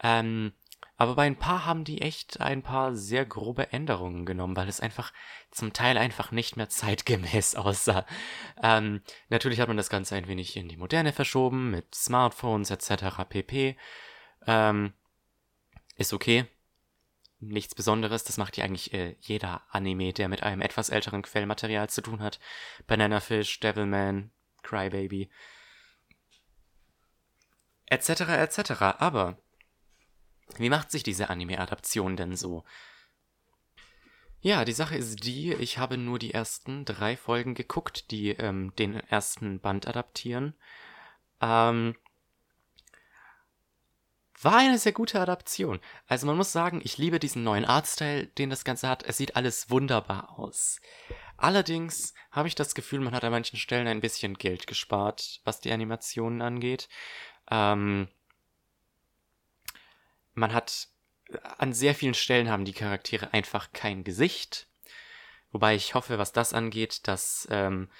Ähm, 0.00 0.52
aber 0.96 1.16
bei 1.16 1.26
ein 1.26 1.36
paar 1.36 1.66
haben 1.66 1.82
die 1.82 2.00
echt 2.00 2.40
ein 2.40 2.62
paar 2.62 2.94
sehr 2.94 3.26
grobe 3.26 3.72
Änderungen 3.72 4.24
genommen, 4.24 4.56
weil 4.56 4.68
es 4.68 4.80
einfach 4.80 5.12
zum 5.50 5.72
Teil 5.72 5.98
einfach 5.98 6.30
nicht 6.30 6.56
mehr 6.56 6.68
zeitgemäß 6.68 7.54
aussah. 7.56 8.06
Ähm, 8.62 9.02
natürlich 9.30 9.58
hat 9.58 9.66
man 9.66 9.76
das 9.76 9.90
Ganze 9.90 10.14
ein 10.14 10.28
wenig 10.28 10.56
in 10.56 10.68
die 10.68 10.76
Moderne 10.76 11.12
verschoben, 11.12 11.72
mit 11.72 11.92
Smartphones 11.92 12.70
etc. 12.70 13.28
pp. 13.28 13.76
Ähm, 14.46 14.92
ist 15.96 16.12
okay. 16.12 16.46
Nichts 17.38 17.74
Besonderes, 17.74 18.24
das 18.24 18.38
macht 18.38 18.56
ja 18.56 18.64
eigentlich 18.64 18.94
äh, 18.94 19.16
jeder 19.20 19.62
Anime, 19.70 20.12
der 20.12 20.28
mit 20.28 20.42
einem 20.42 20.62
etwas 20.62 20.88
älteren 20.88 21.22
Quellmaterial 21.22 21.90
zu 21.90 22.00
tun 22.00 22.20
hat. 22.20 22.40
Banana 22.86 23.20
Fish, 23.20 23.60
Devilman, 23.60 24.30
Crybaby, 24.62 25.28
etc. 27.86 28.08
etc. 28.20 28.70
Aber 28.98 29.38
wie 30.56 30.70
macht 30.70 30.90
sich 30.90 31.02
diese 31.02 31.28
Anime-Adaption 31.28 32.16
denn 32.16 32.36
so? 32.36 32.64
Ja, 34.40 34.64
die 34.64 34.72
Sache 34.72 34.96
ist 34.96 35.24
die, 35.24 35.52
ich 35.54 35.78
habe 35.78 35.98
nur 35.98 36.18
die 36.18 36.32
ersten 36.32 36.84
drei 36.84 37.16
Folgen 37.16 37.54
geguckt, 37.54 38.10
die 38.10 38.30
ähm, 38.30 38.72
den 38.76 38.94
ersten 38.94 39.60
Band 39.60 39.88
adaptieren. 39.88 40.54
Ähm, 41.40 41.96
war 44.46 44.56
eine 44.56 44.78
sehr 44.78 44.92
gute 44.92 45.20
Adaption. 45.20 45.80
Also 46.06 46.26
man 46.26 46.36
muss 46.36 46.52
sagen, 46.52 46.80
ich 46.84 46.98
liebe 46.98 47.18
diesen 47.18 47.42
neuen 47.42 47.64
Artstyle, 47.64 48.26
den 48.26 48.50
das 48.50 48.64
Ganze 48.64 48.88
hat. 48.88 49.02
Es 49.02 49.16
sieht 49.16 49.36
alles 49.36 49.70
wunderbar 49.70 50.38
aus. 50.38 50.80
Allerdings 51.36 52.14
habe 52.30 52.48
ich 52.48 52.54
das 52.54 52.74
Gefühl, 52.74 53.00
man 53.00 53.14
hat 53.14 53.24
an 53.24 53.32
manchen 53.32 53.58
Stellen 53.58 53.86
ein 53.86 54.00
bisschen 54.00 54.34
Geld 54.34 54.66
gespart, 54.66 55.40
was 55.44 55.60
die 55.60 55.72
Animationen 55.72 56.40
angeht. 56.42 56.88
Ähm, 57.50 58.08
man 60.34 60.54
hat 60.54 60.88
an 61.58 61.72
sehr 61.72 61.94
vielen 61.94 62.14
Stellen 62.14 62.48
haben 62.48 62.64
die 62.64 62.72
Charaktere 62.72 63.32
einfach 63.32 63.72
kein 63.72 64.04
Gesicht. 64.04 64.68
Wobei 65.50 65.74
ich 65.74 65.94
hoffe, 65.94 66.18
was 66.18 66.32
das 66.32 66.52
angeht, 66.52 67.08
dass 67.08 67.48
ähm, 67.50 67.90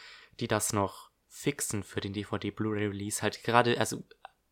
die 0.40 0.48
das 0.48 0.72
noch 0.72 1.10
fixen 1.28 1.82
für 1.82 2.00
den 2.00 2.12
DVD-Blu-ray-Release. 2.12 3.20
Halt 3.22 3.42
gerade, 3.42 3.78
also 3.78 4.04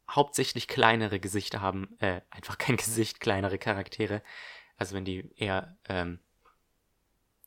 hauptsächlich 0.09 0.68
kleinere 0.68 1.20
Gesichter 1.20 1.61
haben, 1.61 1.96
äh, 2.00 2.20
einfach 2.30 2.59
kein 2.59 2.76
Gesicht, 2.78 3.20
kleinere 3.20 3.59
Charaktere. 3.59 4.22
Also 4.76 4.94
wenn 4.94 5.05
die 5.05 5.30
eher, 5.36 5.76
ähm, 5.88 6.20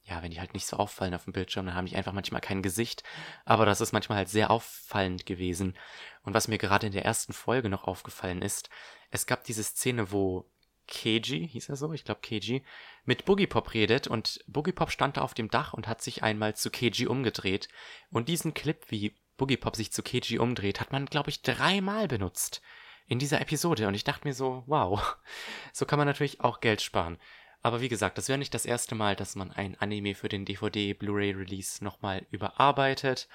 ja, 0.03 0.23
wenn 0.23 0.31
die 0.31 0.39
halt 0.39 0.53
nicht 0.53 0.65
so 0.65 0.77
auffallen 0.77 1.13
auf 1.13 1.25
dem 1.25 1.33
Bildschirm, 1.33 1.65
dann 1.65 1.75
haben 1.75 1.87
die 1.87 1.95
einfach 1.97 2.13
manchmal 2.13 2.41
kein 2.41 2.61
Gesicht. 2.61 3.03
Aber 3.45 3.65
das 3.65 3.81
ist 3.81 3.91
manchmal 3.91 4.19
halt 4.19 4.29
sehr 4.29 4.49
auffallend 4.49 5.25
gewesen. 5.25 5.77
Und 6.23 6.33
was 6.33 6.47
mir 6.47 6.57
gerade 6.57 6.87
in 6.87 6.93
der 6.93 7.05
ersten 7.05 7.33
Folge 7.33 7.69
noch 7.69 7.83
aufgefallen 7.83 8.41
ist, 8.41 8.69
es 9.11 9.25
gab 9.25 9.43
diese 9.43 9.63
Szene, 9.63 10.11
wo 10.11 10.49
Keiji, 10.87 11.47
hieß 11.49 11.69
er 11.69 11.75
so, 11.75 11.91
ich 11.91 12.05
glaube 12.05 12.21
Keiji, 12.21 12.63
mit 13.03 13.25
Boogie 13.25 13.47
Pop 13.47 13.73
redet 13.73 14.07
und 14.07 14.39
Boogie 14.47 14.71
Pop 14.71 14.91
stand 14.91 15.17
da 15.17 15.21
auf 15.21 15.33
dem 15.33 15.49
Dach 15.49 15.73
und 15.73 15.87
hat 15.87 16.01
sich 16.01 16.23
einmal 16.23 16.55
zu 16.55 16.71
Keiji 16.71 17.07
umgedreht. 17.07 17.67
Und 18.09 18.29
diesen 18.29 18.53
Clip, 18.53 18.85
wie 18.89 19.13
Boogie 19.37 19.57
Pop 19.57 19.75
sich 19.75 19.91
zu 19.91 20.03
Keiji 20.03 20.39
umdreht, 20.39 20.79
hat 20.79 20.91
man, 20.91 21.05
glaube 21.05 21.29
ich, 21.29 21.41
dreimal 21.41 22.07
benutzt 22.07 22.61
in 23.07 23.19
dieser 23.19 23.39
Episode. 23.39 23.87
Und 23.87 23.93
ich 23.93 24.03
dachte 24.03 24.27
mir 24.27 24.33
so, 24.33 24.63
wow, 24.65 25.17
so 25.73 25.85
kann 25.85 25.99
man 25.99 26.07
natürlich 26.07 26.41
auch 26.41 26.59
Geld 26.59 26.81
sparen. 26.81 27.17
Aber 27.61 27.81
wie 27.81 27.89
gesagt, 27.89 28.17
das 28.17 28.29
wäre 28.29 28.37
nicht 28.37 28.53
das 28.53 28.65
erste 28.65 28.95
Mal, 28.95 29.15
dass 29.15 29.35
man 29.35 29.51
ein 29.51 29.75
Anime 29.79 30.15
für 30.15 30.29
den 30.29 30.45
DVD-Blu-ray-Release 30.45 31.83
nochmal 31.83 32.25
überarbeitet. 32.31 33.27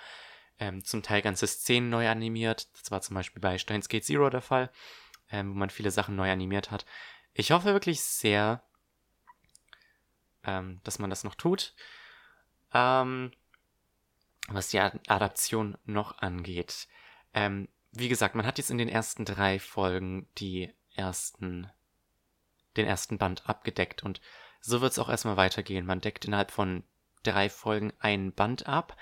Ähm, 0.59 0.85
zum 0.85 1.03
Teil 1.03 1.23
ganze 1.23 1.47
Szenen 1.47 1.91
neu 1.91 2.09
animiert. 2.09 2.69
Das 2.79 2.91
war 2.91 3.01
zum 3.01 3.15
Beispiel 3.15 3.41
bei 3.41 3.59
Steins 3.59 3.89
Gate 3.89 4.05
Zero 4.05 4.31
der 4.31 4.43
Fall, 4.43 4.71
ähm, 5.31 5.51
wo 5.51 5.59
man 5.59 5.71
viele 5.71 5.91
Sachen 5.91 6.15
neu 6.15 6.31
animiert 6.31 6.71
hat. 6.71 6.85
Ich 7.35 7.51
hoffe 7.51 7.73
wirklich 7.73 8.03
sehr, 8.03 8.63
ähm, 10.45 10.81
dass 10.85 10.99
man 10.99 11.11
das 11.11 11.25
noch 11.25 11.35
tut. 11.35 11.75
Ähm, 12.73 13.33
was 14.49 14.69
die 14.69 14.81
Adaption 14.81 15.77
noch 15.85 16.19
angeht. 16.19 16.89
Ähm, 17.35 17.69
wie 17.93 18.09
gesagt, 18.09 18.35
man 18.35 18.47
hat 18.47 18.59
jetzt 18.59 18.71
in 18.71 18.79
den 18.79 18.89
ersten 18.89 19.25
drei 19.25 19.59
Folgen 19.59 20.29
die 20.39 20.73
ersten, 20.95 21.71
den 22.77 22.87
ersten 22.87 23.19
Band 23.19 23.49
abgedeckt 23.49 24.03
und 24.03 24.21
so 24.61 24.81
wird 24.81 24.93
es 24.93 24.99
auch 24.99 25.09
erstmal 25.09 25.37
weitergehen. 25.37 25.87
Man 25.87 26.01
deckt 26.01 26.25
innerhalb 26.25 26.51
von 26.51 26.85
drei 27.23 27.51
Folgen 27.51 27.93
ein 27.99 28.33
Band 28.33 28.67
ab. 28.67 28.97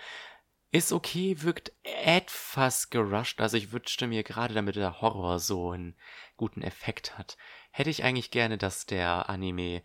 Ist 0.73 0.93
okay, 0.93 1.43
wirkt 1.43 1.73
etwas 1.83 2.91
gerusht. 2.91 3.41
Also 3.41 3.57
ich 3.57 3.73
wünschte 3.73 4.07
mir 4.07 4.23
gerade, 4.23 4.55
damit 4.55 4.77
der 4.77 5.01
Horror 5.01 5.39
so 5.39 5.73
einen 5.73 5.97
guten 6.37 6.63
Effekt 6.63 7.19
hat, 7.19 7.37
hätte 7.71 7.91
ich 7.91 8.05
eigentlich 8.05 8.31
gerne, 8.31 8.57
dass 8.57 8.87
der 8.87 9.29
Anime 9.29 9.83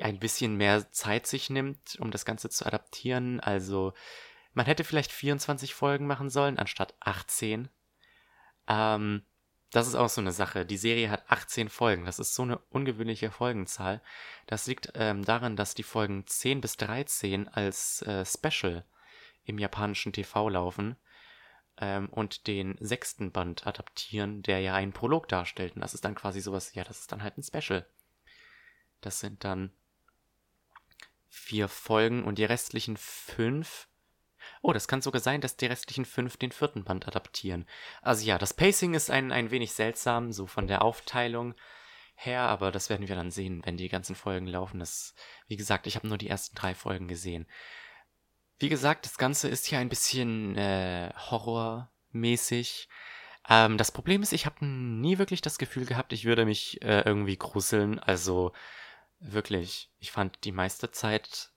ein 0.00 0.18
bisschen 0.18 0.56
mehr 0.56 0.90
Zeit 0.92 1.26
sich 1.26 1.50
nimmt, 1.50 1.96
um 2.00 2.10
das 2.10 2.24
Ganze 2.24 2.48
zu 2.50 2.66
adaptieren. 2.66 3.40
Also 3.40 3.92
man 4.52 4.66
hätte 4.66 4.84
vielleicht 4.84 5.12
24 5.12 5.74
Folgen 5.74 6.06
machen 6.06 6.30
sollen, 6.30 6.58
anstatt 6.58 6.94
18. 7.00 7.68
Ähm, 8.68 9.22
das 9.70 9.88
ist 9.88 9.94
auch 9.94 10.08
so 10.08 10.20
eine 10.20 10.32
Sache. 10.32 10.64
Die 10.64 10.76
Serie 10.76 11.10
hat 11.10 11.30
18 11.30 11.68
Folgen. 11.68 12.04
Das 12.04 12.18
ist 12.18 12.34
so 12.34 12.42
eine 12.42 12.58
ungewöhnliche 12.70 13.30
Folgenzahl. 13.30 14.00
Das 14.46 14.66
liegt 14.66 14.92
ähm, 14.94 15.24
daran, 15.24 15.56
dass 15.56 15.74
die 15.74 15.82
Folgen 15.82 16.26
10 16.26 16.60
bis 16.60 16.76
13 16.76 17.48
als 17.48 18.02
äh, 18.02 18.24
Special 18.24 18.84
im 19.44 19.58
japanischen 19.58 20.12
TV 20.12 20.48
laufen 20.48 20.96
ähm, 21.78 22.08
und 22.10 22.46
den 22.46 22.76
sechsten 22.80 23.32
Band 23.32 23.66
adaptieren, 23.66 24.42
der 24.42 24.60
ja 24.60 24.74
einen 24.74 24.92
Prolog 24.92 25.28
darstellt. 25.28 25.74
Und 25.74 25.82
das 25.82 25.94
ist 25.94 26.04
dann 26.04 26.14
quasi 26.14 26.40
sowas, 26.40 26.74
ja, 26.74 26.84
das 26.84 27.00
ist 27.00 27.12
dann 27.12 27.22
halt 27.22 27.36
ein 27.36 27.42
Special. 27.42 27.86
Das 29.00 29.20
sind 29.20 29.44
dann 29.44 29.72
vier 31.28 31.68
Folgen 31.68 32.24
und 32.24 32.38
die 32.38 32.44
restlichen 32.44 32.96
fünf. 32.96 33.88
Oh, 34.62 34.72
das 34.72 34.88
kann 34.88 35.02
sogar 35.02 35.20
sein, 35.20 35.40
dass 35.40 35.56
die 35.56 35.66
restlichen 35.66 36.04
fünf 36.04 36.36
den 36.36 36.52
vierten 36.52 36.84
Band 36.84 37.06
adaptieren. 37.06 37.66
Also 38.02 38.24
ja, 38.24 38.38
das 38.38 38.54
Pacing 38.54 38.94
ist 38.94 39.10
ein, 39.10 39.32
ein 39.32 39.50
wenig 39.50 39.72
seltsam, 39.72 40.32
so 40.32 40.46
von 40.46 40.66
der 40.66 40.82
Aufteilung 40.82 41.54
her, 42.14 42.42
aber 42.42 42.72
das 42.72 42.88
werden 42.88 43.08
wir 43.08 43.16
dann 43.16 43.30
sehen, 43.30 43.62
wenn 43.64 43.76
die 43.76 43.88
ganzen 43.88 44.16
Folgen 44.16 44.46
laufen. 44.46 44.80
Das, 44.80 45.14
wie 45.48 45.56
gesagt, 45.56 45.86
ich 45.86 45.96
habe 45.96 46.08
nur 46.08 46.18
die 46.18 46.28
ersten 46.28 46.56
drei 46.56 46.74
Folgen 46.74 47.08
gesehen. 47.08 47.46
Wie 48.58 48.68
gesagt, 48.68 49.04
das 49.04 49.18
Ganze 49.18 49.48
ist 49.48 49.66
hier 49.66 49.78
ein 49.78 49.90
bisschen 49.90 50.56
äh, 50.56 51.12
horrormäßig. 51.30 52.88
Ähm, 53.48 53.76
das 53.76 53.92
Problem 53.92 54.22
ist, 54.22 54.32
ich 54.32 54.46
habe 54.46 54.64
nie 54.64 55.18
wirklich 55.18 55.42
das 55.42 55.58
Gefühl 55.58 55.84
gehabt, 55.84 56.12
ich 56.12 56.24
würde 56.24 56.46
mich 56.46 56.80
äh, 56.82 57.02
irgendwie 57.02 57.36
gruseln. 57.36 57.98
Also 57.98 58.52
Wirklich, 59.18 59.90
ich 59.98 60.12
fand 60.12 60.44
die 60.44 60.52
meiste 60.52 60.90
Zeit 60.90 61.50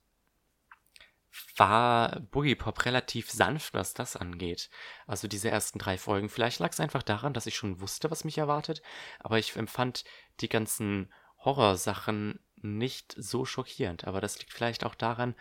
war 1.56 2.20
Boogie 2.20 2.54
Pop 2.54 2.84
relativ 2.84 3.30
sanft, 3.30 3.74
was 3.74 3.94
das 3.94 4.16
angeht. 4.16 4.68
Also 5.06 5.28
diese 5.28 5.50
ersten 5.50 5.78
drei 5.78 5.96
Folgen. 5.96 6.28
Vielleicht 6.28 6.58
lag 6.58 6.72
es 6.72 6.80
einfach 6.80 7.02
daran, 7.02 7.34
dass 7.34 7.46
ich 7.46 7.56
schon 7.56 7.80
wusste, 7.80 8.10
was 8.10 8.24
mich 8.24 8.38
erwartet, 8.38 8.82
aber 9.20 9.38
ich 9.38 9.54
empfand 9.56 10.04
die 10.40 10.48
ganzen 10.48 11.12
Horrorsachen 11.38 12.40
nicht 12.56 13.14
so 13.16 13.44
schockierend. 13.44 14.04
Aber 14.04 14.20
das 14.20 14.38
liegt 14.38 14.52
vielleicht 14.52 14.84
auch 14.84 14.94
daran, 14.94 15.34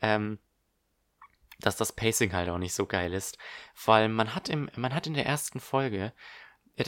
ähm, 0.00 0.38
dass 1.58 1.76
das 1.76 1.92
Pacing 1.92 2.32
halt 2.32 2.48
auch 2.48 2.58
nicht 2.58 2.74
so 2.74 2.86
geil 2.86 3.12
ist. 3.12 3.38
Allem, 3.86 4.14
man 4.14 4.34
hat, 4.34 4.48
im, 4.48 4.70
man 4.76 4.94
hat 4.94 5.06
in 5.06 5.14
der 5.14 5.26
ersten 5.26 5.60
Folge, 5.60 6.12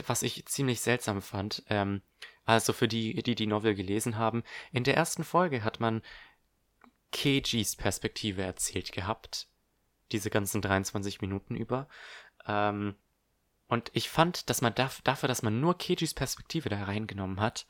was 0.07 0.23
ich 0.23 0.47
ziemlich 0.47 0.81
seltsam 0.81 1.21
fand, 1.21 1.63
ähm, 1.69 2.03
also 2.45 2.73
für 2.73 2.89
die, 2.89 3.23
die 3.23 3.35
die 3.35 3.47
Novel 3.47 3.75
gelesen 3.75 4.17
haben, 4.17 4.43
in 4.73 4.85
der 4.85 4.97
ersten 4.97 5.25
Folge 5.25 5.65
hat 5.65 5.81
man 5.81 6.03
Keijis 7.13 7.77
Perspektive 7.77 8.43
erzählt 8.43 8.93
gehabt. 8.93 9.49
Diese 10.11 10.31
ganzen 10.31 10.61
23 10.61 11.21
Minuten 11.21 11.55
über. 11.57 11.89
Ähm, 12.47 12.97
und 13.69 13.91
ich 13.95 14.11
fand, 14.11 14.51
dass 14.51 14.61
man 14.61 14.75
dafür, 14.75 15.29
dass 15.29 15.43
man 15.43 15.61
nur 15.61 15.79
Keijis 15.79 16.15
Perspektive 16.15 16.69
da 16.69 16.85
reingenommen 16.85 17.41
hat, 17.41 17.67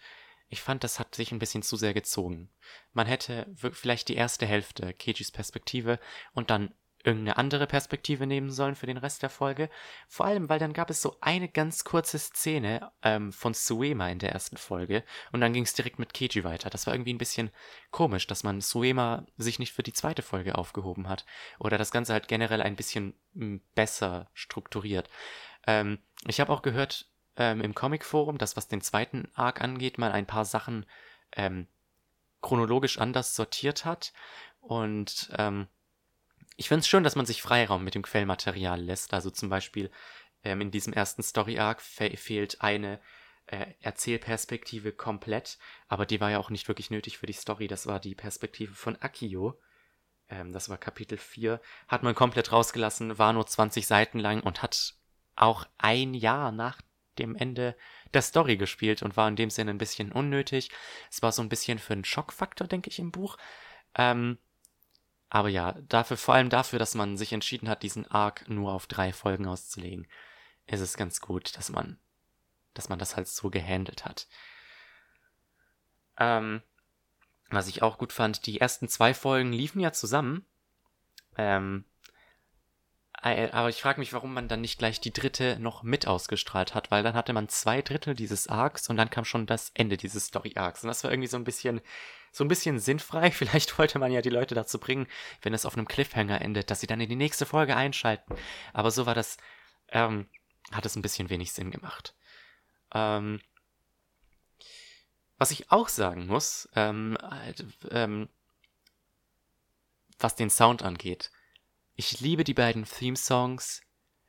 ich 0.48 0.60
fand, 0.60 0.84
das 0.84 0.98
hat 0.98 1.14
sich 1.14 1.32
ein 1.32 1.38
bisschen 1.38 1.62
zu 1.62 1.76
sehr 1.76 1.94
gezogen. 1.94 2.50
Man 2.92 3.06
hätte 3.06 3.46
vielleicht 3.54 4.08
die 4.08 4.16
erste 4.16 4.44
Hälfte 4.44 4.92
Keijis 4.92 5.30
Perspektive 5.30 5.98
und 6.34 6.50
dann 6.50 6.74
irgendeine 7.04 7.36
andere 7.36 7.66
Perspektive 7.66 8.26
nehmen 8.26 8.50
sollen 8.50 8.76
für 8.76 8.86
den 8.86 8.96
Rest 8.96 9.22
der 9.22 9.30
Folge. 9.30 9.68
Vor 10.08 10.26
allem, 10.26 10.48
weil 10.48 10.58
dann 10.58 10.72
gab 10.72 10.90
es 10.90 11.02
so 11.02 11.16
eine 11.20 11.48
ganz 11.48 11.84
kurze 11.84 12.18
Szene 12.18 12.92
ähm, 13.02 13.32
von 13.32 13.54
Suema 13.54 14.08
in 14.08 14.18
der 14.18 14.32
ersten 14.32 14.56
Folge 14.56 15.02
und 15.32 15.40
dann 15.40 15.52
ging 15.52 15.64
es 15.64 15.74
direkt 15.74 15.98
mit 15.98 16.14
Keiji 16.14 16.44
weiter. 16.44 16.70
Das 16.70 16.86
war 16.86 16.94
irgendwie 16.94 17.12
ein 17.12 17.18
bisschen 17.18 17.50
komisch, 17.90 18.26
dass 18.26 18.44
man 18.44 18.60
Suema 18.60 19.26
sich 19.36 19.58
nicht 19.58 19.72
für 19.72 19.82
die 19.82 19.92
zweite 19.92 20.22
Folge 20.22 20.56
aufgehoben 20.56 21.08
hat 21.08 21.24
oder 21.58 21.78
das 21.78 21.90
Ganze 21.90 22.12
halt 22.12 22.28
generell 22.28 22.62
ein 22.62 22.76
bisschen 22.76 23.14
hm, 23.34 23.60
besser 23.74 24.30
strukturiert. 24.32 25.08
Ähm, 25.66 25.98
ich 26.26 26.40
habe 26.40 26.52
auch 26.52 26.62
gehört 26.62 27.06
ähm, 27.36 27.60
im 27.60 27.74
Comic-Forum, 27.74 28.38
dass 28.38 28.56
was 28.56 28.68
den 28.68 28.80
zweiten 28.80 29.28
Arc 29.34 29.60
angeht, 29.60 29.98
man 29.98 30.12
ein 30.12 30.26
paar 30.26 30.44
Sachen 30.44 30.86
ähm, 31.32 31.66
chronologisch 32.42 32.98
anders 32.98 33.34
sortiert 33.34 33.84
hat 33.84 34.12
und 34.60 35.30
ähm, 35.38 35.66
ich 36.56 36.68
finde 36.68 36.80
es 36.80 36.88
schön, 36.88 37.04
dass 37.04 37.16
man 37.16 37.26
sich 37.26 37.42
Freiraum 37.42 37.84
mit 37.84 37.94
dem 37.94 38.02
Quellmaterial 38.02 38.80
lässt. 38.80 39.14
Also 39.14 39.30
zum 39.30 39.48
Beispiel 39.48 39.90
ähm, 40.44 40.60
in 40.60 40.70
diesem 40.70 40.92
ersten 40.92 41.22
Story-Arc 41.22 41.80
fe 41.80 42.16
fehlt 42.16 42.60
eine 42.60 43.00
äh, 43.46 43.66
Erzählperspektive 43.80 44.92
komplett, 44.92 45.58
aber 45.88 46.06
die 46.06 46.20
war 46.20 46.30
ja 46.30 46.38
auch 46.38 46.50
nicht 46.50 46.68
wirklich 46.68 46.90
nötig 46.90 47.18
für 47.18 47.26
die 47.26 47.32
Story. 47.32 47.66
Das 47.66 47.86
war 47.86 48.00
die 48.00 48.14
Perspektive 48.14 48.74
von 48.74 48.96
Akio. 49.00 49.60
Ähm, 50.28 50.52
das 50.52 50.68
war 50.68 50.78
Kapitel 50.78 51.18
4. 51.18 51.60
Hat 51.88 52.02
man 52.02 52.14
komplett 52.14 52.52
rausgelassen, 52.52 53.18
war 53.18 53.32
nur 53.32 53.46
20 53.46 53.86
Seiten 53.86 54.18
lang 54.18 54.40
und 54.40 54.62
hat 54.62 54.94
auch 55.36 55.66
ein 55.78 56.14
Jahr 56.14 56.52
nach 56.52 56.80
dem 57.18 57.36
Ende 57.36 57.76
der 58.14 58.22
Story 58.22 58.56
gespielt 58.56 59.02
und 59.02 59.16
war 59.16 59.28
in 59.28 59.36
dem 59.36 59.50
Sinne 59.50 59.70
ein 59.70 59.78
bisschen 59.78 60.12
unnötig. 60.12 60.70
Es 61.10 61.22
war 61.22 61.32
so 61.32 61.42
ein 61.42 61.48
bisschen 61.48 61.78
für 61.78 61.92
einen 61.92 62.04
Schockfaktor, 62.04 62.66
denke 62.66 62.90
ich, 62.90 62.98
im 62.98 63.10
Buch. 63.10 63.36
Ähm, 63.94 64.38
aber 65.34 65.48
ja, 65.48 65.72
dafür, 65.88 66.18
vor 66.18 66.34
allem 66.34 66.50
dafür, 66.50 66.78
dass 66.78 66.94
man 66.94 67.16
sich 67.16 67.32
entschieden 67.32 67.70
hat, 67.70 67.82
diesen 67.82 68.06
Arc 68.06 68.46
nur 68.50 68.70
auf 68.70 68.86
drei 68.86 69.14
Folgen 69.14 69.46
auszulegen, 69.46 70.06
ist 70.66 70.80
es 70.80 70.94
ganz 70.94 71.22
gut, 71.22 71.56
dass 71.56 71.70
man, 71.70 71.98
dass 72.74 72.90
man 72.90 72.98
das 72.98 73.16
halt 73.16 73.28
so 73.28 73.48
gehandelt 73.48 74.04
hat. 74.04 74.28
Ähm, 76.18 76.60
Was 77.48 77.66
ich 77.68 77.80
auch 77.80 77.96
gut 77.96 78.12
fand, 78.12 78.44
die 78.44 78.60
ersten 78.60 78.88
zwei 78.88 79.14
Folgen 79.14 79.54
liefen 79.54 79.80
ja 79.80 79.90
zusammen. 79.92 80.44
Ähm, 81.38 81.86
äh, 81.86 81.91
aber 83.22 83.68
ich 83.68 83.80
frage 83.80 84.00
mich, 84.00 84.12
warum 84.12 84.34
man 84.34 84.48
dann 84.48 84.60
nicht 84.60 84.78
gleich 84.78 85.00
die 85.00 85.12
dritte 85.12 85.56
noch 85.60 85.84
mit 85.84 86.08
ausgestrahlt 86.08 86.74
hat, 86.74 86.90
weil 86.90 87.04
dann 87.04 87.14
hatte 87.14 87.32
man 87.32 87.48
zwei 87.48 87.80
Drittel 87.80 88.16
dieses 88.16 88.48
Arcs 88.48 88.88
und 88.88 88.96
dann 88.96 89.10
kam 89.10 89.24
schon 89.24 89.46
das 89.46 89.70
Ende 89.74 89.96
dieses 89.96 90.26
Story-Arcs. 90.26 90.82
Und 90.82 90.88
das 90.88 91.04
war 91.04 91.12
irgendwie 91.12 91.28
so 91.28 91.36
ein 91.36 91.44
bisschen, 91.44 91.80
so 92.32 92.42
ein 92.44 92.48
bisschen 92.48 92.80
sinnfrei. 92.80 93.30
Vielleicht 93.32 93.78
wollte 93.78 94.00
man 94.00 94.10
ja 94.10 94.22
die 94.22 94.30
Leute 94.30 94.56
dazu 94.56 94.80
bringen, 94.80 95.06
wenn 95.42 95.54
es 95.54 95.66
auf 95.66 95.76
einem 95.76 95.86
Cliffhanger 95.86 96.42
endet, 96.42 96.70
dass 96.70 96.80
sie 96.80 96.88
dann 96.88 97.00
in 97.00 97.08
die 97.08 97.16
nächste 97.16 97.46
Folge 97.46 97.76
einschalten. 97.76 98.34
Aber 98.72 98.90
so 98.90 99.06
war 99.06 99.14
das, 99.14 99.36
ähm, 99.88 100.28
hat 100.72 100.84
es 100.84 100.96
ein 100.96 101.02
bisschen 101.02 101.30
wenig 101.30 101.52
Sinn 101.52 101.70
gemacht. 101.70 102.14
Ähm, 102.92 103.40
was 105.38 105.50
ich 105.50 105.72
auch 105.72 105.88
sagen 105.88 106.28
muss, 106.28 106.68
ähm, 106.76 107.18
halt, 107.20 107.64
ähm, 107.90 108.28
was 110.18 110.36
den 110.36 110.50
Sound 110.50 110.82
angeht. 110.82 111.31
Ich 111.94 112.20
liebe 112.20 112.42
die 112.42 112.54
beiden 112.54 112.84
Theme-Songs. 112.84 113.82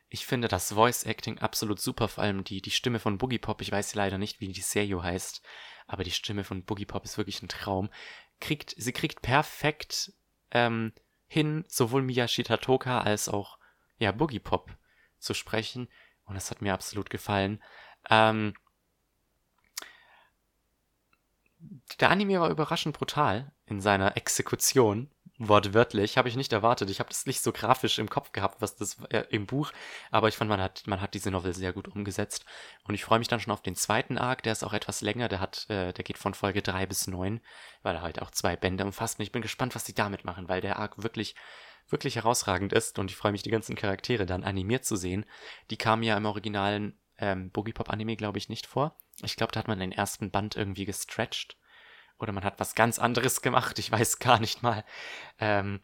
Ich 0.10 0.26
finde 0.26 0.48
das 0.48 0.74
Voice-Acting 0.74 1.40
absolut 1.40 1.80
super, 1.80 2.08
vor 2.08 2.24
allem 2.24 2.44
die, 2.44 2.62
die 2.62 2.72
Stimme 2.72 3.00
von 3.00 3.18
Boogie 3.18 3.40
Pop. 3.40 3.62
Ich 3.62 3.72
weiß 3.72 3.96
leider 3.96 4.18
nicht, 4.18 4.42
wie 4.42 4.52
die 4.52 4.62
Seiyuu 4.62 5.02
heißt, 5.02 5.42
aber 5.88 6.04
die 6.04 6.12
Stimme 6.12 6.44
von 6.44 6.64
Boogie 6.64 6.86
Pop 6.86 7.06
ist 7.06 7.18
wirklich 7.18 7.42
ein 7.42 7.48
Traum. 7.48 7.90
Kriegt, 8.40 8.76
sie 8.78 8.92
kriegt 8.92 9.22
perfekt 9.22 10.12
ähm, 10.52 10.94
hin, 11.28 11.64
sowohl 11.68 12.04
Miyashita 12.04 12.58
Toka 12.58 13.00
als 13.00 13.30
auch 13.30 13.58
ja, 13.98 14.12
Boogie 14.12 14.40
Pop 14.40 14.76
zu 15.18 15.34
sprechen. 15.34 15.88
Und 16.26 16.36
das 16.36 16.52
hat 16.52 16.62
mir 16.62 16.74
absolut 16.74 17.10
gefallen. 17.10 17.64
Ähm, 18.10 18.54
der 22.00 22.10
Anime 22.10 22.42
war 22.42 22.50
überraschend 22.50 22.98
brutal 22.98 23.54
in 23.66 23.80
seiner 23.80 24.18
Exekution, 24.18 25.10
wortwörtlich. 25.38 26.18
Habe 26.18 26.30
ich 26.30 26.36
nicht 26.36 26.54
erwartet. 26.54 26.90
Ich 26.90 27.00
habe 27.00 27.10
das 27.10 27.26
nicht 27.26 27.42
so 27.42 27.52
grafisch 27.52 28.00
im 28.00 28.10
Kopf 28.10 28.32
gehabt, 28.32 28.62
was 28.62 28.76
das 28.76 28.98
äh, 29.10 29.24
im 29.30 29.46
Buch, 29.46 29.72
aber 30.12 30.28
ich 30.28 30.38
fand, 30.38 30.50
man 30.50 30.62
hat, 30.62 30.84
man 30.86 31.02
hat 31.02 31.14
diese 31.14 31.32
Novel 31.32 31.54
sehr 31.54 31.74
gut 31.74 31.88
umgesetzt. 31.88 32.46
Und 32.84 32.96
ich 32.96 33.04
freue 33.04 33.20
mich 33.20 33.28
dann 33.28 33.40
schon 33.40 33.54
auf 33.54 33.62
den 33.62 33.76
zweiten 33.76 34.18
Arc, 34.18 34.44
der 34.44 34.54
ist 34.54 34.64
auch 34.64 34.74
etwas 34.74 35.02
länger, 35.02 35.30
der 35.30 35.40
hat, 35.40 35.70
äh, 35.70 35.94
der 35.94 36.04
geht 36.04 36.18
von 36.18 36.34
Folge 36.34 36.62
3 36.62 36.86
bis 36.86 37.08
9, 37.08 37.42
weil 37.82 37.96
er 37.96 38.02
halt 38.02 38.22
auch 38.22 38.32
zwei 38.32 38.56
Bände 38.56 38.86
umfasst. 38.86 39.20
Und 39.20 39.24
ich 39.24 39.32
bin 39.32 39.42
gespannt, 39.42 39.76
was 39.76 39.84
die 39.84 39.96
damit 39.96 40.26
machen, 40.26 40.50
weil 40.50 40.62
der 40.62 40.78
Arc 40.78 41.02
wirklich 41.02 41.36
wirklich 41.90 42.16
herausragend 42.16 42.74
ist 42.74 42.98
und 42.98 43.12
ich 43.12 43.18
freue 43.18 43.34
mich, 43.34 43.44
die 43.44 43.52
ganzen 43.52 43.76
Charaktere 43.76 44.26
dann 44.26 44.44
animiert 44.44 44.86
zu 44.86 44.96
sehen. 44.96 45.26
Die 45.70 45.78
kamen 45.78 46.02
ja 46.02 46.16
im 46.16 46.26
originalen 46.26 46.98
ähm, 47.18 47.52
Boogie 47.52 47.74
Pop 47.74 47.90
Anime, 47.90 48.16
glaube 48.16 48.38
ich, 48.38 48.50
nicht 48.50 48.66
vor. 48.66 48.98
Ich 49.22 49.36
glaube, 49.36 49.52
da 49.52 49.60
hat 49.60 49.68
man 49.68 49.80
den 49.80 49.92
ersten 49.92 50.32
Band 50.32 50.56
irgendwie 50.56 50.86
gestretched. 50.86 51.58
Oder 52.24 52.32
man 52.32 52.46
hat 52.46 52.60
was 52.60 52.74
ganz 52.74 53.00
anderes 53.00 53.42
gemacht, 53.42 53.78
ich 53.80 53.92
weiß 53.92 54.20
gar 54.20 54.40
nicht 54.40 54.64
mal. 54.64 54.84
Ähm, 55.40 55.82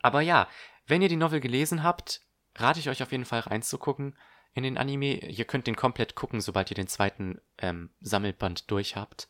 aber 0.00 0.20
ja, 0.20 0.48
wenn 0.86 1.02
ihr 1.02 1.08
die 1.08 1.16
Novel 1.16 1.40
gelesen 1.40 1.82
habt, 1.82 2.22
rate 2.54 2.78
ich 2.78 2.88
euch 2.88 3.02
auf 3.02 3.10
jeden 3.10 3.24
Fall 3.24 3.40
reinzugucken 3.40 4.16
in 4.54 4.62
den 4.62 4.78
Anime. 4.78 5.18
Ihr 5.18 5.44
könnt 5.44 5.66
den 5.66 5.74
komplett 5.74 6.14
gucken, 6.14 6.40
sobald 6.40 6.70
ihr 6.70 6.76
den 6.76 6.86
zweiten 6.86 7.40
ähm, 7.58 7.90
Sammelband 8.00 8.70
durch 8.70 8.94
habt. 8.94 9.28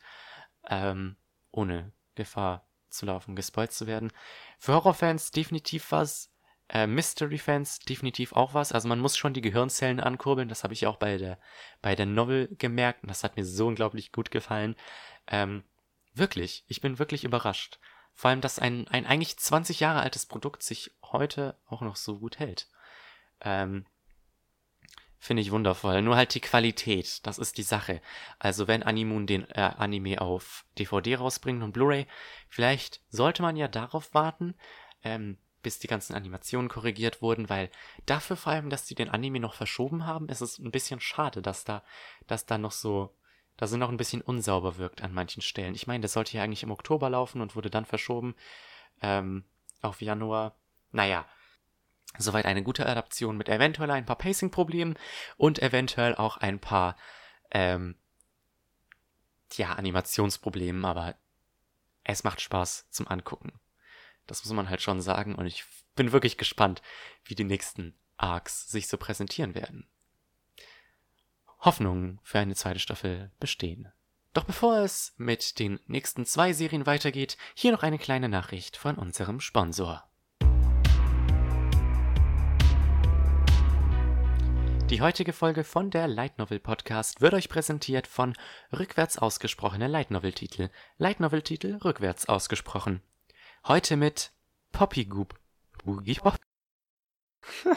Ähm, 0.69 1.17
ohne 1.51 1.93
Gefahr 2.15 2.69
zu 2.91 3.07
laufen, 3.07 3.35
gespoilt 3.35 3.73
zu 3.73 3.87
werden. 3.87 4.13
Für 4.59 4.75
Horrorfans 4.75 5.31
definitiv 5.31 5.93
was. 5.93 6.31
Äh, 6.69 6.87
Mystery-Fans 6.87 7.79
definitiv 7.81 8.35
auch 8.35 8.53
was. 8.53 8.73
Also 8.73 8.87
man 8.87 9.01
muss 9.01 9.17
schon 9.17 9.33
die 9.33 9.41
Gehirnzellen 9.41 10.01
ankurbeln. 10.01 10.51
Das 10.51 10.63
habe 10.63 10.75
ich 10.75 10.87
auch 10.87 10.97
bei 10.97 11.17
der, 11.17 11.39
bei 11.81 11.95
der 11.95 12.07
Novel 12.07 12.55
gemerkt. 12.59 13.03
Und 13.03 13.09
das 13.09 13.25
hat 13.25 13.37
mir 13.37 13.47
so 13.47 13.67
unglaublich 13.67 14.13
gut 14.13 14.31
gefallen. 14.31 14.77
Ähm, 15.27 15.65
wirklich, 16.17 16.65
ich 16.69 16.81
bin 16.81 16.99
wirklich 16.99 17.25
überrascht. 17.25 17.79
Vor 18.15 18.31
allem, 18.31 18.41
dass 18.41 18.59
ein, 18.59 18.89
ein 18.89 19.07
eigentlich 19.07 19.37
20 19.37 19.81
Jahre 19.81 20.01
altes 20.01 20.27
Produkt 20.27 20.63
sich 20.63 20.93
heute 21.03 21.57
auch 21.67 21.83
noch 21.83 21.97
so 21.97 22.19
gut 22.19 22.39
hält. 22.39 22.69
Ähm, 23.41 23.85
Finde 25.19 25.43
ich 25.43 25.51
wundervoll. 25.51 26.03
Nur 26.03 26.17
halt 26.17 26.35
die 26.35 26.41
Qualität, 26.41 27.27
das 27.27 27.39
ist 27.39 27.59
die 27.59 27.63
Sache. 27.63 28.01
Also 28.39 28.69
wenn 28.69 28.83
Animoon 28.83 29.27
den 29.27 29.49
äh, 29.51 29.73
Anime 29.77 30.21
auf 30.21 30.65
DVD 30.79 31.17
rausbringt 31.17 31.63
und 31.63 31.73
Blu-ray, 31.73 32.07
vielleicht 32.49 33.01
sollte 33.09 33.43
man 33.43 33.57
ja 33.57 33.67
darauf 33.67 34.15
warten, 34.15 34.55
ähm, 35.03 35.39
bis 35.63 35.79
die 35.79 35.89
ganzen 35.89 36.15
Animationen 36.15 36.69
korrigiert 36.69 37.23
wurden, 37.23 37.49
weil 37.49 37.71
dafür 38.05 38.37
vor 38.37 38.53
allem, 38.53 38.71
dass 38.71 38.85
die 38.85 38.95
den 38.95 39.09
Anime 39.09 39.41
noch 39.41 39.55
verschoben 39.55 40.07
haben, 40.07 40.29
ist 40.29 40.43
es 40.43 40.59
ein 40.59 40.71
bisschen 40.71 41.01
schade, 41.01 41.43
dass 41.43 41.65
da, 41.65 41.83
dass 42.29 42.47
da 42.47 42.57
noch 42.57 42.73
so, 42.73 43.13
dass 43.57 43.73
er 43.73 43.79
noch 43.79 43.89
ein 43.89 43.97
bisschen 43.97 44.23
unsauber 44.23 44.77
wirkt 44.77 45.03
an 45.03 45.13
manchen 45.13 45.43
Stellen. 45.43 45.75
Ich 45.75 45.87
meine, 45.87 46.03
das 46.03 46.13
sollte 46.13 46.37
ja 46.37 46.43
eigentlich 46.43 46.63
im 46.63 46.71
Oktober 46.71 47.11
laufen 47.11 47.41
und 47.41 47.57
wurde 47.57 47.71
dann 47.71 47.85
verschoben 47.85 48.35
ähm, 49.03 49.45
auf 49.83 50.03
Januar. 50.03 50.57
Naja, 50.93 51.27
soweit 52.19 52.47
eine 52.47 52.63
gute 52.63 52.87
Adaption 52.87 53.37
mit 53.37 53.49
eventuell 53.49 53.91
ein 53.91 54.07
paar 54.07 54.17
Pacing-Problemen 54.17 54.99
und 55.37 55.61
eventuell 55.61 56.15
auch 56.15 56.37
ein 56.37 56.59
paar 56.59 56.97
ähm, 57.51 57.97
ja, 59.55 59.73
Animationsproblemen, 59.73 60.85
aber 60.85 61.15
es 62.05 62.25
macht 62.25 62.41
Spaß 62.41 62.91
zum 62.91 63.09
Angucken. 63.09 63.53
Das 64.27 64.45
muss 64.45 64.53
man 64.53 64.69
halt 64.69 64.83
schon 64.83 65.01
sagen 65.01 65.35
und 65.35 65.47
ich 65.47 65.65
bin 65.95 66.13
wirklich 66.13 66.37
gespannt, 66.37 66.83
wie 67.25 67.35
die 67.35 67.45
nächsten 67.45 67.97
Arcs 68.17 68.69
sich 68.69 68.89
so 68.89 68.97
präsentieren 68.97 69.55
werden. 69.55 69.89
Hoffnungen 71.67 72.21
für 72.23 72.39
eine 72.39 72.55
zweite 72.55 72.79
Staffel 72.79 73.33
bestehen. 73.41 73.93
Doch 74.33 74.45
bevor 74.45 74.79
es 74.79 75.15
mit 75.17 75.59
den 75.59 75.81
nächsten 75.87 76.25
zwei 76.25 76.53
Serien 76.53 76.87
weitergeht, 76.87 77.37
hier 77.55 77.73
noch 77.73 77.83
eine 77.83 77.99
kleine 77.99 78.29
Nachricht 78.29 78.77
von 78.77 78.97
unserem 78.97 79.41
Sponsor. 79.41 80.09
Die 84.91 85.01
heutige 85.01 85.33
Folge 85.33 85.65
von 85.65 85.91
der 85.91 86.07
Light 86.07 86.39
Novel 86.39 86.61
Podcast 86.61 87.21
wird 87.21 87.35
euch 87.35 87.49
präsentiert 87.49 88.07
von 88.07 88.35
rückwärts 88.73 89.19
ausgesprochene 89.19 89.89
Light 89.89 90.13
Novel 90.13 90.33
Titel. 90.33 90.71
Light 90.99 91.19
Novel 91.19 91.43
Titel 91.43 91.81
rückwärts 91.85 92.29
ausgesprochen. 92.29 93.03
Heute 93.67 93.97
mit 93.97 94.31
Poppy 94.71 95.07
Goop. 95.07 95.39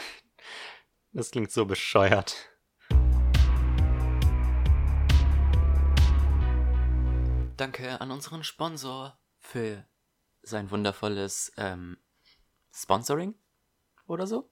Das 1.12 1.32
klingt 1.32 1.50
so 1.50 1.66
bescheuert. 1.66 2.50
Danke 7.60 8.00
an 8.00 8.10
unseren 8.10 8.42
Sponsor 8.42 9.20
für 9.38 9.84
sein 10.40 10.70
wundervolles 10.70 11.52
ähm, 11.58 11.98
Sponsoring 12.72 13.34
oder 14.06 14.26
so. 14.26 14.50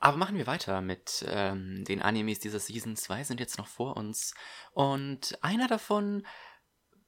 Aber 0.00 0.16
machen 0.16 0.36
wir 0.36 0.48
weiter 0.48 0.80
mit 0.80 1.24
ähm, 1.28 1.84
den 1.84 2.02
Animes 2.02 2.40
dieser 2.40 2.58
Season. 2.58 2.96
Zwei 2.96 3.22
sind 3.22 3.38
jetzt 3.38 3.58
noch 3.58 3.68
vor 3.68 3.96
uns. 3.96 4.34
Und 4.72 5.38
einer 5.40 5.68
davon 5.68 6.26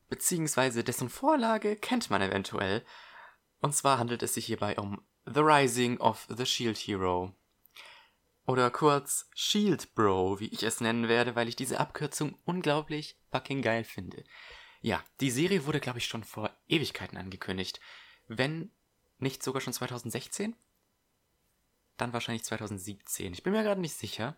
beziehungsweise 0.08 0.84
dessen 0.84 1.10
Vorlage 1.10 1.74
kennt 1.74 2.08
man 2.08 2.22
eventuell. 2.22 2.84
Und 3.58 3.74
zwar 3.74 3.98
handelt 3.98 4.22
es 4.22 4.34
sich 4.34 4.46
hierbei 4.46 4.78
um 4.78 5.04
The 5.26 5.40
Rising 5.40 5.98
of 5.98 6.28
the 6.28 6.46
Shield 6.46 6.78
Hero. 6.78 7.34
Oder 8.46 8.70
kurz 8.70 9.28
Shield 9.34 9.96
Bro, 9.96 10.38
wie 10.38 10.48
ich 10.48 10.62
es 10.62 10.80
nennen 10.80 11.08
werde, 11.08 11.34
weil 11.34 11.48
ich 11.48 11.56
diese 11.56 11.80
Abkürzung 11.80 12.38
unglaublich 12.44 13.18
fucking 13.32 13.62
geil 13.62 13.82
finde. 13.82 14.22
Ja, 14.80 15.04
die 15.20 15.30
Serie 15.30 15.66
wurde, 15.66 15.80
glaube 15.80 15.98
ich, 15.98 16.06
schon 16.06 16.24
vor 16.24 16.50
Ewigkeiten 16.68 17.18
angekündigt. 17.18 17.80
Wenn 18.28 18.70
nicht 19.18 19.42
sogar 19.42 19.60
schon 19.60 19.72
2016? 19.72 20.56
Dann 21.96 22.12
wahrscheinlich 22.12 22.44
2017. 22.44 23.32
Ich 23.32 23.42
bin 23.42 23.52
mir 23.52 23.62
gerade 23.62 23.80
nicht 23.80 23.94
sicher. 23.94 24.36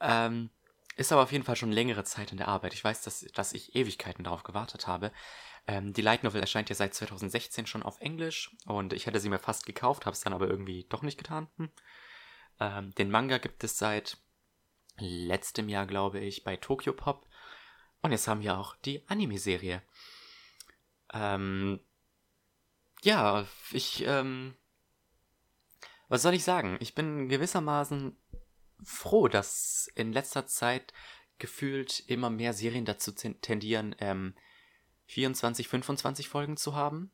Ähm, 0.00 0.50
ist 0.96 1.12
aber 1.12 1.22
auf 1.22 1.32
jeden 1.32 1.44
Fall 1.44 1.56
schon 1.56 1.72
längere 1.72 2.04
Zeit 2.04 2.32
in 2.32 2.36
der 2.36 2.48
Arbeit. 2.48 2.74
Ich 2.74 2.84
weiß, 2.84 3.02
dass, 3.02 3.20
dass 3.34 3.54
ich 3.54 3.74
Ewigkeiten 3.74 4.24
darauf 4.24 4.42
gewartet 4.42 4.86
habe. 4.86 5.10
Ähm, 5.66 5.92
die 5.92 6.02
Light 6.02 6.22
Novel 6.22 6.40
erscheint 6.40 6.68
ja 6.68 6.74
seit 6.74 6.94
2016 6.94 7.66
schon 7.66 7.82
auf 7.82 8.00
Englisch 8.00 8.54
und 8.66 8.92
ich 8.92 9.06
hätte 9.06 9.20
sie 9.20 9.28
mir 9.28 9.38
fast 9.38 9.64
gekauft, 9.64 10.06
habe 10.06 10.14
es 10.14 10.20
dann 10.20 10.32
aber 10.32 10.48
irgendwie 10.48 10.86
doch 10.88 11.02
nicht 11.02 11.18
getan. 11.18 11.48
Hm. 11.56 11.70
Ähm, 12.60 12.94
den 12.96 13.10
Manga 13.10 13.38
gibt 13.38 13.64
es 13.64 13.78
seit 13.78 14.18
letztem 14.98 15.68
Jahr, 15.68 15.86
glaube 15.86 16.20
ich, 16.20 16.44
bei 16.44 16.56
Tokyo 16.56 16.92
Pop. 16.92 17.26
Und 18.02 18.10
jetzt 18.10 18.26
haben 18.26 18.42
wir 18.42 18.58
auch 18.58 18.76
die 18.76 19.08
Anime-Serie. 19.08 19.82
Ähm, 21.12 21.80
ja, 23.02 23.46
ich, 23.70 24.04
ähm, 24.06 24.54
was 26.08 26.22
soll 26.22 26.34
ich 26.34 26.44
sagen? 26.44 26.76
Ich 26.80 26.94
bin 26.94 27.28
gewissermaßen 27.28 28.16
froh, 28.84 29.28
dass 29.28 29.88
in 29.94 30.12
letzter 30.12 30.46
Zeit 30.46 30.92
gefühlt 31.38 32.00
immer 32.08 32.30
mehr 32.30 32.52
Serien 32.52 32.84
dazu 32.84 33.12
tendieren, 33.12 33.94
ähm, 33.98 34.34
24, 35.06 35.68
25 35.68 36.28
Folgen 36.28 36.56
zu 36.56 36.74
haben. 36.74 37.12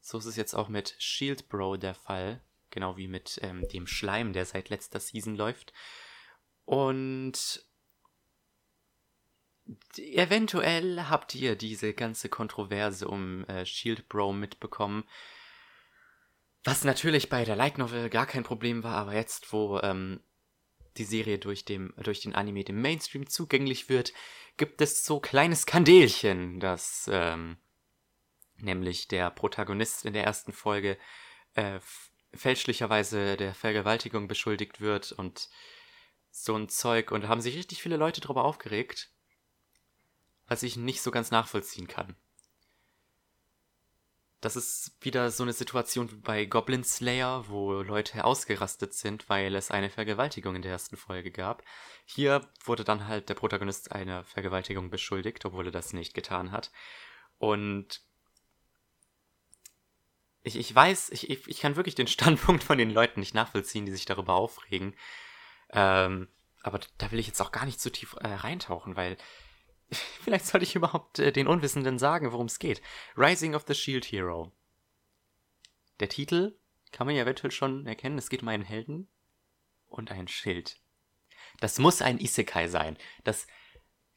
So 0.00 0.18
ist 0.18 0.26
es 0.26 0.36
jetzt 0.36 0.54
auch 0.54 0.68
mit 0.68 0.94
Shield 0.98 1.48
Bro 1.48 1.76
der 1.76 1.94
Fall. 1.94 2.42
Genau 2.70 2.96
wie 2.96 3.08
mit 3.08 3.38
ähm, 3.42 3.66
dem 3.68 3.86
Schleim, 3.86 4.32
der 4.32 4.44
seit 4.44 4.68
letzter 4.68 5.00
Season 5.00 5.34
läuft. 5.34 5.72
Und 6.64 7.66
eventuell 9.96 11.04
habt 11.08 11.34
ihr 11.34 11.56
diese 11.56 11.92
ganze 11.94 12.28
Kontroverse 12.28 13.08
um 13.08 13.44
äh, 13.44 13.66
Shield 13.66 14.08
Bro 14.08 14.32
mitbekommen. 14.32 15.04
Was 16.64 16.84
natürlich 16.84 17.28
bei 17.28 17.44
der 17.44 17.56
Light 17.56 17.78
Novel 17.78 18.10
gar 18.10 18.26
kein 18.26 18.44
Problem 18.44 18.82
war, 18.82 18.96
aber 18.96 19.14
jetzt, 19.14 19.52
wo 19.52 19.80
ähm, 19.80 20.20
die 20.96 21.04
Serie 21.04 21.38
durch, 21.38 21.64
dem, 21.64 21.94
durch 21.96 22.20
den 22.20 22.34
Anime 22.34 22.64
dem 22.64 22.80
Mainstream 22.80 23.28
zugänglich 23.28 23.88
wird, 23.88 24.12
gibt 24.56 24.80
es 24.80 25.04
so 25.04 25.20
kleine 25.20 25.56
Skandelchen, 25.56 26.60
dass 26.60 27.08
ähm, 27.12 27.56
nämlich 28.56 29.08
der 29.08 29.30
Protagonist 29.30 30.04
in 30.04 30.12
der 30.12 30.24
ersten 30.24 30.52
Folge 30.52 30.98
äh, 31.54 31.78
fälschlicherweise 32.34 33.36
der 33.36 33.54
Vergewaltigung 33.54 34.28
beschuldigt 34.28 34.80
wird 34.80 35.12
und 35.12 35.48
so 36.30 36.54
ein 36.54 36.68
Zeug 36.68 37.10
und 37.10 37.28
haben 37.28 37.40
sich 37.40 37.56
richtig 37.56 37.82
viele 37.82 37.96
Leute 37.96 38.20
darüber 38.20 38.44
aufgeregt, 38.44 39.10
was 40.48 40.62
ich 40.62 40.76
nicht 40.76 41.02
so 41.02 41.10
ganz 41.10 41.30
nachvollziehen 41.30 41.86
kann. 41.86 42.16
Das 44.40 44.54
ist 44.54 44.92
wieder 45.00 45.30
so 45.32 45.42
eine 45.42 45.52
Situation 45.52 46.12
wie 46.12 46.16
bei 46.16 46.44
Goblin 46.44 46.84
Slayer, 46.84 47.48
wo 47.48 47.82
Leute 47.82 48.24
ausgerastet 48.24 48.94
sind, 48.94 49.28
weil 49.28 49.54
es 49.56 49.72
eine 49.72 49.90
Vergewaltigung 49.90 50.54
in 50.54 50.62
der 50.62 50.70
ersten 50.70 50.96
Folge 50.96 51.32
gab. 51.32 51.64
Hier 52.04 52.48
wurde 52.64 52.84
dann 52.84 53.08
halt 53.08 53.28
der 53.28 53.34
Protagonist 53.34 53.90
einer 53.90 54.24
Vergewaltigung 54.24 54.90
beschuldigt, 54.90 55.44
obwohl 55.44 55.66
er 55.66 55.72
das 55.72 55.92
nicht 55.92 56.14
getan 56.14 56.52
hat. 56.52 56.70
Und 57.38 58.00
ich, 60.44 60.56
ich 60.56 60.72
weiß, 60.72 61.10
ich, 61.10 61.28
ich 61.28 61.60
kann 61.60 61.74
wirklich 61.74 61.96
den 61.96 62.06
Standpunkt 62.08 62.62
von 62.62 62.78
den 62.78 62.90
Leuten 62.90 63.20
nicht 63.20 63.34
nachvollziehen, 63.34 63.86
die 63.86 63.92
sich 63.92 64.04
darüber 64.04 64.34
aufregen. 64.34 64.94
Ähm, 65.70 66.28
aber 66.62 66.78
da 66.98 67.10
will 67.10 67.18
ich 67.18 67.26
jetzt 67.26 67.40
auch 67.40 67.52
gar 67.52 67.66
nicht 67.66 67.80
zu 67.80 67.90
tief 67.90 68.14
äh, 68.20 68.28
reintauchen, 68.28 68.94
weil 68.94 69.16
vielleicht 70.22 70.46
sollte 70.46 70.64
ich 70.64 70.74
überhaupt 70.74 71.18
äh, 71.18 71.32
den 71.32 71.46
Unwissenden 71.46 71.98
sagen, 71.98 72.32
worum 72.32 72.46
es 72.46 72.58
geht. 72.58 72.82
Rising 73.16 73.54
of 73.54 73.64
the 73.66 73.74
Shield 73.74 74.06
Hero. 74.06 74.52
Der 76.00 76.08
Titel 76.08 76.58
kann 76.92 77.06
man 77.06 77.16
ja 77.16 77.22
eventuell 77.22 77.50
schon 77.50 77.86
erkennen. 77.86 78.18
Es 78.18 78.30
geht 78.30 78.42
um 78.42 78.48
einen 78.48 78.64
Helden 78.64 79.08
und 79.88 80.10
ein 80.10 80.28
Schild. 80.28 80.80
Das 81.60 81.78
muss 81.78 82.02
ein 82.02 82.18
Isekai 82.18 82.68
sein. 82.68 82.96
Das, 83.24 83.46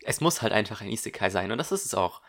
es 0.02 0.22
muss 0.22 0.42
halt 0.42 0.54
einfach 0.54 0.82
ein 0.82 0.90
Isekai 0.90 1.30
sein. 1.30 1.52
Und 1.52 1.58
das 1.58 1.72
ist 1.72 1.86
es 1.86 1.94
auch. 1.94 2.22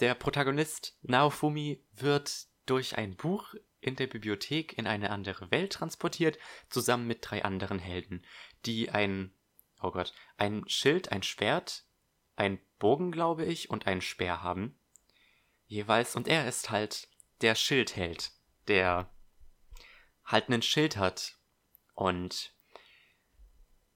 Der 0.00 0.14
Protagonist 0.14 0.98
Naofumi 1.02 1.84
wird 1.92 2.46
durch 2.66 2.96
ein 2.96 3.16
Buch 3.16 3.54
in 3.80 3.96
der 3.96 4.06
Bibliothek 4.06 4.76
in 4.76 4.86
eine 4.86 5.10
andere 5.10 5.50
Welt 5.50 5.72
transportiert, 5.72 6.38
zusammen 6.68 7.06
mit 7.06 7.18
drei 7.22 7.44
anderen 7.44 7.78
Helden, 7.78 8.24
die 8.66 8.90
ein, 8.90 9.34
oh 9.80 9.90
Gott, 9.90 10.12
ein 10.36 10.64
Schild, 10.68 11.12
ein 11.12 11.22
Schwert, 11.22 11.84
ein 12.36 12.60
Bogen, 12.80 13.12
glaube 13.12 13.44
ich, 13.44 13.70
und 13.70 13.86
einen 13.86 14.00
Speer 14.00 14.42
haben. 14.42 14.76
Jeweils. 15.66 16.16
Und 16.16 16.26
er 16.26 16.48
ist 16.48 16.70
halt 16.70 17.08
der 17.40 17.54
Schildheld, 17.54 18.32
der 18.66 19.08
halt 20.24 20.48
einen 20.48 20.62
Schild 20.62 20.96
hat 20.96 21.38
und 21.94 22.52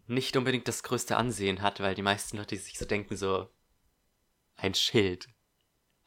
nicht 0.06 0.36
unbedingt 0.36 0.68
das 0.68 0.84
größte 0.84 1.16
Ansehen 1.16 1.62
hat, 1.62 1.80
weil 1.80 1.96
die 1.96 2.02
meisten 2.02 2.36
Leute 2.36 2.56
sich 2.56 2.78
so 2.78 2.84
denken, 2.84 3.16
so 3.16 3.50
ein 4.56 4.74
Schild. 4.74 5.28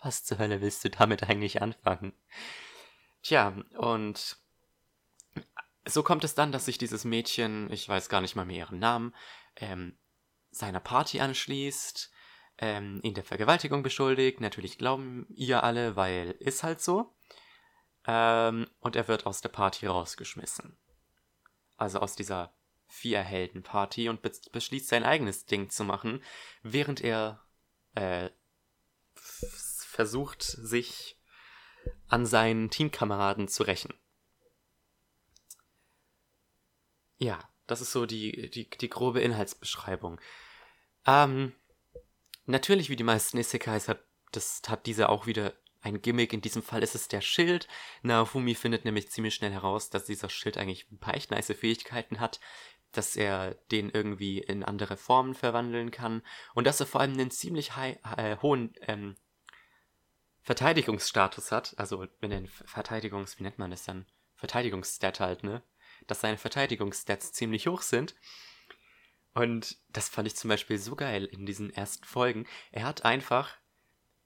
Was 0.02 0.24
zur 0.24 0.38
Hölle 0.38 0.62
willst 0.62 0.86
du 0.86 0.90
damit 0.90 1.24
eigentlich 1.24 1.62
anfangen? 1.62 2.14
Tja, 3.24 3.58
und 3.78 4.38
so 5.86 6.04
kommt 6.04 6.24
es 6.24 6.36
dann, 6.36 6.52
dass 6.52 6.66
sich 6.66 6.78
dieses 6.78 7.04
Mädchen, 7.04 7.72
ich 7.72 7.90
weiß 7.90 8.10
gar 8.10 8.22
nicht 8.22 8.36
mal 8.36 8.46
mehr 8.46 8.58
ihren 8.58 8.80
Namen, 8.80 9.16
ähm, 9.56 9.98
seiner 10.52 10.80
Party 10.80 11.20
anschließt, 11.20 12.12
ähm, 12.58 13.00
ihn 13.04 13.14
der 13.14 13.24
Vergewaltigung 13.24 13.84
beschuldigt. 13.84 14.42
Natürlich 14.42 14.78
glauben 14.78 15.28
ihr 15.30 15.64
alle, 15.64 15.96
weil 15.96 16.32
ist 16.40 16.64
halt 16.64 16.82
so. 16.82 17.14
Ähm, 18.06 18.68
und 18.80 18.96
er 18.96 19.08
wird 19.08 19.26
aus 19.26 19.42
der 19.42 19.50
Party 19.50 19.86
rausgeschmissen. 19.86 20.78
Also 21.76 22.00
aus 22.00 22.16
dieser 22.16 22.54
Vier-Helden-Party 22.88 24.10
und 24.10 24.22
be 24.22 24.32
beschließt 24.52 24.88
sein 24.88 25.04
eigenes 25.04 25.46
Ding 25.46 25.70
zu 25.70 25.84
machen, 25.84 26.24
während 26.64 27.02
er 27.02 27.44
äh, 27.96 28.30
versucht, 29.16 30.42
sich 30.44 31.20
an 32.08 32.26
seinen 32.26 32.70
Teamkameraden 32.70 33.48
zu 33.48 33.64
rächen. 33.64 33.94
Ja, 37.18 37.40
das 37.66 37.82
ist 37.82 37.92
so 37.92 38.06
die, 38.06 38.50
die, 38.50 38.70
die 38.70 38.90
grobe 38.90 39.22
Inhaltsbeschreibung. 39.22 40.22
Ähm, 41.06 41.54
natürlich, 42.48 42.90
wie 42.90 42.96
die 42.96 43.04
meisten 43.04 43.38
Isekais, 43.38 43.88
hat, 43.88 44.04
das, 44.32 44.62
hat 44.68 44.86
diese 44.86 45.10
auch 45.10 45.28
wieder 45.28 45.54
ein 45.82 46.02
Gimmick. 46.02 46.34
In 46.34 46.42
diesem 46.42 46.64
Fall 46.64 46.84
ist 46.84 46.96
es 46.96 47.08
der 47.08 47.22
Schild. 47.22 47.68
Naofumi 48.02 48.56
findet 48.56 48.86
nämlich 48.86 49.10
ziemlich 49.10 49.36
schnell 49.36 49.52
heraus, 49.52 49.90
dass 49.90 50.06
dieser 50.06 50.30
Schild 50.30 50.58
eigentlich 50.58 50.92
ein 50.92 51.00
paar 51.00 51.16
echt 51.16 51.32
nice 51.32 51.54
Fähigkeiten 51.54 52.20
hat, 52.20 52.40
dass 52.92 53.16
er 53.16 53.56
den 53.72 53.90
irgendwie 53.90 54.40
in 54.40 54.64
andere 54.64 54.98
Formen 54.98 55.34
verwandeln 55.34 55.92
kann 55.92 56.24
und 56.56 56.66
dass 56.66 56.80
er 56.80 56.88
vor 56.88 57.02
allem 57.02 57.14
einen 57.14 57.32
ziemlich 57.32 57.76
high, 57.76 57.98
äh, 58.18 58.38
hohen 58.42 58.74
ähm, 58.82 59.16
Verteidigungsstatus 60.42 61.52
hat, 61.52 61.74
also 61.78 62.08
wenn 62.22 62.32
er 62.32 62.48
Verteidigungs, 62.48 63.38
wie 63.38 63.44
nennt 63.44 63.60
man 63.60 63.72
das 63.72 63.84
dann? 63.84 64.06
Verteidigungsstat 64.36 65.20
halt, 65.20 65.44
ne? 65.44 65.62
Dass 66.06 66.22
seine 66.22 66.38
Verteidigungsstats 66.38 67.34
ziemlich 67.34 67.68
hoch 67.68 67.82
sind. 67.82 68.16
Und 69.38 69.78
das 69.90 70.10
fand 70.10 70.28
ich 70.28 70.36
zum 70.36 70.50
Beispiel 70.50 70.80
so 70.80 70.96
geil 70.96 71.26
in 71.26 71.46
diesen 71.46 71.72
ersten 71.72 72.06
Folgen. 72.06 72.48
Er 72.72 72.86
hat 72.86 73.06
einfach 73.06 73.52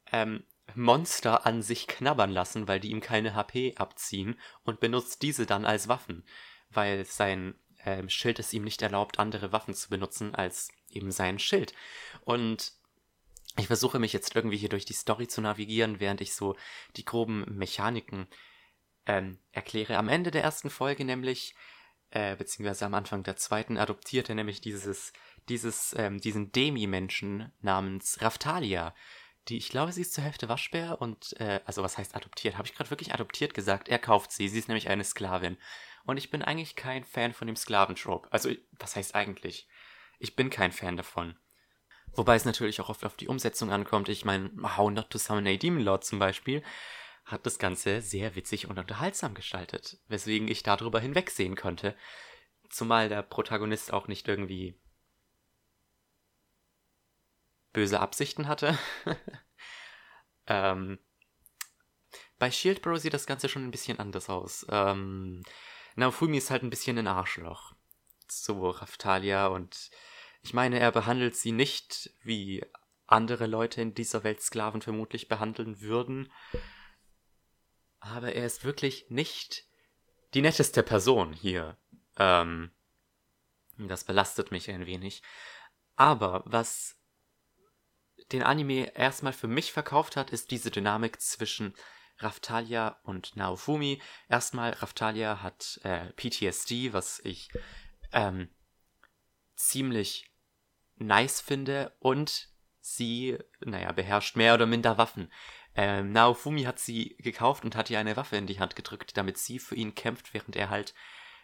ähm, 0.09 0.45
Monster 0.73 1.45
an 1.45 1.61
sich 1.61 1.87
knabbern 1.87 2.31
lassen, 2.31 2.69
weil 2.69 2.79
die 2.79 2.91
ihm 2.91 3.01
keine 3.01 3.35
HP 3.35 3.75
abziehen 3.75 4.39
und 4.63 4.79
benutzt 4.79 5.21
diese 5.21 5.45
dann 5.45 5.65
als 5.65 5.89
Waffen, 5.89 6.23
weil 6.69 7.03
sein 7.03 7.55
ähm, 7.83 8.07
Schild 8.07 8.39
es 8.39 8.53
ihm 8.53 8.63
nicht 8.63 8.81
erlaubt, 8.81 9.19
andere 9.19 9.51
Waffen 9.51 9.73
zu 9.73 9.89
benutzen 9.89 10.33
als 10.33 10.69
eben 10.89 11.11
sein 11.11 11.39
Schild. 11.39 11.73
Und 12.23 12.71
ich 13.57 13.67
versuche 13.67 13.99
mich 13.99 14.13
jetzt 14.13 14.33
irgendwie 14.33 14.55
hier 14.55 14.69
durch 14.69 14.85
die 14.85 14.93
Story 14.93 15.27
zu 15.27 15.41
navigieren, 15.41 15.99
während 15.99 16.21
ich 16.21 16.33
so 16.33 16.55
die 16.95 17.03
groben 17.03 17.43
Mechaniken 17.49 18.27
ähm, 19.05 19.39
erkläre. 19.51 19.97
Am 19.97 20.07
Ende 20.07 20.31
der 20.31 20.43
ersten 20.43 20.69
Folge 20.69 21.03
nämlich, 21.03 21.53
äh, 22.11 22.35
beziehungsweise 22.35 22.85
am 22.85 22.93
Anfang 22.93 23.23
der 23.23 23.37
zweiten, 23.37 23.77
adoptiert 23.77 24.29
er 24.29 24.35
nämlich 24.35 24.61
dieses, 24.61 25.13
dieses, 25.49 25.95
ähm, 25.97 26.19
diesen 26.19 26.51
Demi-Menschen 26.51 27.51
namens 27.61 28.21
Raftalia. 28.21 28.93
Die, 29.47 29.57
ich 29.57 29.69
glaube, 29.69 29.91
sie 29.91 30.01
ist 30.01 30.13
zur 30.13 30.23
Hälfte 30.23 30.49
Waschbär 30.49 31.01
und, 31.01 31.39
äh, 31.39 31.61
also 31.65 31.81
was 31.81 31.97
heißt 31.97 32.15
adoptiert? 32.15 32.57
Habe 32.57 32.67
ich 32.67 32.75
gerade 32.75 32.89
wirklich 32.91 33.13
adoptiert 33.13 33.53
gesagt? 33.53 33.89
Er 33.89 33.97
kauft 33.97 34.31
sie. 34.31 34.47
Sie 34.47 34.59
ist 34.59 34.67
nämlich 34.67 34.89
eine 34.89 35.03
Sklavin. 35.03 35.57
Und 36.05 36.17
ich 36.17 36.29
bin 36.29 36.41
eigentlich 36.41 36.75
kein 36.75 37.03
Fan 37.03 37.33
von 37.33 37.47
dem 37.47 37.55
Sklaventrope. 37.55 38.31
Also, 38.31 38.51
was 38.71 38.95
heißt 38.95 39.15
eigentlich? 39.15 39.67
Ich 40.19 40.35
bin 40.35 40.49
kein 40.49 40.71
Fan 40.71 40.97
davon. 40.97 41.35
Wobei 42.13 42.35
es 42.35 42.45
natürlich 42.45 42.81
auch 42.81 42.89
oft 42.89 43.05
auf 43.05 43.15
die 43.15 43.27
Umsetzung 43.27 43.71
ankommt. 43.71 44.09
Ich 44.09 44.25
meine, 44.25 44.51
How 44.77 44.91
Not 44.91 45.09
to 45.09 45.17
Summon 45.17 45.47
a 45.47 45.55
Demon 45.55 45.83
Lord 45.83 46.03
zum 46.03 46.19
Beispiel 46.19 46.61
hat 47.31 47.45
das 47.45 47.59
Ganze 47.59 48.01
sehr 48.01 48.35
witzig 48.35 48.67
und 48.67 48.77
unterhaltsam 48.77 49.33
gestaltet, 49.33 49.97
weswegen 50.07 50.47
ich 50.47 50.63
darüber 50.63 50.99
hinwegsehen 50.99 51.55
konnte. 51.55 51.95
Zumal 52.69 53.09
der 53.09 53.21
Protagonist 53.21 53.93
auch 53.93 54.07
nicht 54.07 54.27
irgendwie 54.27 54.75
böse 57.73 57.99
Absichten 57.99 58.47
hatte. 58.47 58.77
ähm, 60.47 60.99
bei 62.39 62.51
Shield 62.51 62.81
Bro 62.81 62.97
sieht 62.97 63.13
das 63.13 63.27
Ganze 63.27 63.49
schon 63.49 63.63
ein 63.63 63.71
bisschen 63.71 63.99
anders 63.99 64.29
aus. 64.29 64.65
Ähm, 64.69 65.43
Naofumi 65.95 66.37
ist 66.37 66.51
halt 66.51 66.63
ein 66.63 66.69
bisschen 66.69 66.97
ein 66.97 67.07
Arschloch. 67.07 67.73
So 68.27 68.69
Raftalia 68.69 69.47
und 69.47 69.89
ich 70.41 70.53
meine, 70.53 70.79
er 70.79 70.91
behandelt 70.91 71.35
sie 71.35 71.51
nicht 71.51 72.11
wie 72.23 72.65
andere 73.05 73.45
Leute 73.45 73.81
in 73.81 73.93
dieser 73.93 74.23
Welt 74.23 74.41
Sklaven 74.41 74.81
vermutlich 74.81 75.27
behandeln 75.27 75.81
würden. 75.81 76.31
Aber 78.01 78.33
er 78.33 78.45
ist 78.45 78.65
wirklich 78.65 79.05
nicht 79.09 79.65
die 80.33 80.41
netteste 80.41 80.83
Person 80.83 81.31
hier. 81.33 81.77
Ähm, 82.17 82.71
das 83.77 84.03
belastet 84.03 84.51
mich 84.51 84.69
ein 84.69 84.85
wenig. 84.85 85.21
Aber 85.95 86.43
was 86.45 86.97
den 88.31 88.43
Anime 88.43 88.95
erstmal 88.95 89.33
für 89.33 89.47
mich 89.47 89.71
verkauft 89.71 90.15
hat, 90.15 90.31
ist 90.31 90.51
diese 90.51 90.71
Dynamik 90.71 91.21
zwischen 91.21 91.73
Raftalia 92.17 92.99
und 93.03 93.35
Naofumi. 93.35 94.01
Erstmal, 94.29 94.71
Raftalia 94.71 95.41
hat 95.41 95.79
äh, 95.83 96.11
PTSD, 96.13 96.93
was 96.93 97.19
ich 97.23 97.49
ähm, 98.13 98.49
ziemlich 99.55 100.31
nice 100.95 101.41
finde 101.41 101.95
und 101.99 102.49
sie, 102.79 103.37
naja, 103.59 103.91
beherrscht 103.91 104.35
mehr 104.35 104.53
oder 104.53 104.65
minder 104.65 104.97
Waffen. 104.97 105.31
Ähm, 105.75 106.11
Naofumi 106.11 106.63
hat 106.63 106.79
sie 106.79 107.15
gekauft 107.19 107.63
und 107.63 107.75
hat 107.75 107.89
ihr 107.89 107.99
eine 107.99 108.17
Waffe 108.17 108.35
in 108.35 108.47
die 108.47 108.59
Hand 108.59 108.75
gedrückt, 108.75 109.15
damit 109.15 109.37
sie 109.37 109.59
für 109.59 109.75
ihn 109.75 109.95
kämpft, 109.95 110.33
während 110.33 110.55
er 110.55 110.69
halt 110.69 110.93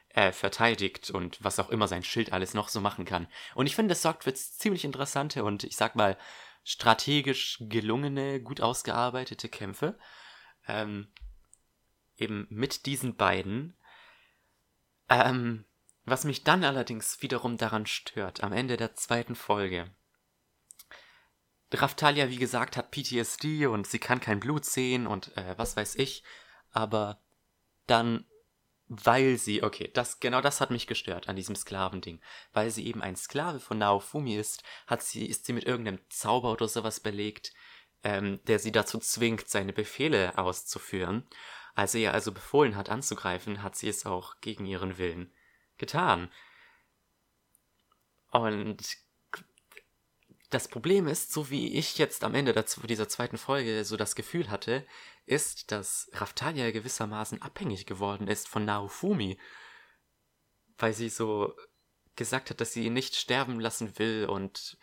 äh, 0.09 0.31
verteidigt 0.31 1.09
und 1.09 1.43
was 1.43 1.59
auch 1.59 1.69
immer 1.69 1.87
sein 1.87 2.03
Schild 2.03 2.33
alles 2.33 2.53
noch 2.53 2.69
so 2.69 2.81
machen 2.81 3.05
kann. 3.05 3.27
Und 3.55 3.67
ich 3.67 3.75
finde, 3.75 3.89
das 3.89 4.01
sorgt 4.01 4.25
für 4.25 4.33
ziemlich 4.33 4.83
interessante 4.83 5.43
und 5.43 5.63
ich 5.63 5.75
sag 5.75 5.95
mal 5.95 6.17
strategisch 6.63 7.57
gelungene, 7.61 8.41
gut 8.41 8.59
ausgearbeitete 8.59 9.47
Kämpfe. 9.47 9.97
Ähm, 10.67 11.07
eben 12.17 12.47
mit 12.49 12.85
diesen 12.85 13.15
beiden. 13.15 13.77
Ähm, 15.09 15.65
was 16.03 16.23
mich 16.23 16.43
dann 16.43 16.63
allerdings 16.63 17.21
wiederum 17.21 17.57
daran 17.57 17.85
stört, 17.85 18.43
am 18.43 18.53
Ende 18.53 18.77
der 18.77 18.95
zweiten 18.95 19.35
Folge. 19.35 19.91
Raftalia, 21.71 22.29
wie 22.29 22.37
gesagt, 22.37 22.77
hat 22.77 22.91
PTSD 22.91 23.65
und 23.67 23.87
sie 23.87 23.99
kann 23.99 24.21
kein 24.21 24.39
Blut 24.39 24.65
sehen 24.65 25.05
und 25.05 25.35
äh, 25.35 25.57
was 25.57 25.75
weiß 25.75 25.95
ich. 25.95 26.23
Aber 26.71 27.21
dann, 27.87 28.25
weil 28.87 29.37
sie, 29.37 29.63
okay, 29.63 29.91
das, 29.93 30.19
genau 30.19 30.41
das 30.41 30.61
hat 30.61 30.71
mich 30.71 30.87
gestört 30.87 31.27
an 31.27 31.35
diesem 31.35 31.55
Sklavending. 31.55 32.21
Weil 32.53 32.71
sie 32.71 32.85
eben 32.87 33.01
ein 33.01 33.15
Sklave 33.15 33.59
von 33.59 33.77
Naofumi 33.77 34.37
ist, 34.37 34.63
hat 34.85 35.03
sie, 35.03 35.25
ist 35.25 35.45
sie 35.45 35.53
mit 35.53 35.65
irgendeinem 35.65 35.99
Zauber 36.09 36.51
oder 36.53 36.67
sowas 36.69 37.01
belegt, 37.01 37.53
ähm, 38.03 38.39
der 38.45 38.59
sie 38.59 38.71
dazu 38.71 38.99
zwingt, 38.99 39.49
seine 39.49 39.73
Befehle 39.73 40.37
auszuführen. 40.37 41.27
Als 41.75 41.93
er 41.95 42.01
ihr 42.01 42.13
also 42.13 42.31
befohlen 42.31 42.75
hat 42.75 42.89
anzugreifen, 42.89 43.61
hat 43.61 43.75
sie 43.75 43.89
es 43.89 44.05
auch 44.05 44.39
gegen 44.39 44.65
ihren 44.65 44.97
Willen 44.97 45.33
getan. 45.77 46.31
Und 48.31 48.97
das 50.49 50.67
Problem 50.67 51.07
ist, 51.07 51.33
so 51.33 51.49
wie 51.49 51.77
ich 51.77 51.97
jetzt 51.97 52.23
am 52.23 52.33
Ende 52.33 52.53
dieser 52.53 53.09
zweiten 53.09 53.37
Folge 53.37 53.83
so 53.83 53.97
das 53.97 54.15
Gefühl 54.15 54.49
hatte, 54.49 54.85
ist, 55.25 55.71
dass 55.71 56.09
Raftalia 56.13 56.71
gewissermaßen 56.71 57.41
abhängig 57.41 57.85
geworden 57.85 58.27
ist 58.27 58.47
von 58.47 58.63
Naofumi. 58.63 59.37
Weil 60.77 60.93
sie 60.93 61.09
so 61.09 61.53
gesagt 62.15 62.49
hat, 62.49 62.61
dass 62.61 62.71
sie 62.71 62.85
ihn 62.85 62.93
nicht 62.93 63.15
sterben 63.15 63.59
lassen 63.59 63.99
will 63.99 64.25
und 64.29 64.77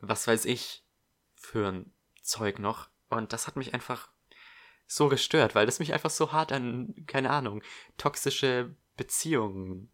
was 0.00 0.26
weiß 0.26 0.44
ich 0.44 0.84
für 1.34 1.68
ein 1.68 1.94
Zeug 2.22 2.58
noch. 2.58 2.88
Und 3.08 3.32
das 3.32 3.46
hat 3.46 3.56
mich 3.56 3.72
einfach 3.72 4.10
so 4.86 5.08
gestört, 5.08 5.54
weil 5.54 5.66
das 5.66 5.78
mich 5.78 5.94
einfach 5.94 6.10
so 6.10 6.32
hart 6.32 6.52
an, 6.52 6.94
keine 7.06 7.30
Ahnung, 7.30 7.62
toxische 7.96 8.76
Beziehungen, 8.96 9.90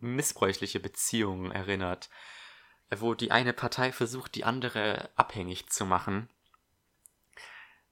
missbräuchliche 0.00 0.80
Beziehungen 0.80 1.52
erinnert, 1.52 2.10
wo 2.94 3.14
die 3.14 3.30
eine 3.30 3.52
Partei 3.52 3.92
versucht, 3.92 4.34
die 4.34 4.44
andere 4.44 5.10
abhängig 5.16 5.68
zu 5.70 5.84
machen. 5.84 6.28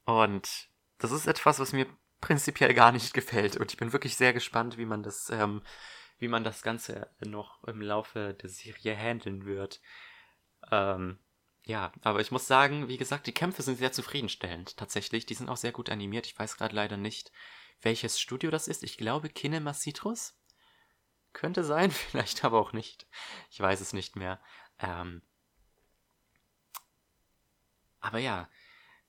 Und 0.04 0.68
das 0.98 1.10
ist 1.10 1.26
etwas, 1.26 1.58
was 1.58 1.72
mir 1.72 1.86
prinzipiell 2.20 2.74
gar 2.74 2.92
nicht 2.92 3.12
gefällt. 3.14 3.56
Und 3.56 3.72
ich 3.72 3.78
bin 3.78 3.92
wirklich 3.92 4.16
sehr 4.16 4.32
gespannt, 4.32 4.78
wie 4.78 4.86
man 4.86 5.02
das, 5.02 5.30
ähm, 5.30 5.62
wie 6.18 6.28
man 6.28 6.44
das 6.44 6.62
Ganze 6.62 7.10
noch 7.20 7.62
im 7.64 7.80
Laufe 7.80 8.34
der 8.34 8.48
Serie 8.48 8.96
handeln 8.96 9.44
wird. 9.44 9.80
Ähm, 10.70 11.18
ja, 11.66 11.92
aber 12.02 12.20
ich 12.20 12.30
muss 12.30 12.46
sagen, 12.46 12.88
wie 12.88 12.98
gesagt, 12.98 13.26
die 13.26 13.32
Kämpfe 13.32 13.62
sind 13.62 13.78
sehr 13.78 13.92
zufriedenstellend. 13.92 14.76
Tatsächlich, 14.76 15.26
die 15.26 15.34
sind 15.34 15.48
auch 15.48 15.56
sehr 15.56 15.72
gut 15.72 15.90
animiert. 15.90 16.26
Ich 16.26 16.38
weiß 16.38 16.56
gerade 16.56 16.76
leider 16.76 16.96
nicht, 16.96 17.32
welches 17.80 18.20
Studio 18.20 18.50
das 18.50 18.68
ist. 18.68 18.82
Ich 18.82 18.98
glaube 18.98 19.30
Kinema 19.30 19.72
Citrus. 19.72 20.38
Könnte 21.32 21.64
sein, 21.64 21.90
vielleicht 21.90 22.44
aber 22.44 22.60
auch 22.60 22.72
nicht. 22.72 23.06
Ich 23.50 23.60
weiß 23.60 23.80
es 23.80 23.92
nicht 23.92 24.16
mehr. 24.16 24.40
Ähm 24.78 25.22
aber 28.00 28.18
ja, 28.18 28.48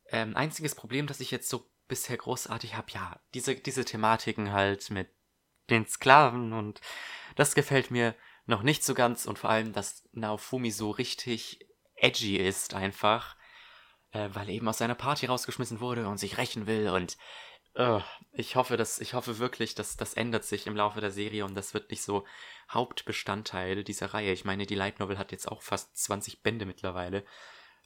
ähm, 0.09 0.35
einziges 0.35 0.75
Problem, 0.75 1.07
das 1.07 1.19
ich 1.19 1.31
jetzt 1.31 1.49
so 1.49 1.69
bisher 1.87 2.17
großartig 2.17 2.75
habe, 2.75 2.91
ja, 2.91 3.19
diese, 3.33 3.55
diese 3.55 3.85
Thematiken 3.85 4.51
halt 4.51 4.89
mit 4.89 5.09
den 5.69 5.85
Sklaven 5.85 6.53
und 6.53 6.81
das 7.35 7.55
gefällt 7.55 7.91
mir 7.91 8.15
noch 8.45 8.63
nicht 8.63 8.83
so 8.83 8.93
ganz 8.93 9.25
und 9.25 9.39
vor 9.39 9.49
allem, 9.49 9.73
dass 9.73 10.07
Naofumi 10.13 10.71
so 10.71 10.91
richtig 10.91 11.67
edgy 11.95 12.37
ist 12.37 12.73
einfach, 12.73 13.35
äh, 14.11 14.29
weil 14.33 14.47
er 14.47 14.55
eben 14.55 14.67
aus 14.67 14.77
seiner 14.77 14.95
Party 14.95 15.25
rausgeschmissen 15.25 15.79
wurde 15.79 16.07
und 16.07 16.17
sich 16.17 16.37
rächen 16.37 16.67
will 16.67 16.89
und 16.89 17.17
uh, 17.77 18.01
ich 18.31 18.55
hoffe, 18.55 18.77
dass 18.77 18.99
ich 18.99 19.13
hoffe 19.13 19.39
wirklich, 19.39 19.75
dass 19.75 19.97
das 19.97 20.13
ändert 20.13 20.43
sich 20.43 20.67
im 20.67 20.75
Laufe 20.75 21.01
der 21.01 21.11
Serie 21.11 21.45
und 21.45 21.55
das 21.55 21.73
wird 21.73 21.89
nicht 21.89 22.01
so 22.01 22.25
Hauptbestandteil 22.69 23.83
dieser 23.83 24.13
Reihe. 24.13 24.31
Ich 24.33 24.45
meine, 24.45 24.65
die 24.65 24.75
Light 24.75 24.99
Novel 24.99 25.17
hat 25.17 25.31
jetzt 25.31 25.47
auch 25.47 25.61
fast 25.61 25.97
20 25.97 26.43
Bände 26.43 26.65
mittlerweile. 26.65 27.25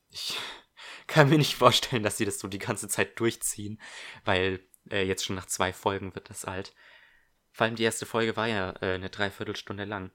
Ich 0.10 0.38
kann 1.08 1.30
mir 1.30 1.38
nicht 1.38 1.56
vorstellen, 1.56 2.04
dass 2.04 2.18
sie 2.18 2.26
das 2.26 2.40
so 2.40 2.48
die 2.48 2.60
ganze 2.60 2.88
Zeit 2.88 3.20
durchziehen, 3.20 3.82
weil 4.26 4.66
äh, 4.92 5.04
jetzt 5.04 5.26
schon 5.26 5.36
nach 5.36 5.48
zwei 5.48 5.74
Folgen 5.74 6.16
wird 6.16 6.30
das 6.30 6.46
alt. 6.46 6.74
Vor 7.52 7.66
allem 7.66 7.76
die 7.76 7.84
erste 7.84 8.06
Folge 8.06 8.36
war 8.36 8.48
ja 8.48 8.72
äh, 8.82 8.96
eine 8.96 9.10
Dreiviertelstunde 9.10 9.86
lang. 9.86 10.12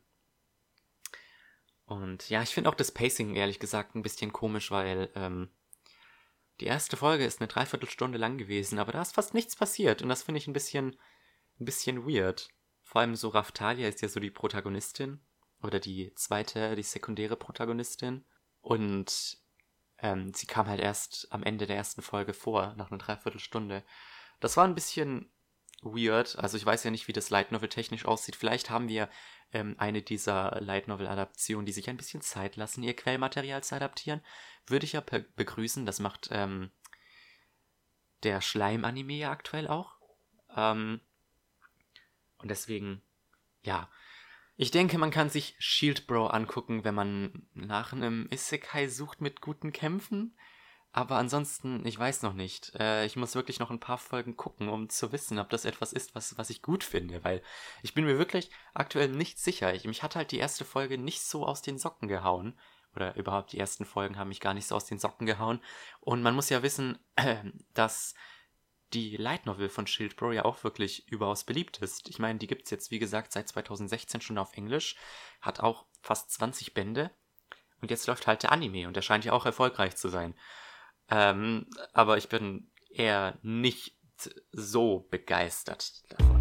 Und 1.87 2.31
ja, 2.31 2.43
ich 2.43 2.51
finde 2.51 2.71
auch 2.71 2.75
das 2.75 2.93
Pacing 2.93 3.35
ehrlich 3.35 3.59
gesagt 3.59 3.95
ein 3.95 4.03
bisschen 4.03 4.33
komisch, 4.33 4.71
weil 4.71 5.11
ähm, 5.15 5.51
die 6.61 6.67
erste 6.67 6.97
Folge 6.97 7.25
ist 7.25 7.41
eine 7.41 7.49
Dreiviertelstunde 7.49 8.19
lang 8.19 8.39
gewesen, 8.39 8.79
aber 8.79 8.93
da 8.93 9.03
ist 9.03 9.15
fast 9.15 9.35
nichts 9.35 9.57
passiert 9.57 10.03
und 10.03 10.09
das 10.09 10.23
finde 10.23 10.39
ich 10.39 10.47
ein 10.47 10.53
bisschen, 10.53 10.97
ein 11.61 11.65
bisschen 11.65 12.07
weird. 12.07 12.49
Vor 12.83 13.01
allem 13.01 13.17
so 13.17 13.29
Raftalia 13.29 13.89
ist 13.89 14.03
ja 14.03 14.09
so 14.09 14.21
die 14.21 14.31
Protagonistin 14.31 15.21
oder 15.63 15.81
die 15.81 16.13
zweite, 16.15 16.77
die 16.77 16.83
sekundäre 16.83 17.37
Protagonistin 17.37 18.25
und 18.61 19.39
ähm, 19.99 20.33
sie 20.35 20.47
kam 20.47 20.67
halt 20.67 20.81
erst 20.81 21.29
am 21.31 21.43
Ende 21.43 21.67
der 21.67 21.77
ersten 21.77 22.03
Folge 22.03 22.35
vor, 22.35 22.75
nach 22.77 22.91
einer 22.91 22.99
Dreiviertelstunde. 22.99 23.83
Das 24.41 24.57
war 24.57 24.65
ein 24.65 24.75
bisschen 24.75 25.31
weird. 25.83 26.39
Also 26.39 26.57
ich 26.57 26.67
weiß 26.67 26.85
ja 26.85 26.91
nicht, 26.91 27.09
wie 27.09 27.13
das 27.13 27.31
Light 27.31 27.53
Novel 27.53 27.69
technisch 27.69 28.05
aussieht. 28.05 28.37
Vielleicht 28.37 28.71
haben 28.71 28.89
wir 28.89 29.09
ähm, 29.53 29.75
eine 29.79 30.03
dieser 30.03 30.61
Light 30.61 30.89
Novel 30.89 31.07
Adaptionen, 31.07 31.67
die 31.67 31.73
sich 31.73 31.89
ein 31.89 31.97
bisschen 31.97 32.21
Zeit 32.21 32.57
lassen, 32.57 32.83
ihr 32.83 32.95
Quellmaterial 32.95 33.63
zu 33.63 33.75
adaptieren. 33.77 34.21
Würde 34.67 34.85
ich 34.85 34.93
ja 34.93 35.01
begrüßen. 35.01 35.87
Das 35.87 36.01
macht 36.01 36.29
ähm, 36.31 36.71
der 38.23 38.41
Schleim-Anime 38.41 39.15
ja 39.15 39.31
aktuell 39.31 39.69
auch. 39.69 39.97
Ähm, 40.57 41.01
und 42.39 42.51
deswegen, 42.51 43.03
ja. 43.63 43.91
Ich 44.57 44.71
denke, 44.71 44.99
man 44.99 45.11
kann 45.11 45.31
sich 45.31 45.57
Shield 45.59 46.07
Bro 46.07 46.29
angucken, 46.29 46.85
wenn 46.85 46.95
man 46.95 47.47
nach 47.55 47.93
einem 47.93 48.29
Isekai 48.31 48.87
sucht 48.87 49.21
mit 49.21 49.41
guten 49.41 49.73
Kämpfen. 49.73 50.37
Aber 50.97 51.17
ansonsten, 51.17 51.85
ich 51.85 51.99
weiß 51.99 52.23
noch 52.23 52.35
nicht. 52.35 52.73
Äh, 52.77 53.05
ich 53.05 53.17
muss 53.17 53.35
wirklich 53.35 53.59
noch 53.59 53.73
ein 53.73 53.81
paar 53.81 53.99
Folgen 53.99 54.37
gucken, 54.37 54.69
um 54.69 54.89
zu 54.89 55.11
wissen, 55.11 55.41
ob 55.41 55.51
das 55.51 55.65
etwas 55.65 55.93
ist, 55.93 56.15
was, 56.15 56.39
was 56.39 56.51
ich 56.51 56.63
gut 56.63 56.85
finde. 56.85 57.25
Weil 57.25 57.43
ich 57.83 57.95
bin 57.95 58.05
mir 58.05 58.17
wirklich 58.17 58.49
aktuell 58.75 59.09
nicht 59.09 59.41
sicher. 59.41 59.75
Ich, 59.75 59.87
mich 59.87 60.05
hat 60.05 60.15
halt 60.15 60.31
die 60.31 60.39
erste 60.39 60.65
Folge 60.65 60.97
nicht 60.97 61.21
so 61.21 61.45
aus 61.45 61.63
den 61.63 61.79
Socken 61.79 62.07
gehauen. 62.07 62.57
Oder 62.95 63.17
überhaupt 63.17 63.51
die 63.51 63.59
ersten 63.59 63.85
Folgen 63.85 64.17
haben 64.17 64.29
mich 64.29 64.39
gar 64.39 64.55
nicht 64.55 64.69
so 64.69 64.77
aus 64.77 64.87
den 64.87 65.01
Socken 65.01 65.27
gehauen. 65.27 65.61
Und 66.01 66.23
man 66.23 66.37
muss 66.37 66.49
ja 66.49 66.63
wissen, 66.63 66.97
äh, 67.17 67.39
dass 67.75 68.15
die 68.93 69.17
Light 69.17 69.47
Novel 69.47 69.71
von 69.71 69.89
Shield 69.89 70.15
Bro 70.15 70.31
ja 70.31 70.45
auch 70.45 70.63
wirklich 70.63 71.09
überaus 71.09 71.43
beliebt 71.43 71.79
ist. 71.79 72.09
Ich 72.09 72.21
meine, 72.21 72.39
die 72.39 72.47
gibt 72.47 72.67
es 72.67 72.71
jetzt, 72.71 72.93
wie 72.93 73.01
gesagt, 73.01 73.33
seit 73.33 73.49
2016 73.49 74.21
schon 74.21 74.39
auf 74.39 74.57
Englisch. 74.57 74.95
Hat 75.41 75.59
auch 75.59 75.87
fast 76.03 76.31
20 76.31 76.73
Bände. 76.73 77.11
Und 77.81 77.91
jetzt 77.91 78.07
läuft 78.07 78.29
halt 78.29 78.45
der 78.45 78.53
Anime 78.53 78.87
und 78.87 78.95
der 78.95 79.03
scheint 79.03 79.25
ja 79.25 79.33
auch 79.33 79.45
erfolgreich 79.45 79.97
zu 79.97 80.09
sein. 80.09 80.37
Ähm, 81.11 81.67
aber 81.93 82.17
ich 82.17 82.29
bin 82.29 82.71
eher 82.91 83.39
nicht 83.43 83.97
so 84.53 85.07
begeistert 85.11 86.03
davon. 86.11 86.35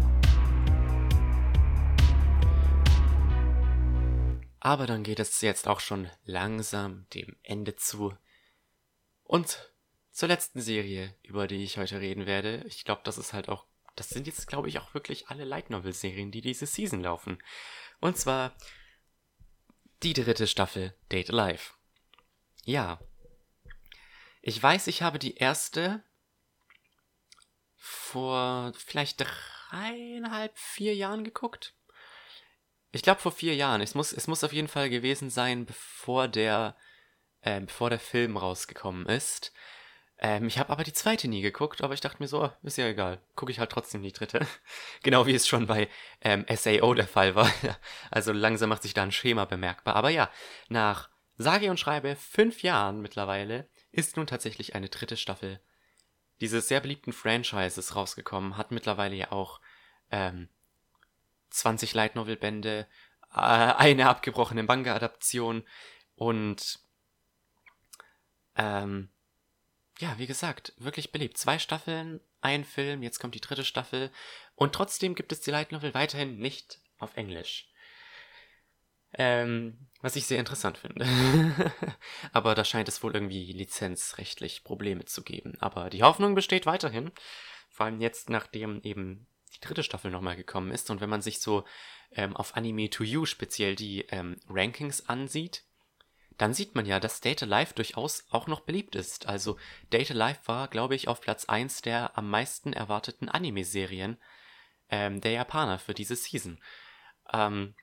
Aber 4.60 4.86
dann 4.86 5.02
geht 5.02 5.20
es 5.20 5.42
jetzt 5.42 5.68
auch 5.68 5.80
schon 5.80 6.10
langsam 6.24 7.06
dem 7.12 7.36
Ende 7.42 7.76
zu. 7.76 8.16
Und 9.22 9.74
zur 10.10 10.28
letzten 10.28 10.60
Serie, 10.60 11.14
über 11.22 11.46
die 11.46 11.62
ich 11.62 11.76
heute 11.76 12.00
reden 12.00 12.24
werde. 12.24 12.64
Ich 12.66 12.84
glaube, 12.84 13.02
das 13.04 13.18
ist 13.18 13.32
halt 13.32 13.48
auch, 13.48 13.66
das 13.96 14.08
sind 14.08 14.26
jetzt, 14.26 14.46
glaube 14.46 14.68
ich, 14.68 14.78
auch 14.78 14.94
wirklich 14.94 15.28
alle 15.28 15.44
Light 15.44 15.70
Novel 15.70 15.92
Serien, 15.92 16.30
die 16.30 16.40
diese 16.40 16.66
Season 16.66 17.02
laufen. 17.02 17.42
Und 18.00 18.16
zwar 18.16 18.54
die 20.02 20.14
dritte 20.14 20.46
Staffel 20.46 20.94
Date 21.10 21.30
Alive. 21.30 21.74
Ja, 22.64 23.00
ich 24.46 24.62
weiß, 24.62 24.88
ich 24.88 25.00
habe 25.00 25.18
die 25.18 25.36
erste 25.36 26.02
vor 27.76 28.74
vielleicht 28.76 29.24
dreieinhalb, 29.70 30.58
vier 30.58 30.94
Jahren 30.94 31.24
geguckt. 31.24 31.74
Ich 32.92 33.02
glaube 33.02 33.22
vor 33.22 33.32
vier 33.32 33.54
Jahren. 33.54 33.80
Es 33.80 33.94
muss, 33.94 34.12
es 34.12 34.26
muss 34.26 34.44
auf 34.44 34.52
jeden 34.52 34.68
Fall 34.68 34.90
gewesen 34.90 35.30
sein, 35.30 35.64
bevor 35.64 36.28
der, 36.28 36.76
äh, 37.40 37.58
bevor 37.62 37.88
der 37.88 37.98
Film 37.98 38.36
rausgekommen 38.36 39.06
ist. 39.06 39.54
Ähm, 40.18 40.46
ich 40.46 40.58
habe 40.58 40.70
aber 40.70 40.84
die 40.84 40.92
zweite 40.92 41.26
nie 41.26 41.40
geguckt, 41.40 41.82
aber 41.82 41.94
ich 41.94 42.02
dachte 42.02 42.22
mir 42.22 42.28
so, 42.28 42.52
ist 42.62 42.76
ja 42.76 42.86
egal. 42.86 43.22
Gucke 43.36 43.50
ich 43.50 43.60
halt 43.60 43.72
trotzdem 43.72 44.02
die 44.02 44.12
dritte. 44.12 44.46
genau 45.02 45.26
wie 45.26 45.34
es 45.34 45.48
schon 45.48 45.66
bei 45.66 45.88
ähm, 46.20 46.44
SAO 46.54 46.92
der 46.92 47.08
Fall 47.08 47.34
war. 47.34 47.50
also 48.10 48.30
langsam 48.32 48.68
macht 48.68 48.82
sich 48.82 48.92
da 48.92 49.04
ein 49.04 49.10
Schema 49.10 49.46
bemerkbar. 49.46 49.96
Aber 49.96 50.10
ja, 50.10 50.30
nach 50.68 51.08
sage 51.38 51.70
und 51.70 51.80
schreibe 51.80 52.14
fünf 52.14 52.62
Jahren 52.62 53.00
mittlerweile 53.00 53.70
ist 53.94 54.16
nun 54.16 54.26
tatsächlich 54.26 54.74
eine 54.74 54.88
dritte 54.88 55.16
Staffel 55.16 55.60
dieses 56.40 56.68
sehr 56.68 56.80
beliebten 56.80 57.12
Franchises 57.12 57.94
rausgekommen, 57.94 58.56
hat 58.56 58.70
mittlerweile 58.72 59.14
ja 59.14 59.32
auch 59.32 59.60
ähm, 60.10 60.48
20 61.50 61.94
Light 61.94 62.16
Novel 62.16 62.36
Bände, 62.36 62.88
äh, 63.32 63.38
eine 63.38 64.08
abgebrochene 64.08 64.64
Manga-Adaption 64.64 65.64
und 66.16 66.80
Ähm, 68.56 69.10
ja, 69.98 70.18
wie 70.18 70.26
gesagt, 70.26 70.72
wirklich 70.76 71.12
beliebt. 71.12 71.38
Zwei 71.38 71.58
Staffeln, 71.58 72.20
ein 72.40 72.64
Film, 72.64 73.02
jetzt 73.02 73.18
kommt 73.18 73.34
die 73.34 73.40
dritte 73.40 73.64
Staffel. 73.64 74.10
Und 74.54 74.74
trotzdem 74.74 75.14
gibt 75.14 75.32
es 75.32 75.40
die 75.40 75.50
Light 75.50 75.72
Novel 75.72 75.94
weiterhin 75.94 76.38
nicht 76.38 76.80
auf 76.98 77.16
Englisch. 77.16 77.68
Ähm, 79.14 79.78
was 80.00 80.16
ich 80.16 80.26
sehr 80.26 80.38
interessant 80.38 80.76
finde. 80.76 81.06
Aber 82.32 82.54
da 82.54 82.64
scheint 82.64 82.88
es 82.88 83.02
wohl 83.02 83.14
irgendwie 83.14 83.52
lizenzrechtlich 83.52 84.62
Probleme 84.62 85.06
zu 85.06 85.22
geben. 85.22 85.56
Aber 85.60 85.88
die 85.88 86.02
Hoffnung 86.02 86.34
besteht 86.34 86.66
weiterhin. 86.66 87.10
Vor 87.70 87.86
allem 87.86 88.00
jetzt, 88.00 88.28
nachdem 88.28 88.82
eben 88.82 89.26
die 89.54 89.60
dritte 89.60 89.82
Staffel 89.82 90.10
nochmal 90.10 90.36
gekommen 90.36 90.72
ist. 90.72 90.90
Und 90.90 91.00
wenn 91.00 91.08
man 91.08 91.22
sich 91.22 91.40
so 91.40 91.64
ähm, 92.12 92.36
auf 92.36 92.56
Anime 92.56 92.90
to 92.90 93.02
You 93.02 93.24
speziell 93.24 93.76
die 93.76 94.02
ähm, 94.10 94.36
Rankings 94.48 95.08
ansieht, 95.08 95.64
dann 96.36 96.52
sieht 96.52 96.74
man 96.74 96.84
ja, 96.84 97.00
dass 97.00 97.20
Data 97.20 97.46
Life 97.46 97.74
durchaus 97.74 98.26
auch 98.30 98.46
noch 98.46 98.60
beliebt 98.60 98.96
ist. 98.96 99.26
Also 99.26 99.56
Data 99.90 100.14
Life 100.14 100.40
war, 100.46 100.68
glaube 100.68 100.96
ich, 100.96 101.08
auf 101.08 101.20
Platz 101.20 101.46
1 101.46 101.82
der 101.82 102.18
am 102.18 102.28
meisten 102.28 102.72
erwarteten 102.72 103.28
Anime-Serien 103.28 104.18
ähm, 104.90 105.20
der 105.20 105.32
Japaner 105.32 105.78
für 105.78 105.94
diese 105.94 106.16
Season. 106.16 106.60
Ähm, 107.32 107.74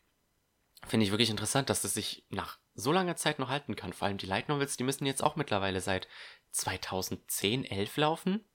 Finde 0.88 1.06
ich 1.06 1.12
wirklich 1.12 1.30
interessant, 1.30 1.70
dass 1.70 1.82
das 1.82 1.94
sich 1.94 2.26
nach 2.30 2.58
so 2.74 2.92
langer 2.92 3.16
Zeit 3.16 3.40
noch 3.40 3.50
halten 3.50 3.76
kann. 3.76 3.94
Vor 3.94 4.08
allem 4.08 4.18
die 4.18 4.26
Light 4.26 4.50
Novels, 4.50 4.78
die 4.78 4.84
müssen 4.84 5.06
jetzt 5.06 5.24
auch 5.24 5.36
mittlerweile 5.36 5.82
seit 5.82 6.08
2010, 6.52 7.66
11 7.66 7.98
laufen. 7.98 8.46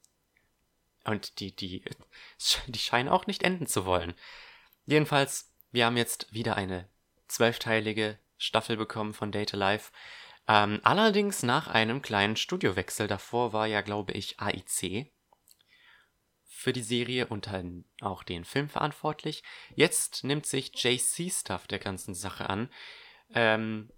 Und 1.05 1.41
die, 1.41 1.55
die, 1.55 1.85
die 2.67 2.79
scheinen 2.79 3.09
auch 3.09 3.27
nicht 3.27 3.43
enden 3.43 3.67
zu 3.67 3.85
wollen. 3.85 4.15
Jedenfalls, 4.87 5.53
wir 5.71 5.87
haben 5.87 5.97
jetzt 5.97 6.33
wieder 6.33 6.57
eine 6.57 6.89
zwölfteilige 7.29 8.19
Staffel 8.39 8.77
bekommen 8.77 9.15
von 9.15 9.33
Data 9.33 9.57
Life. 9.57 9.93
Ähm, 10.49 10.81
allerdings 10.83 11.43
nach 11.43 11.69
einem 11.69 12.03
kleinen 12.03 12.37
Studiowechsel. 12.37 13.09
Davor 13.09 13.53
war 13.53 13.67
ja, 13.67 13.81
glaube 13.81 14.13
ich, 14.13 14.39
AIC 14.41 15.11
für 16.67 16.73
die 16.73 16.83
Serie 16.83 17.29
und 17.29 17.47
dann 17.47 17.85
auch 18.01 18.25
den 18.25 18.45
Film 18.45 18.69
verantwortlich. 18.69 19.45
Jetzt 19.77 20.25
nimmt 20.25 20.47
sich 20.47 20.73
JC 20.75 21.31
Stuff 21.31 21.69
der 21.69 21.79
ganzen 21.79 22.13
Sache 22.13 22.51
an. 22.51 22.69
Ähm, 23.33 23.89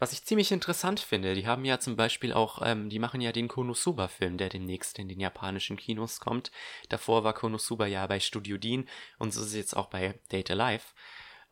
was 0.00 0.12
ich 0.12 0.24
ziemlich 0.24 0.50
interessant 0.50 0.98
finde, 0.98 1.36
die 1.36 1.46
haben 1.46 1.64
ja 1.64 1.78
zum 1.78 1.94
Beispiel 1.94 2.32
auch, 2.32 2.62
ähm, 2.64 2.90
die 2.90 2.98
machen 2.98 3.20
ja 3.20 3.30
den 3.30 3.46
Konosuba-Film, 3.46 4.38
der 4.38 4.48
demnächst 4.48 4.98
in 4.98 5.08
den 5.08 5.20
japanischen 5.20 5.76
Kinos 5.76 6.18
kommt. 6.18 6.50
Davor 6.88 7.22
war 7.22 7.32
Konosuba 7.32 7.86
ja 7.86 8.04
bei 8.08 8.18
Studio 8.18 8.58
Dean 8.58 8.88
und 9.20 9.32
so 9.32 9.40
ist 9.40 9.46
es 9.46 9.54
jetzt 9.54 9.76
auch 9.76 9.86
bei 9.86 10.18
Data 10.30 10.54
Life. 10.54 10.96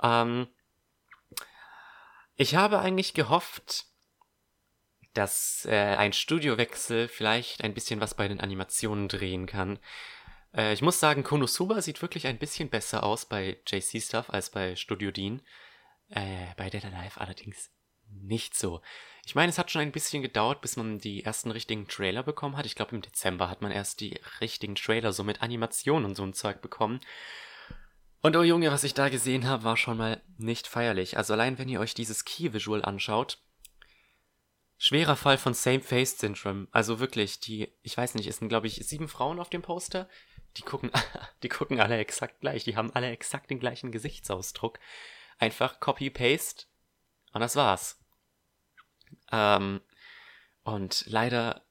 Ähm, 0.03 0.49
ich 2.35 2.57
habe 2.57 2.81
eigentlich 2.81 3.15
gehofft, 3.15 3.87
dass 5.15 5.67
äh, 5.67 5.97
ein 5.97 6.13
Studiowechsel 6.13 7.09
vielleicht 7.09 7.65
ein 7.65 7.75
bisschen 7.75 8.01
was 8.01 8.15
bei 8.15 8.29
den 8.29 8.41
Animationen 8.41 9.09
drehen 9.09 9.47
kann. 9.47 9.79
Äh, 10.55 10.73
ich 10.73 10.83
muss 10.83 11.01
sagen, 11.01 11.23
Konosuba 11.23 11.83
sieht 11.83 12.03
wirklich 12.03 12.27
ein 12.27 12.39
bisschen 12.39 12.69
besser 12.69 13.03
aus 13.03 13.27
bei 13.27 13.59
JC 13.67 14.01
Stuff 14.03 14.31
als 14.31 14.51
bei 14.51 14.77
Studio 14.77 15.11
Dean. 15.11 15.43
Äh, 16.09 16.47
bei 16.57 16.71
Dead 16.71 16.85
Alive 16.85 17.21
allerdings 17.21 17.71
nicht 18.09 18.57
so. 18.57 18.81
Ich 19.25 19.35
meine, 19.35 19.51
es 19.51 19.59
hat 19.59 19.71
schon 19.71 19.83
ein 19.83 19.93
bisschen 19.93 20.23
gedauert, 20.23 20.61
bis 20.61 20.77
man 20.77 20.99
die 20.99 21.25
ersten 21.25 21.51
richtigen 21.51 21.87
Trailer 21.87 22.23
bekommen 22.23 22.57
hat. 22.57 22.67
Ich 22.67 22.75
glaube, 22.75 22.95
im 22.95 23.03
Dezember 23.03 23.49
hat 23.49 23.63
man 23.63 23.71
erst 23.71 24.01
die 24.01 24.19
richtigen 24.41 24.75
Trailer 24.75 25.13
so 25.13 25.23
mit 25.23 25.43
Animationen 25.43 26.05
und 26.05 26.15
so 26.17 26.25
ein 26.25 26.33
Zeug 26.33 26.63
bekommen. 26.63 27.01
Und 28.23 28.37
oh 28.37 28.43
Junge, 28.43 28.71
was 28.71 28.85
ich 28.85 28.95
da 28.95 29.09
gesehen 29.09 29.47
habe, 29.47 29.65
war 29.65 29.77
schon 29.77 29.97
mal 29.97 30.21
nicht 30.37 30.67
feierlich. 30.67 31.17
Also 31.17 31.33
allein 31.35 31.59
wenn 31.59 31.69
ihr 31.69 31.81
euch 31.81 31.95
dieses 31.95 32.25
Key-Visual 32.25 32.85
anschaut, 32.85 33.39
schwerer 34.83 35.15
Fall 35.15 35.37
von 35.37 35.53
Same-Face-Syndrome. 35.53 36.67
Also 36.73 37.01
wirklich, 37.01 37.39
die, 37.39 37.71
ich 37.83 37.97
weiß 37.99 38.15
nicht, 38.15 38.27
es 38.27 38.39
sind 38.39 38.49
glaube 38.49 38.67
ich 38.67 38.77
sieben 38.77 39.09
Frauen 39.09 39.39
auf 39.39 39.51
dem 39.51 39.61
Poster. 39.61 40.09
Die 40.57 40.63
gucken, 40.63 40.91
die 41.43 41.51
gucken 41.51 41.81
alle 41.81 41.99
exakt 41.99 42.41
gleich. 42.41 42.65
Die 42.65 42.77
haben 42.77 42.91
alle 42.95 43.11
exakt 43.11 43.51
den 43.51 43.61
gleichen 43.61 43.93
Gesichtsausdruck. 43.93 44.81
Einfach 45.39 45.81
Copy-Paste 45.81 46.65
und 47.35 47.43
das 47.43 47.57
war's. 47.57 48.01
Ähm, 49.31 49.83
und 50.63 51.05
leider 51.07 51.67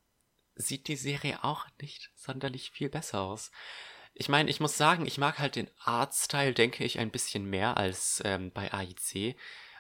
sieht 0.53 0.87
die 0.87 0.95
Serie 0.95 1.43
auch 1.43 1.65
nicht 1.81 2.11
sonderlich 2.15 2.69
viel 2.69 2.89
besser 2.89 3.21
aus. 3.21 3.51
Ich 4.13 4.29
meine, 4.29 4.51
ich 4.51 4.59
muss 4.59 4.77
sagen, 4.77 5.07
ich 5.07 5.17
mag 5.17 5.39
halt 5.39 5.55
den 5.55 5.71
Artstyle, 5.79 6.53
denke 6.53 6.83
ich, 6.83 6.99
ein 6.99 7.09
bisschen 7.09 7.45
mehr 7.45 7.77
als 7.77 8.21
ähm, 8.23 8.51
bei 8.51 8.71
AIC. 8.71 9.35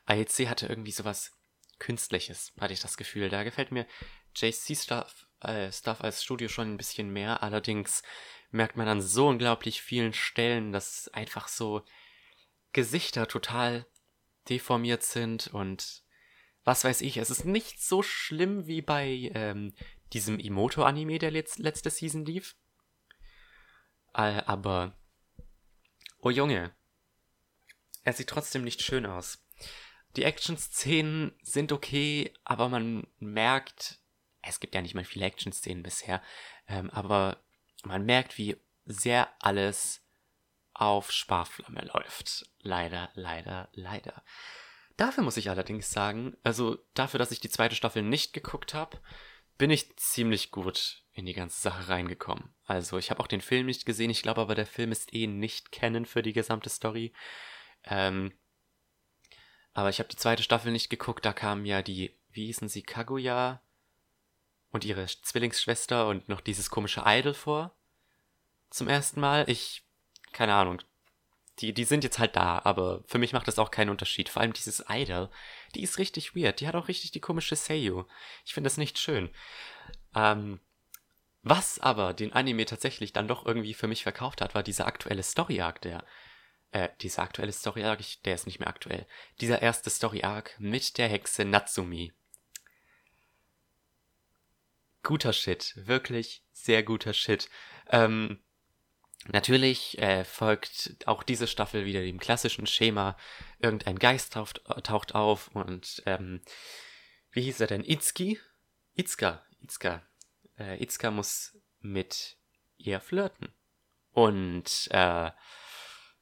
AIC 0.07 0.47
hatte 0.47 0.65
irgendwie 0.65 0.91
sowas 0.91 1.38
Künstliches, 1.79 2.53
hatte 2.59 2.73
ich 2.73 2.81
das 2.81 2.97
Gefühl. 2.97 3.29
Da 3.29 3.43
gefällt 3.43 3.71
mir 3.71 3.87
JC 4.35 4.75
Stuff, 4.75 5.27
äh, 5.41 5.71
Stuff 5.71 6.01
als 6.01 6.23
Studio 6.23 6.47
schon 6.47 6.73
ein 6.73 6.77
bisschen 6.77 7.09
mehr. 7.09 7.41
Allerdings 7.41 8.03
merkt 8.51 8.75
man 8.75 8.87
an 8.87 9.01
so 9.01 9.27
unglaublich 9.27 9.81
vielen 9.81 10.13
Stellen, 10.13 10.71
dass 10.71 11.07
einfach 11.09 11.47
so 11.47 11.83
Gesichter 12.73 13.27
total 13.27 13.85
deformiert 14.49 15.03
sind 15.03 15.47
und 15.47 16.03
was 16.63 16.83
weiß 16.83 17.01
ich. 17.01 17.17
Es 17.17 17.29
ist 17.29 17.45
nicht 17.45 17.81
so 17.81 18.03
schlimm 18.03 18.67
wie 18.67 18.81
bei 18.81 19.31
ähm, 19.33 19.73
diesem 20.13 20.39
Imoto-Anime, 20.39 21.19
der 21.19 21.31
letz 21.31 21.57
letzte 21.57 21.89
Season 21.89 22.25
lief. 22.25 22.55
Äh, 24.13 24.41
aber, 24.45 24.97
oh 26.19 26.29
Junge, 26.29 26.73
er 28.03 28.13
sieht 28.13 28.29
trotzdem 28.29 28.63
nicht 28.63 28.81
schön 28.81 29.05
aus. 29.05 29.43
Die 30.15 30.23
Action-Szenen 30.23 31.33
sind 31.41 31.71
okay, 31.71 32.33
aber 32.43 32.69
man 32.69 33.07
merkt, 33.19 33.99
es 34.41 34.59
gibt 34.59 34.75
ja 34.75 34.81
nicht 34.81 34.95
mal 34.95 35.03
viele 35.03 35.25
Action-Szenen 35.25 35.83
bisher, 35.83 36.21
ähm, 36.67 36.89
aber 36.89 37.37
man 37.83 38.05
merkt, 38.05 38.37
wie 38.37 38.57
sehr 38.85 39.29
alles 39.39 40.01
auf 40.73 41.11
Sparflamme 41.11 41.81
läuft. 41.93 42.49
Leider, 42.61 43.09
leider, 43.13 43.69
leider. 43.73 44.23
Dafür 44.97 45.23
muss 45.23 45.37
ich 45.37 45.49
allerdings 45.49 45.91
sagen, 45.91 46.35
also 46.43 46.77
dafür, 46.93 47.19
dass 47.19 47.31
ich 47.31 47.39
die 47.39 47.49
zweite 47.49 47.75
Staffel 47.75 48.01
nicht 48.01 48.33
geguckt 48.33 48.73
habe, 48.73 48.99
bin 49.57 49.69
ich 49.69 49.95
ziemlich 49.97 50.51
gut 50.51 51.03
in 51.13 51.25
die 51.25 51.33
ganze 51.33 51.61
Sache 51.61 51.89
reingekommen. 51.89 52.53
Also 52.65 52.97
ich 52.97 53.11
habe 53.11 53.21
auch 53.21 53.27
den 53.27 53.41
Film 53.41 53.65
nicht 53.65 53.85
gesehen, 53.85 54.09
ich 54.09 54.23
glaube 54.23 54.41
aber 54.41 54.55
der 54.55 54.65
Film 54.65 54.91
ist 54.91 55.13
eh 55.13 55.27
nicht 55.27 55.71
kennen 55.71 56.05
für 56.05 56.21
die 56.21 56.33
gesamte 56.33 56.69
Story. 56.69 57.13
Ähm, 57.83 58.33
aber 59.73 59.89
ich 59.89 59.99
habe 59.99 60.09
die 60.09 60.17
zweite 60.17 60.43
Staffel 60.43 60.71
nicht 60.71 60.89
geguckt, 60.89 61.25
da 61.25 61.33
kamen 61.33 61.65
ja 61.65 61.81
die, 61.81 62.15
wie 62.31 62.47
hießen 62.47 62.69
sie, 62.69 62.83
Kaguya 62.83 63.61
und 64.71 64.85
ihre 64.85 65.05
Zwillingsschwester 65.05 66.07
und 66.07 66.29
noch 66.29 66.41
dieses 66.41 66.69
komische 66.69 67.03
Idol 67.05 67.33
vor. 67.33 67.75
Zum 68.69 68.87
ersten 68.87 69.19
Mal. 69.19 69.49
Ich, 69.49 69.83
keine 70.31 70.53
Ahnung. 70.53 70.81
Die, 71.59 71.73
die 71.73 71.83
sind 71.83 72.03
jetzt 72.03 72.19
halt 72.19 72.35
da, 72.35 72.61
aber 72.63 73.03
für 73.07 73.17
mich 73.17 73.33
macht 73.33 73.47
das 73.47 73.59
auch 73.59 73.71
keinen 73.71 73.89
Unterschied. 73.89 74.29
Vor 74.29 74.41
allem 74.41 74.53
dieses 74.53 74.85
Idol, 74.87 75.29
die 75.75 75.81
ist 75.81 75.97
richtig 75.97 76.35
weird. 76.35 76.61
Die 76.61 76.67
hat 76.67 76.75
auch 76.75 76.87
richtig 76.87 77.11
die 77.11 77.19
komische 77.19 77.55
Seiyu. 77.55 78.05
Ich 78.45 78.53
finde 78.53 78.67
das 78.67 78.77
nicht 78.77 78.97
schön. 78.97 79.29
Ähm, 80.15 80.61
was 81.41 81.79
aber 81.79 82.13
den 82.13 82.33
Anime 82.33 82.65
tatsächlich 82.65 83.11
dann 83.11 83.27
doch 83.27 83.45
irgendwie 83.45 83.73
für 83.73 83.87
mich 83.87 84.03
verkauft 84.03 84.41
hat, 84.41 84.55
war 84.55 84.63
dieser 84.63 84.87
aktuelle 84.87 85.23
Story-Arc, 85.23 85.81
der 85.81 86.05
äh, 86.71 86.89
dieser 87.01 87.23
aktuelle 87.23 87.51
Story-Arc, 87.51 88.23
der 88.23 88.35
ist 88.35 88.45
nicht 88.45 88.59
mehr 88.59 88.67
aktuell. 88.69 89.05
Dieser 89.41 89.61
erste 89.61 89.89
Story-Arc 89.89 90.55
mit 90.59 90.97
der 90.97 91.07
Hexe 91.07 91.45
Natsumi. 91.45 92.13
Guter 95.03 95.33
Shit, 95.33 95.73
wirklich 95.75 96.43
sehr 96.51 96.83
guter 96.83 97.13
Shit. 97.13 97.49
Ähm, 97.89 98.39
natürlich 99.27 99.97
äh, 99.97 100.25
folgt 100.25 100.97
auch 101.05 101.23
diese 101.23 101.47
Staffel 101.47 101.85
wieder 101.85 102.01
dem 102.01 102.19
klassischen 102.19 102.67
Schema. 102.67 103.17
Irgendein 103.59 103.97
Geist 103.97 104.33
taucht, 104.33 104.61
taucht 104.83 105.15
auf 105.15 105.47
und 105.55 106.03
ähm, 106.05 106.41
wie 107.31 107.41
hieß 107.41 107.61
er 107.61 107.67
denn? 107.67 107.83
Itsuki? 107.83 108.39
Itsuka, 108.95 109.41
Itsuka, 109.61 110.03
äh, 110.57 110.83
Itzka 110.83 111.09
muss 111.09 111.57
mit 111.79 112.37
ihr 112.77 112.99
flirten 112.99 113.53
und 114.11 114.89
äh, 114.91 115.31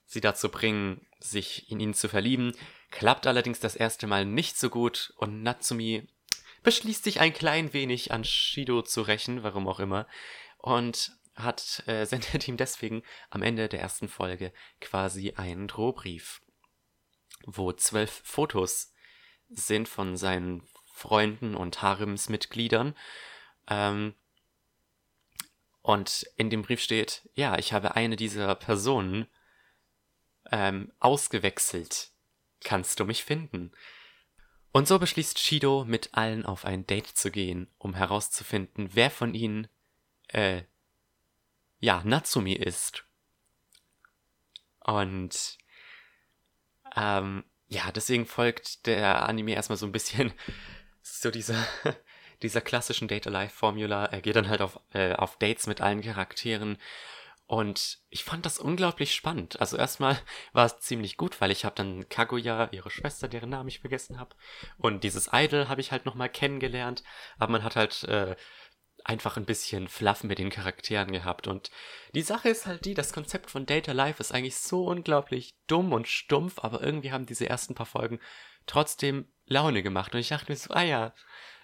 sie 0.07 0.21
dazu 0.21 0.49
bringen, 0.49 1.05
sich 1.19 1.69
in 1.69 1.79
ihn 1.79 1.93
zu 1.93 2.09
verlieben. 2.09 2.53
Klappt 2.89 3.27
allerdings 3.27 3.59
das 3.59 3.75
erste 3.75 4.07
Mal 4.07 4.25
nicht 4.25 4.57
so 4.57 4.69
gut 4.69 5.13
und 5.17 5.43
Natsumi 5.43 6.07
beschließt 6.63 7.03
sich 7.03 7.19
ein 7.19 7.33
klein 7.33 7.73
wenig 7.73 8.11
an 8.11 8.23
Shido 8.23 8.81
zu 8.81 9.01
rächen, 9.01 9.43
warum 9.43 9.67
auch 9.67 9.79
immer, 9.79 10.07
und 10.57 11.11
hat 11.35 11.83
äh, 11.87 12.05
sendet 12.07 12.47
ihm 12.47 12.57
deswegen 12.57 13.03
am 13.29 13.43
Ende 13.43 13.69
der 13.69 13.81
ersten 13.81 14.07
Folge 14.07 14.51
quasi 14.81 15.33
einen 15.35 15.67
Drohbrief, 15.67 16.41
wo 17.45 17.71
zwölf 17.73 18.21
Fotos 18.23 18.93
sind 19.49 19.87
von 19.87 20.17
seinen 20.17 20.67
Freunden 20.93 21.55
und 21.55 21.81
Haremsmitgliedern. 21.81 22.95
Ähm, 23.69 24.15
und 25.81 26.25
in 26.35 26.49
dem 26.49 26.63
Brief 26.63 26.81
steht, 26.81 27.29
ja, 27.33 27.57
ich 27.57 27.71
habe 27.71 27.95
eine 27.95 28.15
dieser 28.15 28.55
Personen 28.55 29.27
ähm, 30.51 30.91
ausgewechselt. 30.99 32.11
Kannst 32.63 32.99
du 32.99 33.05
mich 33.05 33.23
finden? 33.23 33.71
Und 34.71 34.87
so 34.87 34.99
beschließt 34.99 35.39
Shido, 35.39 35.85
mit 35.85 36.13
allen 36.13 36.45
auf 36.45 36.65
ein 36.65 36.85
Date 36.85 37.07
zu 37.07 37.31
gehen, 37.31 37.67
um 37.77 37.95
herauszufinden, 37.95 38.89
wer 38.93 39.09
von 39.09 39.33
ihnen, 39.33 39.67
äh, 40.27 40.63
ja, 41.79 42.01
Natsumi 42.03 42.53
ist. 42.53 43.05
Und, 44.79 45.57
ähm, 46.95 47.43
ja, 47.67 47.91
deswegen 47.91 48.25
folgt 48.25 48.85
der 48.85 49.27
Anime 49.27 49.53
erstmal 49.53 49.77
so 49.77 49.85
ein 49.85 49.91
bisschen 49.91 50.33
so 51.01 51.31
dieser, 51.31 51.65
dieser 52.41 52.61
klassischen 52.61 53.07
Date-Alive-Formula. 53.07 54.05
Er 54.05 54.21
geht 54.21 54.35
dann 54.35 54.49
halt 54.49 54.61
auf, 54.61 54.79
äh, 54.93 55.13
auf 55.13 55.37
Dates 55.37 55.67
mit 55.67 55.81
allen 55.81 56.01
Charakteren 56.01 56.77
und 57.47 57.99
ich 58.09 58.25
fand 58.25 58.45
das 58.45 58.59
unglaublich 58.59 59.15
spannend. 59.15 59.59
Also 59.61 59.77
erstmal 59.77 60.19
war 60.53 60.65
es 60.65 60.79
ziemlich 60.79 61.15
gut, 61.17 61.39
weil 61.41 61.51
ich 61.51 61.63
habe 61.65 61.75
dann 61.75 62.07
Kaguya, 62.09 62.69
ihre 62.71 62.91
Schwester, 62.91 63.27
deren 63.29 63.49
Namen 63.49 63.69
ich 63.69 63.79
vergessen 63.79 64.19
habe, 64.19 64.35
und 64.77 65.03
dieses 65.03 65.29
Idol 65.31 65.69
habe 65.69 65.81
ich 65.81 65.91
halt 65.91 66.05
nochmal 66.05 66.29
kennengelernt. 66.29 67.03
Aber 67.37 67.53
man 67.53 67.63
hat 67.63 67.77
halt 67.77 68.03
äh, 68.03 68.35
einfach 69.05 69.37
ein 69.37 69.45
bisschen 69.45 69.87
Fluff 69.87 70.23
mit 70.25 70.39
den 70.39 70.49
Charakteren 70.49 71.13
gehabt. 71.13 71.47
Und 71.47 71.71
die 72.13 72.21
Sache 72.21 72.49
ist 72.49 72.65
halt 72.65 72.83
die, 72.83 72.93
das 72.93 73.13
Konzept 73.13 73.49
von 73.49 73.65
Data 73.65 73.93
Life 73.93 74.19
ist 74.19 74.33
eigentlich 74.33 74.57
so 74.57 74.85
unglaublich 74.85 75.55
dumm 75.67 75.93
und 75.93 76.09
stumpf, 76.09 76.59
aber 76.59 76.83
irgendwie 76.83 77.13
haben 77.13 77.25
diese 77.25 77.47
ersten 77.47 77.75
paar 77.75 77.85
Folgen 77.85 78.19
trotzdem 78.65 79.31
Laune 79.45 79.83
gemacht. 79.83 80.13
Und 80.13 80.19
ich 80.19 80.29
dachte 80.29 80.51
mir 80.51 80.57
so, 80.57 80.73
ah 80.73 80.83
ja, 80.83 81.13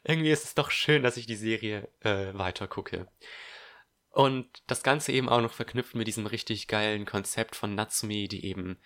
irgendwie 0.06 0.32
ist 0.32 0.46
es 0.46 0.56
doch 0.56 0.72
schön, 0.72 1.04
dass 1.04 1.18
ich 1.18 1.26
die 1.26 1.36
Serie 1.36 1.90
äh, 2.00 2.34
weiter 2.34 2.70
gucke. 2.70 3.08
Und 4.14 4.62
das 4.68 4.84
Ganze 4.84 5.12
eben 5.12 5.28
auch 5.28 5.42
noch 5.42 5.54
verknüpft 5.54 5.96
mit 5.96 6.08
diesem 6.08 6.28
richtig 6.28 6.68
geilen 6.68 7.04
Konzept 7.04 7.56
von 7.56 7.74
Natsumi, 7.74 8.28
die 8.28 8.46
eben 8.46 8.78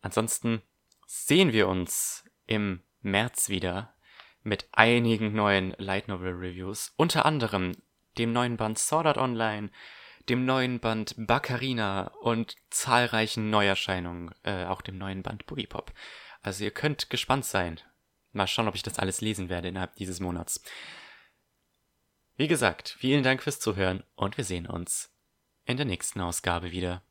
Ansonsten 0.01 0.63
sehen 1.07 1.53
wir 1.53 1.67
uns 1.67 2.23
im 2.47 2.85
März 3.01 3.49
wieder 3.49 3.95
mit 4.43 4.69
einigen 4.73 5.33
neuen 5.33 5.75
Light 5.79 6.09
Novel 6.09 6.33
Reviews, 6.33 6.93
unter 6.97 7.27
anderem 7.27 7.73
dem 8.17 8.33
neuen 8.33 8.57
Band 8.57 8.79
Sword 8.79 9.07
Art 9.07 9.19
Online, 9.19 9.71
dem 10.29 10.45
neuen 10.45 10.81
Band 10.81 11.15
Baccarina 11.17 12.09
und 12.21 12.57
zahlreichen 12.71 13.51
Neuerscheinungen, 13.51 14.35
äh, 14.43 14.65
auch 14.65 14.83
dem 14.83 14.99
neuen 14.99 15.23
Band 15.23 15.47
Boogie 15.47 15.67
Pop. 15.67 15.93
Also 16.43 16.65
ihr 16.65 16.71
könnt 16.71 17.11
gespannt 17.11 17.45
sein. 17.45 17.81
Mal 18.33 18.47
schauen, 18.47 18.69
ob 18.69 18.75
ich 18.75 18.83
das 18.83 18.99
alles 18.99 19.21
lesen 19.21 19.49
werde 19.49 19.69
innerhalb 19.69 19.95
dieses 19.97 20.21
Monats. 20.21 20.63
Wie 22.37 22.49
gesagt, 22.49 22.97
vielen 22.99 23.23
Dank 23.23 23.43
fürs 23.43 23.59
Zuhören 23.59 24.05
und 24.15 24.37
wir 24.37 24.45
sehen 24.45 24.67
uns 24.67 25.11
in 25.65 25.77
der 25.77 25.87
nächsten 25.87 26.21
Ausgabe 26.21 26.71
wieder. 26.71 27.03